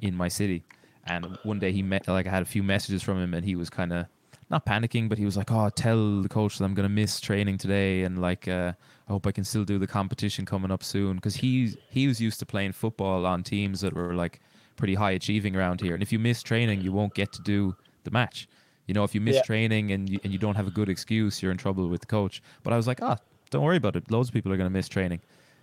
in 0.00 0.14
my 0.16 0.28
city, 0.28 0.64
and 1.04 1.38
one 1.44 1.58
day 1.58 1.72
he 1.72 1.82
met 1.82 2.08
like 2.08 2.26
I 2.26 2.30
had 2.30 2.42
a 2.42 2.46
few 2.46 2.62
messages 2.62 3.02
from 3.02 3.18
him, 3.18 3.34
and 3.34 3.44
he 3.44 3.54
was 3.54 3.70
kind 3.70 3.92
of 3.92 4.06
not 4.50 4.66
panicking, 4.66 5.08
but 5.08 5.18
he 5.18 5.24
was 5.24 5.36
like, 5.36 5.50
"Oh, 5.52 5.68
tell 5.70 6.22
the 6.22 6.28
coach 6.28 6.58
that 6.58 6.64
I'm 6.64 6.74
gonna 6.74 6.88
miss 6.88 7.20
training 7.20 7.58
today, 7.58 8.02
and 8.02 8.20
like 8.20 8.48
uh, 8.48 8.72
I 9.08 9.12
hope 9.12 9.26
I 9.26 9.32
can 9.32 9.44
still 9.44 9.64
do 9.64 9.78
the 9.78 9.86
competition 9.86 10.44
coming 10.44 10.72
up 10.72 10.82
soon." 10.82 11.16
Because 11.16 11.36
he 11.36 11.76
he 11.90 12.08
was 12.08 12.20
used 12.20 12.40
to 12.40 12.46
playing 12.46 12.72
football 12.72 13.26
on 13.26 13.44
teams 13.44 13.80
that 13.82 13.94
were 13.94 14.14
like 14.14 14.40
pretty 14.76 14.94
high 14.94 15.12
achieving 15.12 15.54
around 15.54 15.80
here, 15.80 15.94
and 15.94 16.02
if 16.02 16.12
you 16.12 16.18
miss 16.18 16.42
training, 16.42 16.80
you 16.80 16.92
won't 16.92 17.14
get 17.14 17.32
to 17.32 17.42
do 17.42 17.76
the 18.04 18.10
match. 18.10 18.48
You 18.88 18.94
know, 18.94 19.04
if 19.04 19.14
you 19.14 19.20
miss 19.20 19.36
Yeah. 19.36 19.42
training 19.42 19.92
and 19.92 20.08
you, 20.08 20.18
and 20.24 20.32
you 20.32 20.38
don't 20.38 20.56
have 20.56 20.66
a 20.66 20.70
good 20.70 20.88
excuse, 20.88 21.40
you're 21.42 21.52
in 21.52 21.58
trouble 21.58 21.88
with 21.88 22.00
the 22.00 22.06
coach. 22.06 22.42
But 22.64 22.72
I 22.72 22.76
was 22.76 22.86
like, 22.86 23.00
ah, 23.02 23.18
don't 23.50 23.62
worry 23.62 23.76
about 23.76 23.94
it. 23.94 24.10
Loads 24.10 24.30
of 24.30 24.32
people 24.32 24.52
are 24.52 24.56
going 24.56 24.68
to 24.68 24.72
miss 24.72 24.88
training. 24.88 25.20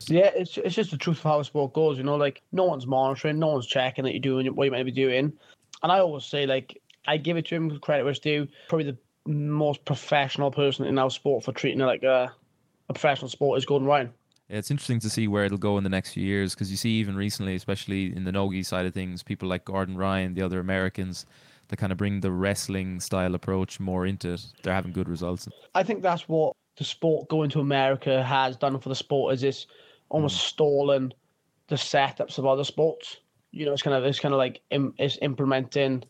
Yeah, 0.08 0.30
it's 0.36 0.58
it's 0.58 0.76
just 0.76 0.92
the 0.92 0.98
truth 0.98 1.18
of 1.18 1.24
how 1.24 1.42
sport 1.42 1.74
goes. 1.74 1.98
You 1.98 2.04
know, 2.04 2.16
like 2.16 2.42
no 2.52 2.66
one's 2.66 2.86
monitoring, 2.86 3.40
no 3.40 3.48
one's 3.48 3.66
checking 3.66 4.04
that 4.06 4.12
you're 4.12 4.22
doing 4.22 4.46
what 4.56 4.66
you 4.66 4.72
might 4.72 4.84
be 4.84 4.92
doing. 4.92 5.34
And 5.84 5.92
I 5.92 6.00
always 6.00 6.26
say, 6.26 6.46
like, 6.46 6.80
I 7.08 7.18
give 7.18 7.38
it 7.38 7.46
to 7.48 7.56
him 7.56 7.80
credit 7.80 8.04
where 8.04 8.12
it's 8.12 8.20
due. 8.20 8.48
Probably 8.70 8.92
the 8.92 8.98
most 9.32 9.84
professional 9.86 10.52
person 10.52 10.86
in 10.86 11.00
our 11.00 11.10
sport 11.10 11.44
for 11.44 11.52
treating 11.52 11.82
it 11.82 11.86
like 11.86 12.04
a, 12.04 12.32
a 12.90 12.94
professional 12.94 13.30
sport 13.30 13.58
is 13.58 13.66
Gordon 13.66 13.88
Ryan. 13.88 14.12
Yeah, 14.50 14.58
It's 14.58 14.70
interesting 14.70 15.00
to 15.00 15.10
see 15.10 15.28
where 15.28 15.46
it'll 15.46 15.58
go 15.58 15.78
in 15.80 15.84
the 15.84 15.90
next 15.90 16.12
few 16.12 16.24
years 16.24 16.54
because 16.54 16.70
you 16.70 16.78
see 16.78 16.92
even 16.92 17.16
recently, 17.16 17.56
especially 17.56 18.16
in 18.16 18.26
the 18.26 18.32
nogi 18.32 18.62
side 18.62 18.86
of 18.86 18.94
things, 18.94 19.24
people 19.24 19.50
like 19.50 19.66
Gordon 19.66 19.98
Ryan, 19.98 20.36
the 20.36 20.44
other 20.44 20.60
Americans, 20.60 21.26
that 21.68 21.78
kind 21.78 21.92
of 21.92 21.98
bring 21.98 22.22
the 22.22 22.32
wrestling 22.32 23.00
style 23.00 23.36
approach 23.36 23.80
more 23.80 24.06
into 24.06 24.34
it. 24.34 24.46
They're 24.64 24.74
having 24.74 24.92
good 24.92 25.10
results. 25.10 25.48
I 25.74 25.84
think 25.84 26.02
that's 26.02 26.28
what 26.28 26.56
the 26.78 26.84
sport 26.84 27.30
going 27.30 27.50
to 27.52 27.60
America 27.60 28.24
has 28.24 28.58
done 28.58 28.80
for 28.80 28.90
the 28.90 28.96
sport 28.96 29.34
is 29.34 29.44
it's 29.44 29.68
almost 30.10 30.38
mm. 30.38 30.48
stolen 30.48 31.14
the 31.68 31.76
setups 31.76 32.38
of 32.38 32.46
other 32.46 32.64
sports. 32.64 33.18
You 33.52 33.66
know, 33.66 33.74
it's 33.74 33.82
kind 33.82 33.96
of 33.96 34.04
it's 34.04 34.20
kind 34.20 34.34
of 34.34 34.38
like 34.38 34.62
Im, 34.72 34.94
it's 34.98 35.18
implementing 35.22 36.04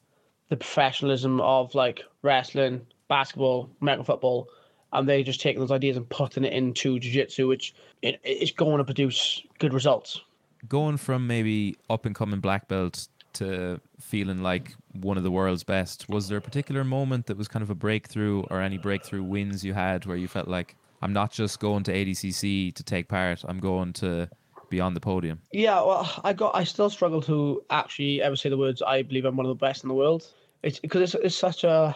the 0.49 0.57
professionalism 0.57 1.39
of 1.41 1.73
like 1.75 2.01
wrestling, 2.21 2.85
basketball, 3.07 3.69
American 3.81 4.05
football, 4.05 4.49
and 4.93 5.07
they 5.07 5.23
just 5.23 5.41
taking 5.41 5.59
those 5.59 5.71
ideas 5.71 5.97
and 5.97 6.09
putting 6.09 6.43
it 6.43 6.53
into 6.53 6.99
jiu-jitsu, 6.99 7.47
which 7.47 7.73
it, 8.01 8.19
it's 8.23 8.51
going 8.51 8.77
to 8.77 8.83
produce 8.83 9.41
good 9.59 9.73
results. 9.73 10.21
Going 10.67 10.97
from 10.97 11.27
maybe 11.27 11.75
up 11.89 12.05
and 12.05 12.15
coming 12.15 12.39
black 12.39 12.67
belt 12.67 13.07
to 13.35 13.79
feeling 13.99 14.41
like 14.41 14.73
one 14.93 15.17
of 15.17 15.23
the 15.23 15.31
world's 15.31 15.63
best, 15.63 16.09
was 16.09 16.27
there 16.27 16.37
a 16.37 16.41
particular 16.41 16.83
moment 16.83 17.27
that 17.27 17.37
was 17.37 17.47
kind 17.47 17.63
of 17.63 17.69
a 17.69 17.75
breakthrough 17.75 18.43
or 18.49 18.61
any 18.61 18.77
breakthrough 18.77 19.23
wins 19.23 19.63
you 19.63 19.73
had 19.73 20.05
where 20.05 20.17
you 20.17 20.27
felt 20.27 20.47
like, 20.47 20.75
I'm 21.01 21.13
not 21.13 21.31
just 21.31 21.59
going 21.59 21.83
to 21.83 21.93
ADCC 21.93 22.73
to 22.75 22.83
take 22.83 23.07
part, 23.07 23.43
I'm 23.47 23.59
going 23.59 23.93
to 23.93 24.29
be 24.69 24.79
on 24.79 24.93
the 24.93 24.99
podium? 24.99 25.39
Yeah, 25.51 25.75
well, 25.81 26.11
I 26.23 26.33
got 26.33 26.55
I 26.55 26.63
still 26.63 26.89
struggle 26.89 27.21
to 27.23 27.61
actually 27.69 28.21
ever 28.21 28.35
say 28.35 28.49
the 28.49 28.57
words 28.57 28.81
I 28.81 29.03
believe 29.03 29.25
I'm 29.25 29.37
one 29.37 29.45
of 29.45 29.49
the 29.49 29.55
best 29.65 29.83
in 29.83 29.87
the 29.89 29.93
world. 29.93 30.25
It's 30.63 30.79
because 30.79 31.13
it's, 31.13 31.23
it's 31.23 31.35
such 31.35 31.63
a 31.63 31.95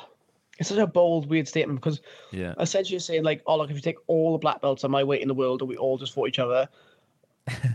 it's 0.60 0.70
such 0.70 0.78
a 0.78 0.86
bold, 0.86 1.30
weird 1.30 1.48
statement 1.48 1.80
because 1.80 2.02
Yeah. 2.32 2.54
essentially 2.60 2.94
you're 2.94 3.00
saying 3.00 3.24
like, 3.24 3.42
oh 3.48 3.58
look, 3.58 3.70
if 3.70 3.76
you 3.76 3.82
take 3.82 3.98
all 4.08 4.34
the 4.34 4.38
black 4.38 4.62
belts 4.62 4.84
on 4.84 4.92
my 4.92 5.04
weight 5.04 5.22
in 5.22 5.28
the 5.28 5.34
world 5.34 5.62
and 5.62 5.70
we 5.70 5.78
all 5.78 5.98
just 5.98 6.14
fought 6.14 6.28
each 6.28 6.40
other, 6.40 6.68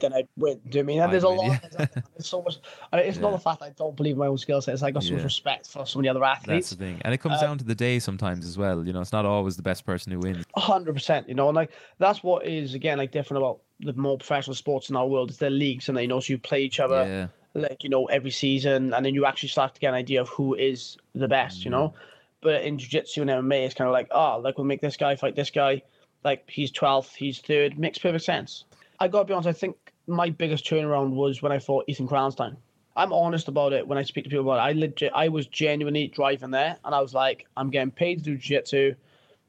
then 0.00 0.12
I'd 0.12 0.28
win. 0.36 0.60
Do 0.68 0.78
you 0.78 0.84
know 0.84 0.86
I 0.86 0.94
mean? 0.94 1.02
And 1.02 1.12
there's 1.12 1.22
a 1.22 1.28
lot. 1.28 1.46
yeah. 1.78 1.86
There's 1.94 2.28
so 2.28 2.42
much. 2.42 2.56
And 2.92 3.00
it's 3.00 3.18
not 3.18 3.30
Yeah. 3.30 3.36
the 3.36 3.42
fact 3.42 3.60
that 3.60 3.66
I 3.66 3.70
don't 3.70 3.96
believe 3.96 4.16
my 4.16 4.26
own 4.26 4.38
skill 4.38 4.60
set. 4.60 4.72
It's 4.72 4.82
like 4.82 4.92
I 4.92 4.94
got 4.94 5.02
so 5.04 5.14
much 5.14 5.24
respect 5.24 5.68
for 5.68 5.86
so 5.86 5.98
many 5.98 6.08
other 6.08 6.24
athletes. 6.24 6.70
That's 6.70 6.78
the 6.78 6.84
thing. 6.84 7.00
And 7.04 7.14
it 7.14 7.18
comes 7.18 7.36
uh, 7.36 7.42
down 7.42 7.58
to 7.58 7.64
the 7.64 7.74
day 7.74 7.98
sometimes 7.98 8.46
as 8.46 8.56
well. 8.58 8.86
You 8.86 8.92
know, 8.92 9.00
it's 9.00 9.12
not 9.12 9.24
always 9.24 9.56
the 9.56 9.62
best 9.62 9.84
person 9.86 10.12
who 10.12 10.18
wins. 10.20 10.44
A 10.56 10.60
hundred 10.60 10.94
percent, 10.94 11.28
you 11.28 11.34
know, 11.34 11.48
and 11.48 11.56
like 11.56 11.70
that's 11.98 12.22
what 12.22 12.46
is 12.46 12.74
again 12.74 12.98
like 12.98 13.12
different 13.12 13.42
about 13.42 13.60
the 13.80 13.92
more 13.94 14.16
professional 14.18 14.54
sports 14.54 14.90
in 14.90 14.96
our 14.96 15.06
world. 15.06 15.30
It's 15.30 15.38
their 15.38 15.50
leagues, 15.50 15.88
and 15.88 15.96
they 15.96 16.02
you 16.02 16.08
know, 16.08 16.20
so 16.20 16.32
you 16.32 16.38
play 16.38 16.62
each 16.62 16.80
other 16.80 17.30
like 17.54 17.84
you 17.84 17.88
know 17.90 18.06
every 18.06 18.30
season, 18.30 18.92
and 18.92 19.06
then 19.06 19.14
you 19.14 19.26
actually 19.26 19.48
start 19.48 19.74
to 19.74 19.80
get 19.80 19.88
an 19.88 19.94
idea 19.94 20.20
of 20.20 20.28
who 20.28 20.54
is 20.54 20.96
the 21.14 21.28
best, 21.28 21.64
you 21.64 21.70
know. 21.70 21.88
Mm. 21.88 21.94
But 22.40 22.62
in 22.62 22.78
jiu-jitsu 22.78 23.22
and 23.22 23.30
MMA, 23.30 23.64
it's 23.64 23.74
kind 23.74 23.88
of 23.88 23.92
like, 23.92 24.08
oh, 24.10 24.38
like 24.42 24.58
we'll 24.58 24.66
make 24.66 24.82
this 24.82 24.98
guy 24.98 25.16
fight 25.16 25.34
this 25.34 25.50
guy, 25.50 25.82
like 26.24 26.44
he's 26.48 26.70
twelfth, 26.70 27.14
he's 27.14 27.38
third, 27.38 27.78
makes 27.78 27.98
perfect 27.98 28.24
sense. 28.24 28.64
I 29.00 29.08
gotta 29.08 29.24
be 29.24 29.34
honest, 29.34 29.48
I 29.48 29.52
think 29.52 29.76
my 30.06 30.30
biggest 30.30 30.64
turnaround 30.64 31.10
was 31.10 31.42
when 31.42 31.52
I 31.52 31.58
fought 31.58 31.84
Ethan 31.88 32.08
Crelinsten. 32.08 32.56
I'm 32.96 33.12
honest 33.12 33.48
about 33.48 33.72
it 33.72 33.86
when 33.86 33.98
I 33.98 34.02
speak 34.02 34.24
to 34.24 34.30
people 34.30 34.44
about 34.44 34.58
it. 34.58 34.70
I 34.70 34.72
legit, 34.78 35.12
I 35.14 35.28
was 35.28 35.46
genuinely 35.48 36.08
driving 36.08 36.50
there, 36.50 36.76
and 36.84 36.94
I 36.94 37.00
was 37.00 37.12
like, 37.12 37.46
I'm 37.56 37.70
getting 37.70 37.90
paid 37.90 38.18
to 38.18 38.24
do 38.24 38.36
jiu-jitsu. 38.36 38.94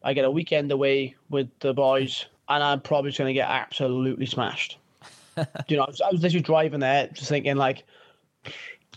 I 0.04 0.14
get 0.14 0.26
a 0.26 0.32
weekend 0.32 0.72
away 0.72 1.16
with 1.30 1.50
the 1.60 1.74
boys, 1.74 2.26
and 2.50 2.64
I'm 2.64 2.82
probably 2.82 3.12
just 3.12 3.20
gonna 3.20 3.34
get 3.34 3.50
absolutely 3.50 4.26
smashed. 4.26 4.78
you 5.68 5.78
know, 5.78 5.84
I 5.84 5.88
was, 5.88 6.02
I 6.02 6.10
was 6.12 6.22
literally 6.22 6.42
driving 6.42 6.80
there, 6.80 7.08
just 7.08 7.30
thinking 7.30 7.56
like, 7.56 7.84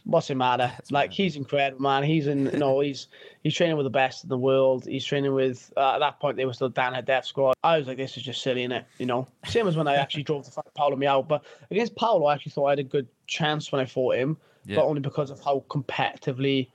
what's 0.09 0.31
it 0.31 0.37
matter? 0.37 0.73
like 0.90 1.12
he's 1.12 1.37
incredible, 1.37 1.83
man. 1.83 2.03
He's 2.03 2.27
in, 2.27 2.47
you 2.47 2.59
know, 2.59 2.81
he's 2.81 3.07
he's 3.42 3.55
training 3.55 3.77
with 3.77 3.85
the 3.85 3.90
best 3.90 4.25
in 4.25 4.29
the 4.31 4.38
world. 4.38 4.87
He's 4.87 5.05
training 5.05 5.35
with 5.35 5.73
uh, 5.77 5.94
at 5.94 5.99
that 5.99 6.18
point 6.18 6.37
they 6.37 6.47
were 6.47 6.55
still 6.55 6.71
down 6.71 6.94
at 6.94 7.05
death 7.05 7.27
squad. 7.27 7.55
I 7.62 7.79
was 7.79 7.87
like, 7.87 7.99
this 7.99 8.16
is 8.16 8.23
just 8.23 8.42
silly, 8.42 8.66
innit? 8.66 8.85
You 8.99 9.07
know, 9.07 9.29
same 9.47 9.68
as 9.68 9.77
when 9.77 9.87
I 9.87 9.97
actually 9.97 10.23
drove 10.25 10.44
to 10.47 10.51
fight 10.51 10.64
Paulo 10.75 10.97
Miyao. 10.97 11.29
But 11.29 11.44
against 11.71 11.94
Paulo, 11.94 12.27
I 12.27 12.35
actually 12.35 12.53
thought 12.53 12.66
I 12.66 12.71
had 12.71 12.79
a 12.79 12.85
good 12.85 13.07
chance 13.27 13.71
when 13.71 13.81
I 13.81 13.85
fought 13.85 14.16
him, 14.16 14.37
Yeah. 14.64 14.77
but 14.77 14.87
only 14.87 15.01
because 15.01 15.31
of 15.31 15.40
how 15.44 15.62
competitively 15.68 16.68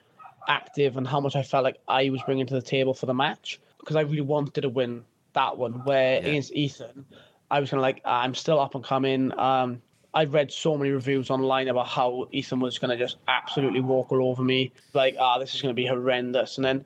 active 0.48 0.98
and 0.98 1.08
how 1.08 1.20
much 1.20 1.36
I 1.36 1.42
felt 1.42 1.64
like 1.64 1.78
I 1.88 2.10
was 2.10 2.22
bringing 2.24 2.46
to 2.48 2.54
the 2.54 2.62
table 2.62 2.94
for 2.94 3.06
the 3.08 3.14
match. 3.14 3.60
Because 3.80 3.96
I 3.96 4.02
really 4.02 4.22
wanted 4.22 4.62
to 4.62 4.70
win 4.70 5.04
that 5.34 5.58
one. 5.58 5.84
Where 5.86 6.14
Yeah. 6.14 6.20
against 6.30 6.54
Ethan, 6.54 7.06
I 7.50 7.60
was 7.60 7.70
kind 7.70 7.80
of 7.80 7.82
like, 7.82 8.02
I'm 8.06 8.36
still 8.36 8.60
up 8.60 8.76
and 8.76 8.84
coming. 8.84 9.38
Um, 9.40 9.82
I 10.14 10.26
read 10.26 10.52
so 10.52 10.78
many 10.78 10.92
reviews 10.92 11.30
online 11.30 11.68
about 11.68 11.88
how 11.88 12.28
Ethan 12.32 12.60
was 12.60 12.78
going 12.78 12.92
to 12.92 13.04
just 13.04 13.18
absolutely 13.28 13.82
walk 13.82 14.12
all 14.12 14.30
over 14.30 14.44
me. 14.44 14.72
Like, 14.94 15.16
ah, 15.20 15.40
this 15.40 15.56
is 15.56 15.62
going 15.62 15.76
to 15.76 15.82
be 15.82 15.88
horrendous. 15.88 16.58
And 16.58 16.66
then 16.66 16.86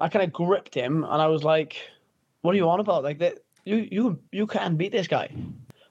I 0.00 0.08
kind 0.08 0.24
of 0.24 0.32
gripped 0.32 0.74
him, 0.74 1.04
and 1.04 1.22
I 1.22 1.28
was 1.28 1.44
like, 1.44 1.76
"What 2.42 2.54
are 2.54 2.58
you 2.58 2.68
on 2.68 2.80
about? 2.80 3.04
Like 3.04 3.18
that? 3.18 3.38
You 3.64 3.86
you 3.90 4.18
you 4.32 4.46
can 4.46 4.76
beat 4.76 4.92
this 4.92 5.06
guy. 5.06 5.30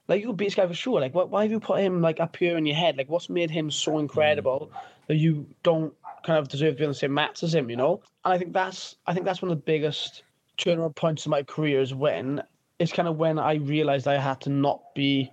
Like 0.08 0.20
you 0.20 0.28
can 0.28 0.36
beat 0.36 0.46
this 0.46 0.54
guy 0.54 0.66
for 0.66 0.74
sure. 0.74 1.00
Like, 1.00 1.14
what? 1.14 1.30
Why 1.30 1.42
have 1.42 1.50
you 1.50 1.60
put 1.60 1.80
him 1.80 2.00
like 2.00 2.20
up 2.20 2.36
here 2.36 2.56
in 2.56 2.66
your 2.66 2.76
head? 2.76 2.96
Like, 2.96 3.08
what's 3.08 3.28
made 3.28 3.50
him 3.50 3.70
so 3.70 3.98
incredible 3.98 4.70
that 5.08 5.16
you 5.16 5.46
don't 5.62 5.92
kind 6.24 6.38
of 6.38 6.48
deserve 6.48 6.74
to 6.74 6.78
be 6.78 6.84
on 6.84 6.90
the 6.90 6.94
same 6.94 7.14
mats 7.14 7.42
as 7.42 7.54
him? 7.54 7.68
You 7.70 7.76
know? 7.76 8.02
And 8.24 8.32
I 8.34 8.38
think 8.38 8.52
that's 8.52 8.96
I 9.06 9.14
think 9.14 9.26
that's 9.26 9.42
one 9.42 9.50
of 9.50 9.58
the 9.58 9.62
biggest 9.62 10.22
turnaround 10.58 10.94
points 10.94 11.26
in 11.26 11.30
my 11.30 11.42
career 11.42 11.80
is 11.80 11.92
when 11.92 12.42
it's 12.78 12.92
kind 12.92 13.08
of 13.08 13.16
when 13.16 13.38
I 13.38 13.54
realized 13.54 14.06
I 14.06 14.18
had 14.18 14.40
to 14.42 14.50
not 14.50 14.94
be 14.94 15.32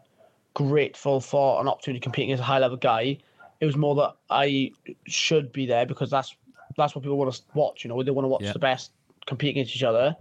grateful 0.53 1.19
for 1.19 1.59
an 1.61 1.67
opportunity 1.67 1.99
competing 1.99 2.31
as 2.31 2.39
a 2.39 2.43
high 2.43 2.59
level 2.59 2.77
guy. 2.77 3.17
It 3.59 3.65
was 3.65 3.75
more 3.77 3.95
that 3.95 4.15
I 4.29 4.71
should 5.07 5.51
be 5.53 5.65
there 5.65 5.85
because 5.85 6.09
that's 6.09 6.35
that's 6.75 6.95
what 6.95 7.03
people 7.03 7.17
want 7.17 7.33
to 7.33 7.41
watch. 7.53 7.83
You 7.83 7.89
know, 7.89 8.01
they 8.03 8.11
want 8.11 8.25
to 8.25 8.29
watch 8.29 8.43
Yeah. 8.43 8.53
the 8.53 8.59
best 8.59 8.91
compete 9.25 9.51
against 9.51 9.75
each 9.75 9.83
other. 9.83 10.15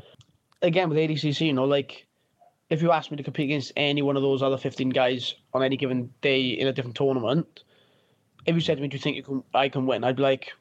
again 0.63 0.89
with 0.89 0.97
ADCC, 0.99 1.47
you 1.47 1.53
know, 1.53 1.65
like 1.65 2.07
if 2.71 2.81
you 2.83 2.93
asked 2.93 3.11
me 3.11 3.17
to 3.17 3.23
compete 3.23 3.45
against 3.47 3.73
any 3.77 4.01
one 4.01 4.17
of 4.17 4.23
those 4.23 4.43
other 4.43 4.57
15 4.57 4.91
guys 4.91 5.35
on 5.53 5.63
any 5.63 5.77
given 5.77 6.09
day 6.21 6.51
in 6.51 6.69
a 6.69 6.73
different 6.73 6.97
tournament, 6.97 7.65
if 8.47 8.55
you 8.55 8.61
said 8.61 8.77
to 8.77 8.83
me, 8.83 8.89
"Do 8.89 8.95
you 8.97 9.01
think 9.01 9.17
you 9.17 9.23
can? 9.25 9.43
I 9.55 9.69
can 9.69 9.87
win?" 9.87 10.05
I'd 10.05 10.17
be 10.17 10.23
like, 10.23 10.53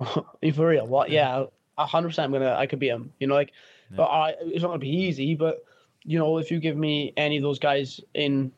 "Are 0.00 0.24
you 0.42 0.52
for 0.52 0.66
real? 0.68 0.86
What? 0.86 1.10
Yeah, 1.10 1.44
hundred 1.78 2.08
percent. 2.08 2.26
I'm 2.26 2.32
gonna. 2.32 2.54
I 2.54 2.66
could 2.66 2.78
beat 2.80 2.88
him. 2.88 3.12
You 3.20 3.26
know, 3.28 3.34
like, 3.34 3.52
Yeah. 3.90 3.96
but 3.98 4.04
I, 4.06 4.34
it's 4.40 4.62
not 4.62 4.68
gonna 4.68 4.78
be 4.80 4.88
easy. 4.90 5.34
But 5.34 5.64
you 6.04 6.18
know, 6.18 6.38
if 6.38 6.50
you 6.50 6.58
give 6.60 6.76
me 6.76 7.12
any 7.16 7.36
of 7.36 7.42
those 7.42 7.58
guys 7.58 8.00
in 8.14 8.52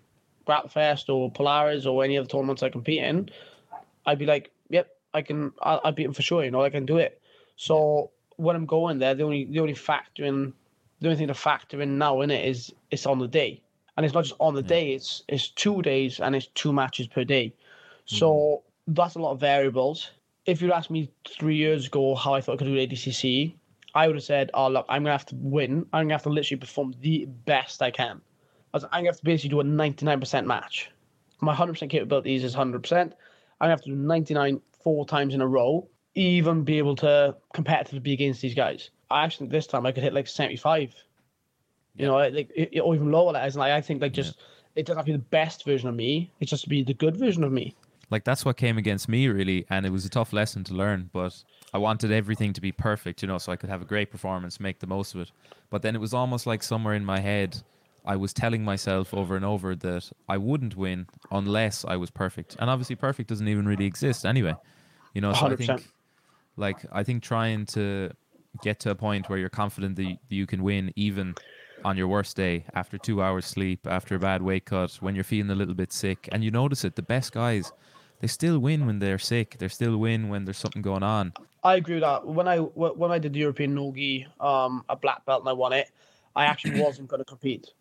Grapplefest 0.46 1.08
or 1.08 1.30
Polaris 1.30 1.86
or 1.86 2.04
any 2.04 2.18
other 2.18 2.28
tournaments 2.28 2.62
I 2.62 2.68
compete 2.70 3.02
in, 3.02 3.30
I'd 4.06 4.18
be 4.18 4.26
like, 4.26 4.50
"Yep, 4.70 4.88
I 5.14 5.22
can. 5.22 5.52
I'll, 5.60 5.80
I'll 5.84 5.92
beat 5.92 6.06
him 6.06 6.12
for 6.12 6.22
sure. 6.22 6.44
You 6.44 6.50
know, 6.50 6.62
I 6.62 6.70
can 6.70 6.86
do 6.86 6.98
it." 6.98 7.20
So 7.56 8.10
when 8.36 8.56
I'm 8.56 8.66
going 8.66 8.98
there, 8.98 9.14
the 9.14 9.24
only 9.24 9.44
the 9.44 9.60
only 9.60 9.74
factor 9.74 10.24
in 10.24 10.52
the 11.00 11.08
only 11.08 11.16
thing 11.18 11.28
to 11.28 11.34
factor 11.34 11.80
in 11.82 11.98
now 11.98 12.20
in 12.20 12.30
it 12.30 12.46
is 12.46 12.72
it's 12.90 13.06
on 13.06 13.18
the 13.18 13.28
day, 13.28 13.60
and 13.96 14.04
it's 14.06 14.14
not 14.14 14.24
just 14.24 14.36
on 14.40 14.54
the 14.54 14.62
Yeah. 14.62 14.68
day. 14.68 14.92
It's 14.94 15.22
it's 15.28 15.48
two 15.48 15.82
days 15.82 16.20
and 16.20 16.34
it's 16.34 16.46
two 16.54 16.72
matches 16.72 17.06
per 17.06 17.24
day. 17.24 17.48
Hmm. 18.08 18.16
So 18.16 18.62
that's 18.88 19.14
a 19.14 19.18
lot 19.20 19.32
of 19.32 19.40
variables. 19.40 20.10
If 20.46 20.60
you'd 20.60 20.72
asked 20.72 20.90
me 20.90 21.08
three 21.28 21.54
years 21.56 21.86
ago 21.86 22.14
how 22.16 22.34
I 22.34 22.40
thought 22.40 22.54
I 22.54 22.56
could 22.56 22.66
do 22.66 22.76
ADCC, 22.76 23.54
I 23.94 24.06
would 24.08 24.16
have 24.16 24.24
said, 24.24 24.50
"Oh 24.54 24.68
look, 24.68 24.86
I'm 24.88 25.02
gonna 25.02 25.12
have 25.12 25.26
to 25.26 25.36
win. 25.36 25.86
I'm 25.92 26.04
gonna 26.06 26.14
have 26.14 26.22
to 26.24 26.30
literally 26.30 26.58
perform 26.58 26.94
the 27.00 27.26
best 27.26 27.80
I 27.82 27.90
can. 27.90 28.20
I 28.72 28.76
was, 28.76 28.84
I'm 28.84 28.90
gonna 29.00 29.08
have 29.08 29.18
to 29.18 29.24
basically 29.24 29.50
do 29.50 29.60
a 29.60 29.64
99% 29.64 30.46
match. 30.46 30.90
My 31.40 31.54
100% 31.54 31.90
capabilities 31.90 32.44
is 32.44 32.54
100%. 32.54 32.92
I'm 32.92 33.12
gonna 33.60 33.70
have 33.70 33.82
to 33.82 33.90
do 33.90 33.96
99 33.96 34.60
four 34.82 35.06
times 35.06 35.34
in 35.34 35.40
a 35.40 35.46
row, 35.46 35.88
even 36.14 36.64
be 36.64 36.78
able 36.78 36.96
to 36.96 37.36
competitively 37.54 38.02
be 38.02 38.12
against 38.12 38.40
these 38.40 38.54
guys. 38.54 38.90
I 39.10 39.24
actually 39.24 39.48
this 39.48 39.66
time 39.66 39.84
I 39.86 39.92
could 39.92 40.02
hit 40.02 40.14
like 40.14 40.26
75. 40.26 40.94
You 41.96 42.06
know, 42.06 42.16
like 42.16 42.50
it, 42.54 42.80
or 42.80 42.94
even 42.94 43.10
lower. 43.12 43.36
As 43.36 43.54
like 43.56 43.72
I 43.72 43.80
think 43.82 44.00
like 44.00 44.12
just 44.12 44.38
it 44.74 44.86
doesn't 44.86 44.96
have 44.96 45.04
to 45.06 45.12
be 45.12 45.18
the 45.18 45.24
best 45.24 45.64
version 45.66 45.88
of 45.88 45.94
me. 45.94 46.32
It's 46.40 46.50
just 46.50 46.64
to 46.64 46.70
be 46.70 46.82
the 46.82 46.94
good 46.94 47.16
version 47.16 47.44
of 47.44 47.52
me. 47.52 47.74
like 48.10 48.24
that's 48.24 48.44
what 48.44 48.56
came 48.56 48.78
against 48.78 49.08
me 49.08 49.28
really 49.28 49.64
and 49.70 49.86
it 49.86 49.90
was 49.90 50.04
a 50.04 50.08
tough 50.08 50.32
lesson 50.34 50.62
to 50.64 50.74
learn 50.74 51.08
but 51.14 51.34
i 51.72 51.78
wanted 51.78 52.10
everything 52.12 52.52
to 52.52 52.60
be 52.60 52.70
perfect 52.72 53.22
you 53.22 53.28
know 53.28 53.38
so 53.38 53.50
i 53.52 53.56
could 53.56 53.70
have 53.70 53.80
a 53.80 53.86
great 53.86 54.10
performance 54.10 54.60
make 54.60 54.78
the 54.80 54.86
most 54.86 55.14
of 55.14 55.20
it 55.22 55.30
but 55.70 55.80
then 55.82 55.94
it 55.94 56.00
was 56.06 56.12
almost 56.12 56.46
like 56.46 56.62
somewhere 56.62 56.94
in 56.94 57.04
my 57.04 57.20
head 57.20 57.50
i 58.04 58.16
was 58.16 58.32
telling 58.32 58.64
myself 58.64 59.12
over 59.14 59.36
and 59.36 59.44
over 59.44 59.74
that 59.74 60.10
i 60.28 60.36
wouldn't 60.36 60.76
win 60.76 61.06
unless 61.30 61.84
i 61.84 61.96
was 61.96 62.10
perfect. 62.10 62.56
And 62.58 62.68
obviously 62.68 62.96
perfect 62.96 63.28
doesn't 63.28 63.48
even 63.48 63.66
really 63.66 63.86
exist 63.86 64.24
anyway. 64.24 64.54
You 65.14 65.20
know 65.20 65.32
so 65.32 65.46
i 65.46 65.50
100%. 65.50 65.56
think 65.58 65.88
like 66.56 66.84
i 66.92 67.02
think 67.02 67.22
trying 67.22 67.66
to 67.66 68.10
get 68.62 68.80
to 68.80 68.90
a 68.90 68.94
point 68.94 69.28
where 69.28 69.38
you're 69.38 69.48
confident 69.48 69.96
that 69.96 70.16
you 70.28 70.46
can 70.46 70.62
win 70.62 70.92
even 70.96 71.34
on 71.84 71.96
your 71.96 72.06
worst 72.06 72.36
day 72.36 72.64
after 72.74 72.98
two 72.98 73.22
hours 73.22 73.44
sleep 73.46 73.86
after 73.86 74.14
a 74.14 74.18
bad 74.18 74.42
weight 74.42 74.66
cut 74.66 74.92
when 75.00 75.14
you're 75.14 75.24
feeling 75.24 75.50
a 75.50 75.54
little 75.54 75.74
bit 75.74 75.92
sick 75.92 76.28
and 76.32 76.44
you 76.44 76.50
notice 76.50 76.84
it 76.84 76.94
the 76.96 77.02
best 77.02 77.32
guys 77.32 77.72
they 78.22 78.28
still 78.28 78.60
win 78.60 78.86
when 78.86 79.00
they're 79.00 79.18
sick. 79.18 79.58
They 79.58 79.66
still 79.66 79.98
win 79.98 80.28
when 80.28 80.44
there's 80.44 80.56
something 80.56 80.80
going 80.80 81.02
on. 81.02 81.32
I 81.64 81.74
agree 81.74 81.96
with 81.96 82.04
that. 82.04 82.24
When 82.24 82.46
I 82.46 82.58
when 82.58 83.10
I 83.10 83.18
did 83.18 83.32
the 83.32 83.40
European 83.40 83.74
Nogi, 83.74 84.28
um, 84.38 84.84
a 84.88 84.94
black 84.94 85.26
belt 85.26 85.40
and 85.40 85.48
I 85.48 85.52
won 85.52 85.72
it, 85.72 85.90
I 86.36 86.44
actually 86.44 86.80
wasn't 86.84 87.08
going 87.08 87.18
to 87.18 87.24
compete 87.24 87.72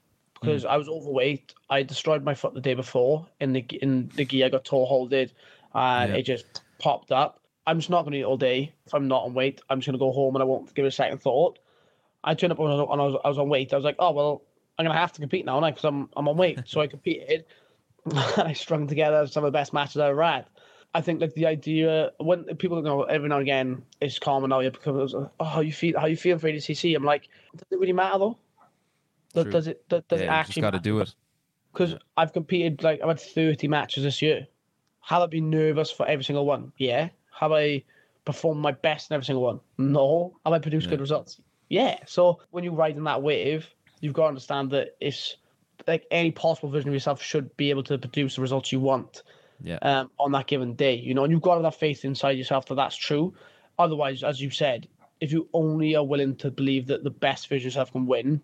because 0.41 0.63
mm. 0.63 0.69
I 0.69 0.77
was 0.77 0.89
overweight. 0.89 1.53
I 1.69 1.83
destroyed 1.83 2.23
my 2.23 2.33
foot 2.33 2.53
the 2.53 2.61
day 2.61 2.73
before 2.73 3.27
in 3.39 3.53
the 3.53 3.65
in 3.81 4.09
the 4.15 4.25
gi. 4.25 4.43
I 4.43 4.49
got 4.49 4.65
toe 4.65 4.85
holded, 4.85 5.31
and 5.73 6.11
Yeah. 6.11 6.17
it 6.17 6.23
just 6.23 6.63
popped 6.79 7.11
up. 7.11 7.39
I'm 7.67 7.79
just 7.79 7.89
not 7.89 8.01
going 8.01 8.13
to 8.13 8.19
eat 8.19 8.23
all 8.23 8.37
day 8.37 8.73
if 8.85 8.93
I'm 8.93 9.07
not 9.07 9.23
on 9.23 9.33
weight. 9.33 9.61
I'm 9.69 9.79
just 9.79 9.85
going 9.85 9.93
to 9.93 9.99
go 9.99 10.11
home 10.11 10.35
and 10.35 10.41
I 10.41 10.45
won't 10.45 10.73
give 10.73 10.83
it 10.83 10.87
a 10.87 10.91
second 10.91 11.19
thought. 11.19 11.59
I 12.23 12.33
turned 12.33 12.51
up 12.51 12.59
when 12.59 12.71
I 12.71 12.75
was, 12.75 13.19
I 13.23 13.29
was, 13.29 13.37
on 13.37 13.49
weight. 13.49 13.71
I 13.71 13.75
was 13.75 13.85
like, 13.85 13.95
oh 13.99 14.11
well, 14.11 14.41
I'm 14.77 14.85
going 14.85 14.95
to 14.95 14.99
have 14.99 15.13
to 15.13 15.21
compete 15.21 15.45
now, 15.45 15.59
because 15.61 15.85
I'm 15.85 16.09
I'm 16.17 16.27
on 16.27 16.37
weight. 16.37 16.59
so 16.65 16.81
I 16.81 16.87
competed, 16.87 17.45
and 18.05 18.17
I 18.37 18.53
strung 18.53 18.87
together 18.87 19.27
some 19.27 19.43
of 19.43 19.51
the 19.51 19.57
best 19.57 19.73
matches 19.73 19.97
I 19.97 20.09
ever 20.09 20.23
had. 20.23 20.45
I 20.93 21.01
think 21.01 21.21
like 21.21 21.33
the 21.35 21.45
idea 21.45 22.11
when 22.17 22.43
people 22.57 22.77
you 22.77 22.83
know 22.83 23.03
every 23.03 23.29
now 23.29 23.35
and 23.35 23.43
again 23.43 23.83
it's 24.01 24.19
common 24.19 24.49
now 24.49 24.59
yeah 24.59 24.71
because 24.71 25.13
oh 25.13 25.29
how 25.41 25.61
you 25.61 25.71
feel 25.71 25.97
how 25.97 26.07
you 26.07 26.17
feel 26.17 26.37
for 26.37 26.49
ADCC 26.49 26.93
I'm 26.97 27.05
like 27.05 27.29
does 27.55 27.65
it 27.71 27.79
really 27.79 27.93
matter 27.93 28.19
though 28.19 28.37
does, 29.33 29.43
True. 29.43 29.51
does 29.51 29.67
it 29.67 29.89
does, 29.89 30.03
does 30.07 30.19
yeah, 30.19 30.25
it 30.25 30.29
actually 30.29 30.61
got 30.61 30.71
to 30.71 30.79
do 30.79 30.99
it. 30.99 31.13
Because 31.71 31.95
I've 32.17 32.33
competed 32.33 32.83
like 32.83 33.01
I've 33.01 33.07
had 33.07 33.19
30 33.19 33.67
matches 33.67 34.03
this 34.03 34.21
year. 34.21 34.47
Have 35.01 35.21
I 35.21 35.25
been 35.27 35.49
nervous 35.49 35.89
for 35.89 36.07
every 36.07 36.23
single 36.23 36.45
one? 36.45 36.73
Yeah. 36.77 37.09
Have 37.39 37.51
I 37.51 37.83
performed 38.25 38.61
my 38.61 38.71
best 38.71 39.09
in 39.09 39.15
every 39.15 39.25
single 39.25 39.43
one? 39.43 39.59
No. 39.77 40.37
Have 40.45 40.53
I 40.53 40.59
produced 40.59 40.85
Yeah. 40.85 40.91
good 40.91 40.99
results? 40.99 41.41
Yeah. 41.69 41.97
So 42.05 42.39
when 42.51 42.63
you 42.63 42.71
ride 42.71 42.97
in 42.97 43.03
that 43.05 43.23
wave 43.23 43.67
you've 44.01 44.13
got 44.13 44.23
to 44.23 44.27
understand 44.29 44.71
that 44.71 44.95
it's 44.99 45.37
like 45.87 46.05
any 46.11 46.31
possible 46.31 46.69
version 46.69 46.89
of 46.89 46.93
yourself 46.93 47.21
should 47.21 47.55
be 47.55 47.69
able 47.69 47.83
to 47.83 47.97
produce 47.97 48.35
the 48.35 48.41
results 48.41 48.71
you 48.71 48.79
want 48.79 49.23
yeah. 49.63 49.77
um, 49.81 50.11
on 50.19 50.31
that 50.33 50.47
given 50.47 50.73
day, 50.73 50.95
you 50.95 51.13
know, 51.13 51.23
and 51.23 51.31
you've 51.31 51.41
got 51.41 51.57
to 51.57 51.63
have 51.63 51.75
faith 51.75 52.03
inside 52.03 52.31
yourself 52.31 52.65
that 52.65 52.75
that's 52.75 52.95
true. 52.95 53.33
Otherwise, 53.79 54.23
as 54.23 54.41
you 54.41 54.49
said, 54.49 54.87
if 55.21 55.31
you 55.31 55.47
only 55.53 55.95
are 55.95 56.03
willing 56.03 56.35
to 56.35 56.51
believe 56.51 56.87
that 56.87 57.03
the 57.03 57.09
best 57.09 57.47
version 57.47 57.67
of 57.67 57.73
yourself 57.73 57.91
can 57.91 58.05
win, 58.05 58.41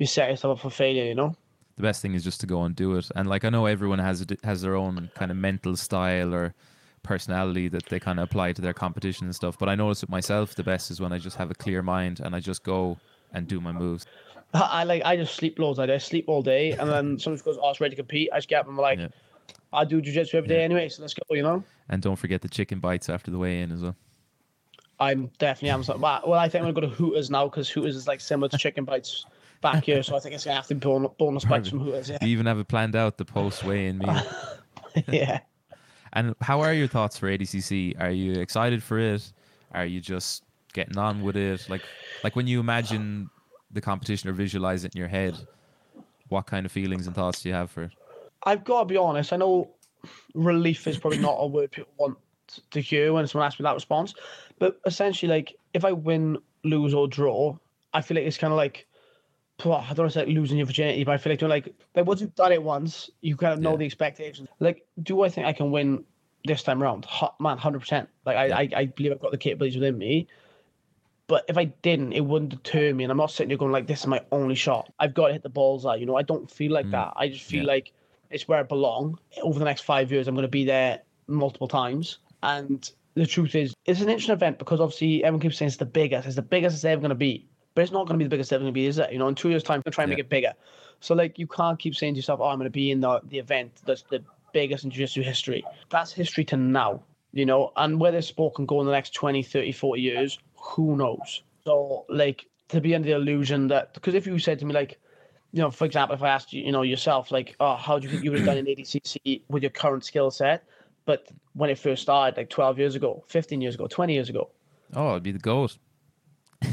you 0.00 0.06
set 0.06 0.30
yourself 0.30 0.58
up 0.58 0.62
for 0.62 0.70
failure, 0.70 1.04
you 1.04 1.14
know? 1.14 1.36
the 1.76 1.82
best 1.82 2.02
thing 2.02 2.12
is 2.12 2.22
just 2.22 2.40
to 2.40 2.46
go 2.46 2.64
and 2.64 2.76
do 2.76 2.94
it 2.96 3.10
and 3.16 3.26
like 3.26 3.42
i 3.42 3.48
know 3.48 3.64
everyone 3.64 3.98
has 3.98 4.20
a, 4.20 4.26
has 4.44 4.60
their 4.60 4.76
own 4.76 5.10
kind 5.14 5.30
of 5.30 5.36
mental 5.38 5.74
style 5.76 6.34
or 6.34 6.52
personality 7.02 7.68
that 7.68 7.86
they 7.86 7.98
kind 7.98 8.18
of 8.18 8.24
apply 8.24 8.52
to 8.52 8.60
their 8.60 8.74
competition 8.74 9.26
and 9.26 9.34
stuff 9.34 9.56
but 9.58 9.66
i 9.66 9.74
notice 9.74 10.02
with 10.02 10.10
myself 10.10 10.54
the 10.56 10.62
best 10.62 10.90
is 10.90 11.00
when 11.00 11.10
i 11.10 11.16
just 11.18 11.36
have 11.38 11.50
a 11.50 11.54
clear 11.54 11.80
mind 11.82 12.20
and 12.20 12.36
i 12.36 12.40
just 12.40 12.64
go 12.64 12.98
and 13.32 13.46
do 13.46 13.60
my 13.62 13.72
moves 13.72 14.04
I, 14.52 14.82
like, 14.82 15.02
I 15.04 15.16
just 15.16 15.36
sleep 15.36 15.60
loads. 15.60 15.78
I. 15.78 15.84
I 15.84 15.98
sleep 15.98 16.24
all 16.26 16.42
day, 16.42 16.72
and 16.72 16.90
then 16.90 17.18
someone 17.20 17.40
goes, 17.44 17.56
"Oh, 17.62 17.70
it's 17.70 17.80
ready 17.80 17.94
to 17.94 18.02
compete." 18.02 18.30
I 18.32 18.38
just 18.38 18.48
get 18.48 18.58
up 18.58 18.66
and 18.66 18.74
I'm 18.74 18.82
like, 18.82 18.98
Yeah. 18.98 19.06
"I 19.72 19.84
do 19.84 20.02
jujitsu 20.02 20.34
every 20.34 20.48
day 20.48 20.58
Yeah. 20.58 20.64
anyway, 20.64 20.88
so 20.88 21.02
let's 21.02 21.14
go," 21.14 21.22
you 21.30 21.42
know? 21.44 21.62
and 21.88 22.02
don't 22.02 22.16
forget 22.16 22.42
the 22.42 22.48
chicken 22.48 22.80
bites 22.80 23.08
after 23.08 23.30
the 23.30 23.38
weigh-in 23.38 23.70
as 23.70 23.80
well 23.80 23.94
I'm 24.98 25.30
definitely 25.38 25.70
am 25.70 25.84
something. 25.84 26.02
Well, 26.02 26.34
I 26.34 26.48
think 26.48 26.64
I'm 26.64 26.72
gonna 26.74 26.88
go 26.88 26.92
to 26.92 27.00
Hooters 27.00 27.30
now 27.30 27.44
because 27.44 27.70
Hooters 27.70 27.94
is 27.94 28.08
like 28.08 28.20
similar 28.20 28.48
to 28.48 28.58
chicken 28.64 28.84
bites 28.84 29.24
back 29.60 29.84
here, 29.84 30.02
so 30.02 30.16
I 30.16 30.20
think 30.20 30.34
it's 30.34 30.44
gonna 30.44 30.56
have 30.56 30.66
to 30.68 30.74
be 30.74 30.80
bonus, 30.80 31.12
bonus 31.18 31.44
bites 31.44 31.68
from 31.68 31.80
Hooters. 31.80 32.10
Yeah, 32.10 32.18
you 32.22 32.28
even 32.28 32.46
have 32.46 32.58
it 32.58 32.68
planned 32.68 32.96
out 32.96 33.18
the 33.18 33.24
post 33.24 33.64
weigh-in 33.64 33.98
meal 33.98 34.22
yeah. 35.08 35.40
And 36.12 36.34
how 36.40 36.60
are 36.60 36.74
your 36.74 36.88
thoughts 36.88 37.16
for 37.16 37.28
ADCC? 37.28 38.00
Are 38.00 38.10
you 38.10 38.32
excited 38.40 38.82
for 38.82 38.98
it? 38.98 39.32
Are 39.72 39.84
you 39.84 40.00
just 40.00 40.42
getting 40.72 40.98
on 40.98 41.22
with 41.22 41.36
it? 41.36 41.68
Like, 41.68 41.82
like 42.24 42.34
when 42.34 42.46
you 42.46 42.58
imagine 42.58 43.30
the 43.70 43.80
competition 43.80 44.28
or 44.28 44.32
visualize 44.32 44.84
it 44.84 44.94
in 44.94 44.98
your 44.98 45.08
head, 45.08 45.38
what 46.28 46.46
kind 46.46 46.66
of 46.66 46.72
feelings 46.72 47.06
and 47.06 47.14
thoughts 47.14 47.42
do 47.42 47.48
you 47.48 47.54
have 47.54 47.70
for 47.70 47.84
it? 47.84 47.92
I've 48.44 48.64
got 48.64 48.80
to 48.80 48.86
be 48.86 48.96
honest. 48.96 49.32
I 49.32 49.36
know 49.36 49.70
relief 50.34 50.86
is 50.86 50.98
probably 50.98 51.18
not 51.18 51.36
a 51.38 51.46
word 51.46 51.70
people 51.70 51.92
want 51.98 52.18
to 52.70 52.80
hear 52.80 53.12
when 53.12 53.26
someone 53.26 53.46
asks 53.46 53.60
me 53.60 53.64
that 53.64 53.74
response, 53.74 54.14
but 54.58 54.80
essentially, 54.86 55.30
like 55.30 55.54
if 55.74 55.84
I 55.84 55.92
win, 55.92 56.38
lose, 56.64 56.94
or 56.94 57.06
draw, 57.06 57.56
I 57.92 58.00
feel 58.00 58.16
like 58.16 58.26
it's 58.26 58.38
kind 58.38 58.52
of 58.52 58.56
like 58.56 58.86
I 59.66 59.88
don't 59.94 59.98
want 59.98 60.12
to 60.12 60.18
say 60.20 60.26
like 60.26 60.34
losing 60.34 60.58
your 60.58 60.66
virginity, 60.66 61.04
but 61.04 61.12
I 61.12 61.18
feel 61.18 61.32
like 61.32 61.38
doing 61.40 61.50
like 61.50 61.74
like 61.94 62.06
once 62.06 62.20
you've 62.20 62.34
done 62.34 62.52
it 62.52 62.62
once, 62.62 63.10
you 63.20 63.36
kind 63.36 63.52
of 63.54 63.60
know 63.60 63.72
Yeah. 63.72 63.76
the 63.78 63.84
expectations. 63.86 64.48
Like, 64.60 64.86
do 65.02 65.22
I 65.22 65.28
think 65.28 65.46
I 65.46 65.52
can 65.52 65.70
win 65.70 66.04
this 66.44 66.62
time 66.62 66.82
around? 66.82 67.04
Hot 67.04 67.38
Man, 67.40 67.58
hundred 67.58 67.80
percent. 67.80 68.08
Like 68.24 68.36
I. 68.36 68.62
I, 68.62 68.68
I 68.76 68.84
believe 68.86 69.12
I've 69.12 69.20
got 69.20 69.32
the 69.32 69.38
capabilities 69.38 69.76
within 69.78 69.98
me. 69.98 70.28
But 71.26 71.44
if 71.48 71.56
I 71.56 71.66
didn't, 71.66 72.12
it 72.12 72.22
wouldn't 72.24 72.50
deter 72.50 72.92
me. 72.92 73.04
And 73.04 73.10
I'm 73.12 73.16
not 73.16 73.30
sitting 73.30 73.48
there 73.48 73.56
going 73.58 73.70
like, 73.70 73.86
"This 73.86 74.00
is 74.00 74.06
my 74.08 74.20
only 74.32 74.56
shot. 74.56 74.92
I've 74.98 75.14
got 75.14 75.28
to 75.28 75.32
hit 75.32 75.42
the 75.42 75.48
bullseye." 75.48 75.94
You 75.96 76.06
know, 76.06 76.16
I 76.16 76.22
don't 76.22 76.50
feel 76.50 76.72
like 76.72 76.86
Mm. 76.86 76.92
that. 76.92 77.12
I 77.16 77.28
just 77.28 77.44
feel 77.44 77.62
Yeah. 77.62 77.68
like 77.68 77.92
it's 78.30 78.48
where 78.48 78.58
I 78.58 78.62
belong. 78.64 79.18
Over 79.42 79.58
the 79.58 79.64
next 79.64 79.82
five 79.82 80.10
years, 80.10 80.26
I'm 80.26 80.34
going 80.34 80.42
to 80.42 80.48
be 80.48 80.64
there 80.64 81.02
multiple 81.28 81.68
times. 81.68 82.18
And 82.42 82.90
the 83.14 83.26
truth 83.26 83.54
is, 83.54 83.74
it's 83.86 84.00
an 84.00 84.08
interesting 84.08 84.32
event 84.34 84.58
because 84.58 84.80
obviously 84.80 85.22
everyone 85.22 85.40
keeps 85.40 85.58
saying 85.58 85.68
it's 85.68 85.76
the 85.76 85.84
biggest. 85.84 86.26
It's 86.26 86.36
the 86.36 86.42
biggest 86.42 86.74
it's 86.74 86.84
ever 86.84 87.00
going 87.00 87.10
to 87.10 87.14
be. 87.14 87.46
But 87.80 87.84
it's 87.84 87.92
not 87.92 88.06
going 88.06 88.18
to 88.18 88.22
be 88.22 88.24
the 88.24 88.28
biggest 88.28 88.48
it's 88.48 88.52
ever 88.52 88.64
going 88.64 88.74
to 88.74 88.78
be, 88.78 88.84
is 88.84 88.98
it? 88.98 89.10
You 89.10 89.18
know, 89.18 89.28
in 89.28 89.34
two 89.34 89.48
years' 89.48 89.62
time, 89.62 89.76
I'm 89.76 89.90
going 89.90 89.92
to 89.92 90.00
Yeah. 90.02 90.06
make 90.08 90.18
it 90.18 90.28
bigger. 90.28 90.52
So, 91.00 91.14
like, 91.14 91.38
you 91.38 91.46
can't 91.46 91.78
keep 91.78 91.96
saying 91.96 92.12
to 92.12 92.18
yourself, 92.18 92.38
oh, 92.40 92.44
I'm 92.44 92.58
going 92.58 92.66
to 92.66 92.70
be 92.70 92.90
in 92.90 93.00
the, 93.00 93.22
the 93.24 93.38
event 93.38 93.80
that's 93.86 94.02
the 94.02 94.22
biggest 94.52 94.84
in 94.84 94.90
jiu-jitsu 94.90 95.22
history. 95.22 95.64
That's 95.88 96.12
history 96.12 96.44
to 96.44 96.58
now, 96.58 97.02
you 97.32 97.46
know? 97.46 97.72
And 97.76 97.98
where 97.98 98.12
this 98.12 98.26
sport 98.26 98.56
can 98.56 98.66
go 98.66 98.80
in 98.80 98.86
the 98.86 98.92
next 98.92 99.14
20, 99.14 99.42
30, 99.42 99.72
40 99.72 100.02
years, 100.02 100.38
who 100.56 100.94
knows? 100.94 101.42
So, 101.64 102.04
like, 102.10 102.44
to 102.68 102.82
be 102.82 102.94
under 102.94 103.08
the 103.08 103.14
illusion 103.14 103.68
that, 103.68 103.94
because 103.94 104.12
if 104.12 104.26
you 104.26 104.38
said 104.38 104.58
to 104.58 104.66
me, 104.66 104.74
like, 104.74 104.98
you 105.52 105.62
know, 105.62 105.70
for 105.70 105.86
example, 105.86 106.14
if 106.14 106.22
I 106.22 106.28
asked 106.28 106.52
you, 106.52 106.62
you 106.62 106.72
know, 106.72 106.82
yourself, 106.82 107.30
like, 107.30 107.56
oh, 107.60 107.76
how 107.76 107.98
do 107.98 108.04
you 108.04 108.10
think 108.10 108.22
you 108.22 108.30
would 108.30 108.40
have 108.40 108.46
done 108.46 108.58
in 108.58 108.66
ADCC 108.66 109.40
with 109.48 109.62
your 109.62 109.70
current 109.70 110.04
skill 110.04 110.30
set? 110.30 110.64
But 111.06 111.28
when 111.54 111.70
it 111.70 111.78
first 111.78 112.02
started, 112.02 112.36
like 112.36 112.50
12 112.50 112.78
years 112.78 112.94
ago, 112.94 113.24
15 113.28 113.62
years 113.62 113.74
ago, 113.74 113.86
20 113.86 114.12
years 114.12 114.28
ago, 114.28 114.50
Oh, 114.94 115.12
it'd 115.12 115.22
be 115.22 115.32
the 115.32 115.38
goat. 115.38 115.78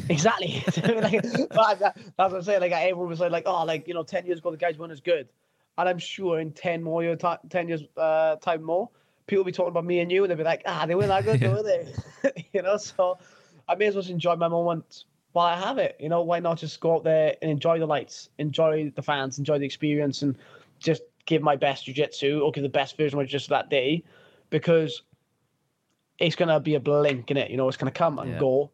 Exactly. 0.10 0.64
like, 0.84 1.22
but 1.54 1.80
that, 1.80 1.96
that's 1.96 2.32
what 2.32 2.34
I'm 2.34 2.42
saying. 2.44 2.62
Like 2.62 2.72
everyone 2.72 3.08
was 3.10 3.20
like, 3.20 3.32
like, 3.32 3.44
oh, 3.46 3.64
like 3.66 3.88
you 3.88 3.94
know, 3.94 4.04
ten 4.04 4.26
years 4.26 4.40
ago 4.40 4.52
the 4.52 4.58
guys 4.58 4.78
weren't 4.78 4.92
as 4.92 5.02
good, 5.02 5.28
and 5.78 5.90
I'm 5.90 5.98
sure 6.00 6.40
in 6.40 6.52
ten 6.52 6.84
more 6.84 7.04
year, 7.04 7.16
ti 7.16 7.34
ten 7.50 7.68
years 7.68 7.84
uh, 7.98 8.36
time 8.38 8.64
more, 8.64 8.90
people 9.28 9.42
will 9.42 9.46
be 9.46 9.52
talking 9.52 9.72
about 9.72 9.86
me 9.86 10.00
and 10.00 10.12
you, 10.12 10.24
and 10.24 10.30
they'll 10.32 10.38
be 10.38 10.44
like, 10.44 10.64
ah, 10.66 10.86
they 10.86 10.96
weren't 10.96 11.10
that 11.10 11.24
good, 11.26 11.42
Yeah. 11.42 11.50
were 11.52 11.64
they? 11.64 11.94
you 12.54 12.62
know, 12.62 12.78
so 12.78 13.18
I 13.68 13.76
may 13.76 13.88
as 13.88 13.96
well 13.96 14.02
just 14.02 14.12
enjoy 14.12 14.36
my 14.36 14.48
moment 14.48 15.06
while 15.34 15.46
I 15.46 15.60
have 15.60 15.78
it, 15.78 15.98
you 16.00 16.10
know, 16.10 16.24
why 16.24 16.40
not 16.40 16.58
just 16.58 16.80
go 16.80 16.96
out 16.96 17.04
there 17.04 17.36
and 17.42 17.52
enjoy 17.52 17.78
the 17.80 17.86
lights, 17.86 18.30
enjoy 18.40 18.92
the 18.96 19.04
fans, 19.04 19.38
enjoy 19.38 19.60
the 19.60 19.66
experience, 19.66 20.22
and 20.22 20.36
just 20.80 21.04
give 21.26 21.42
my 21.44 21.56
best 21.56 21.86
jiu-jitsu 21.86 22.42
or 22.44 22.52
give 22.52 22.64
the 22.64 22.70
best 22.70 22.98
version 22.98 23.20
of 23.20 23.28
jiu-jitsu 23.28 23.50
that 23.50 23.70
day, 23.70 24.04
because 24.50 25.04
it's 26.18 26.36
gonna 26.36 26.60
be 26.60 26.76
a 26.76 26.80
blink 26.80 27.30
in 27.30 27.38
it. 27.38 27.52
You 27.52 27.58
know, 27.58 27.68
it's 27.68 27.78
gonna 27.78 27.92
come 27.92 28.18
and 28.18 28.32
Yeah. 28.32 28.40
go, 28.40 28.72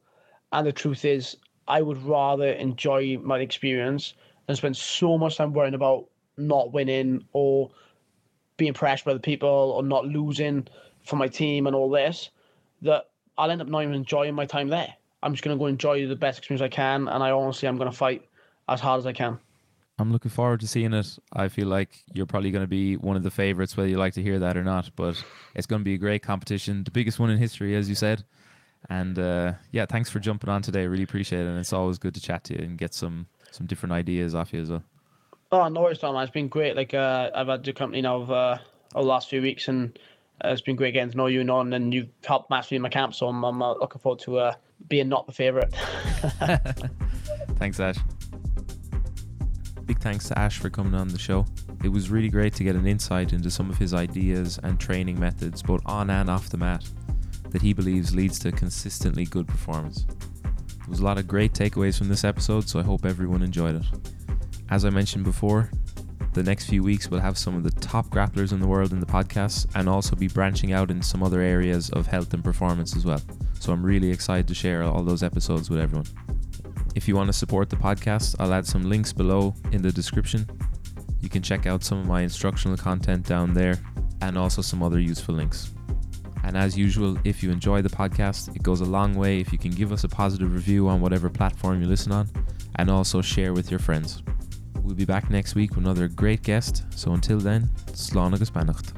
and 0.54 0.66
the 0.66 0.72
truth 0.72 1.04
is, 1.04 1.36
I 1.68 1.82
would 1.82 2.02
rather 2.04 2.48
enjoy 2.48 3.18
my 3.18 3.40
experience 3.40 4.14
than 4.48 4.56
spend 4.56 4.78
so 4.78 5.18
much 5.18 5.38
time 5.38 5.54
worrying 5.54 5.74
about 5.74 6.06
not 6.38 6.72
winning 6.72 7.26
or 7.34 7.72
being 8.58 8.74
pressured 8.74 9.06
by 9.06 9.14
the 9.14 9.20
people 9.20 9.50
or 9.50 9.84
not 9.84 10.06
losing 10.06 10.68
for 11.06 11.16
my 11.16 11.28
team 11.28 11.68
and 11.68 11.76
all 11.76 11.90
this. 11.90 12.30
That 12.84 13.10
I'll 13.38 13.50
end 13.50 13.62
up 13.62 13.68
not 13.68 13.82
even 13.82 13.96
enjoying 13.96 14.36
my 14.36 14.46
time 14.46 14.68
there. 14.68 14.94
I'm 15.24 15.34
just 15.34 15.44
gonna 15.44 15.58
go 15.58 15.66
enjoy 15.66 16.06
the 16.06 16.16
best 16.16 16.38
experience 16.38 16.62
I 16.62 16.68
can, 16.68 17.08
and 17.08 17.24
I 17.24 17.32
honestly 17.32 17.68
I'm 17.68 17.78
gonna 17.78 17.92
fight 17.92 18.28
as 18.70 18.80
hard 18.80 19.00
as 19.00 19.06
I 19.06 19.14
can. 19.14 19.40
I'm 20.00 20.12
looking 20.12 20.32
forward 20.32 20.60
to 20.62 20.68
seeing 20.68 20.94
it. 20.94 21.18
I 21.34 21.50
feel 21.50 21.68
like 21.68 22.04
you're 22.14 22.26
probably 22.26 22.50
going 22.50 22.64
to 22.64 22.68
be 22.68 22.98
one 22.98 23.16
of 23.16 23.22
the 23.22 23.30
favorites, 23.30 23.78
whether 23.78 23.88
you 23.88 23.98
like 23.98 24.14
to 24.14 24.24
hear 24.24 24.40
that 24.40 24.58
or 24.58 24.64
not. 24.64 24.90
But 24.96 25.24
it's 25.54 25.68
going 25.68 25.82
to 25.82 25.84
be 25.84 25.94
a 25.94 26.00
great 26.00 26.24
competition, 26.24 26.84
the 26.84 26.90
biggest 26.90 27.20
one 27.20 27.30
in 27.30 27.38
history, 27.38 27.76
as 27.76 27.88
you 27.88 27.94
said. 27.94 28.24
And 28.90 29.18
uh, 29.18 29.54
yeah, 29.72 29.86
thanks 29.86 30.10
for 30.10 30.20
jumping 30.20 30.50
on 30.50 30.62
today. 30.62 30.88
Really 30.88 31.04
appreciate 31.04 31.42
it. 31.42 31.48
And 31.48 31.60
it's 31.60 31.74
always 31.74 31.98
good 31.98 32.14
to 32.16 32.22
chat 32.22 32.44
to 32.46 32.54
you 32.58 32.64
and 32.64 32.78
get 32.78 32.94
some 32.94 33.28
some 33.52 33.68
different 33.68 33.94
ideas 33.94 34.34
off 34.36 34.52
you 34.54 34.62
as 34.62 34.70
well. 34.70 34.84
Oh, 35.52 35.68
no 35.68 35.82
worries, 35.82 36.00
Tom. 36.00 36.16
It's 36.18 36.32
been 36.32 36.48
great. 36.48 36.76
Like 36.76 36.94
uh, 36.94 37.30
I've 37.36 37.48
had 37.48 37.64
the 37.64 37.74
company 37.74 38.02
now 38.02 38.18
of, 38.18 38.32
uh, 38.32 38.58
over 38.96 39.04
the 39.04 39.10
last 39.10 39.30
few 39.30 39.42
weeks, 39.42 39.68
and 39.68 39.98
uh, 40.44 40.50
it's 40.50 40.62
been 40.62 40.76
great 40.76 40.94
getting 40.96 41.12
to 41.12 41.18
know 41.18 41.28
you, 41.28 41.42
and 41.42 41.52
on. 41.52 41.74
and 41.74 41.94
you've 41.94 42.10
helped 42.26 42.50
massively 42.50 42.78
in 42.78 42.82
my 42.82 42.90
camp. 42.90 43.14
So 43.14 43.28
I'm, 43.28 43.44
I'm 43.44 43.62
uh, 43.62 43.76
looking 43.76 44.02
forward 44.02 44.20
to 44.22 44.40
uh, 44.40 44.54
being 44.90 45.10
not 45.10 45.28
the 45.28 45.32
favorite. 45.32 45.74
Thanks, 47.58 47.80
Ash. 47.80 47.98
Big 49.86 50.00
thanks 50.00 50.28
to 50.30 50.40
Ash 50.40 50.58
for 50.58 50.70
coming 50.70 50.96
on 50.96 51.10
the 51.10 51.20
show. 51.20 51.46
It 51.84 51.90
was 51.90 52.10
really 52.10 52.30
great 52.30 52.54
to 52.56 52.64
get 52.64 52.76
an 52.76 52.88
insight 52.88 53.34
into 53.34 53.52
some 53.52 53.70
of 53.70 53.78
his 53.78 53.94
ideas 53.94 54.60
and 54.64 54.80
training 54.80 55.20
methods, 55.20 55.62
both 55.62 55.82
on 55.86 56.10
and 56.10 56.30
off 56.30 56.50
the 56.50 56.58
mat, 56.58 56.84
that 57.54 57.62
he 57.62 57.72
believes 57.72 58.14
leads 58.14 58.38
to 58.40 58.52
consistently 58.52 59.26
good 59.26 59.48
performance. 59.48 60.06
There 60.44 60.90
was 60.90 61.00
a 61.00 61.06
lot 61.06 61.18
of 61.18 61.28
great 61.28 61.54
takeaways 61.54 61.98
from 61.98 62.10
this 62.10 62.26
episode, 62.26 62.68
so 62.68 62.80
I 62.80 62.84
hope 62.84 63.06
everyone 63.06 63.42
enjoyed 63.42 63.76
it. 63.76 63.86
As 64.70 64.84
I 64.84 64.90
mentioned 64.90 65.24
before, 65.24 65.72
the 66.34 66.44
next 66.44 66.66
few 66.66 66.82
weeks 66.82 67.10
we'll 67.10 67.22
have 67.22 67.38
some 67.38 67.56
of 67.56 67.64
the 67.64 67.72
top 67.80 68.08
grapplers 68.08 68.52
in 68.52 68.60
the 68.60 68.68
world 68.68 68.92
in 68.92 69.00
the 69.00 69.06
podcast 69.06 69.68
and 69.76 69.88
also 69.88 70.16
be 70.16 70.28
branching 70.28 70.74
out 70.74 70.90
in 70.90 71.02
some 71.02 71.22
other 71.22 71.42
areas 71.42 71.92
of 71.92 72.08
health 72.08 72.34
and 72.34 72.44
performance 72.44 72.98
as 72.98 73.06
well. 73.06 73.22
So 73.60 73.72
I'm 73.72 73.86
really 73.86 74.10
excited 74.10 74.48
to 74.48 74.56
share 74.56 74.84
all 74.84 75.04
those 75.04 75.24
episodes 75.24 75.70
with 75.70 75.80
everyone. 75.80 76.08
If 76.96 77.08
you 77.08 77.16
want 77.16 77.28
to 77.28 77.34
support 77.34 77.70
the 77.70 77.76
podcast, 77.76 78.36
I'll 78.40 78.54
add 78.54 78.66
some 78.66 78.90
links 78.90 79.14
below 79.14 79.54
in 79.72 79.82
the 79.82 79.92
description. 79.92 80.48
You 81.22 81.30
can 81.30 81.44
check 81.44 81.68
out 81.68 81.84
some 81.84 82.00
of 82.00 82.08
my 82.08 82.22
instructional 82.22 82.78
content 82.78 83.26
down 83.26 83.54
there 83.54 83.78
and 84.22 84.38
also 84.38 84.62
some 84.62 84.82
other 84.82 85.00
useful 85.00 85.36
links. 85.36 85.72
And 86.44 86.58
as 86.58 86.78
usual, 86.78 87.18
if 87.24 87.42
you 87.42 87.52
enjoy 87.52 87.82
the 87.82 87.90
podcast, 87.90 88.56
it 88.56 88.64
goes 88.64 88.82
a 88.82 88.86
long 88.86 89.16
way 89.16 89.40
if 89.40 89.52
you 89.52 89.58
can 89.58 89.72
give 89.72 89.92
us 89.92 90.04
a 90.04 90.10
positive 90.10 90.54
review 90.54 90.88
on 90.90 91.02
whatever 91.02 91.30
platform 91.30 91.82
you 91.82 91.88
listen 91.88 92.12
on 92.12 92.30
and 92.76 92.90
also 92.90 93.22
share 93.22 93.54
with 93.54 93.72
your 93.72 93.80
friends. 93.80 94.22
We'll 94.82 94.96
be 94.96 95.06
back 95.06 95.30
next 95.30 95.56
week 95.56 95.76
with 95.76 95.86
another 95.86 96.10
great 96.10 96.44
guest. 96.44 96.84
So 96.96 97.14
until 97.14 97.40
then, 97.40 97.70
Slán 97.94 98.34
agus 98.34 98.50
beannacht. 98.50 98.92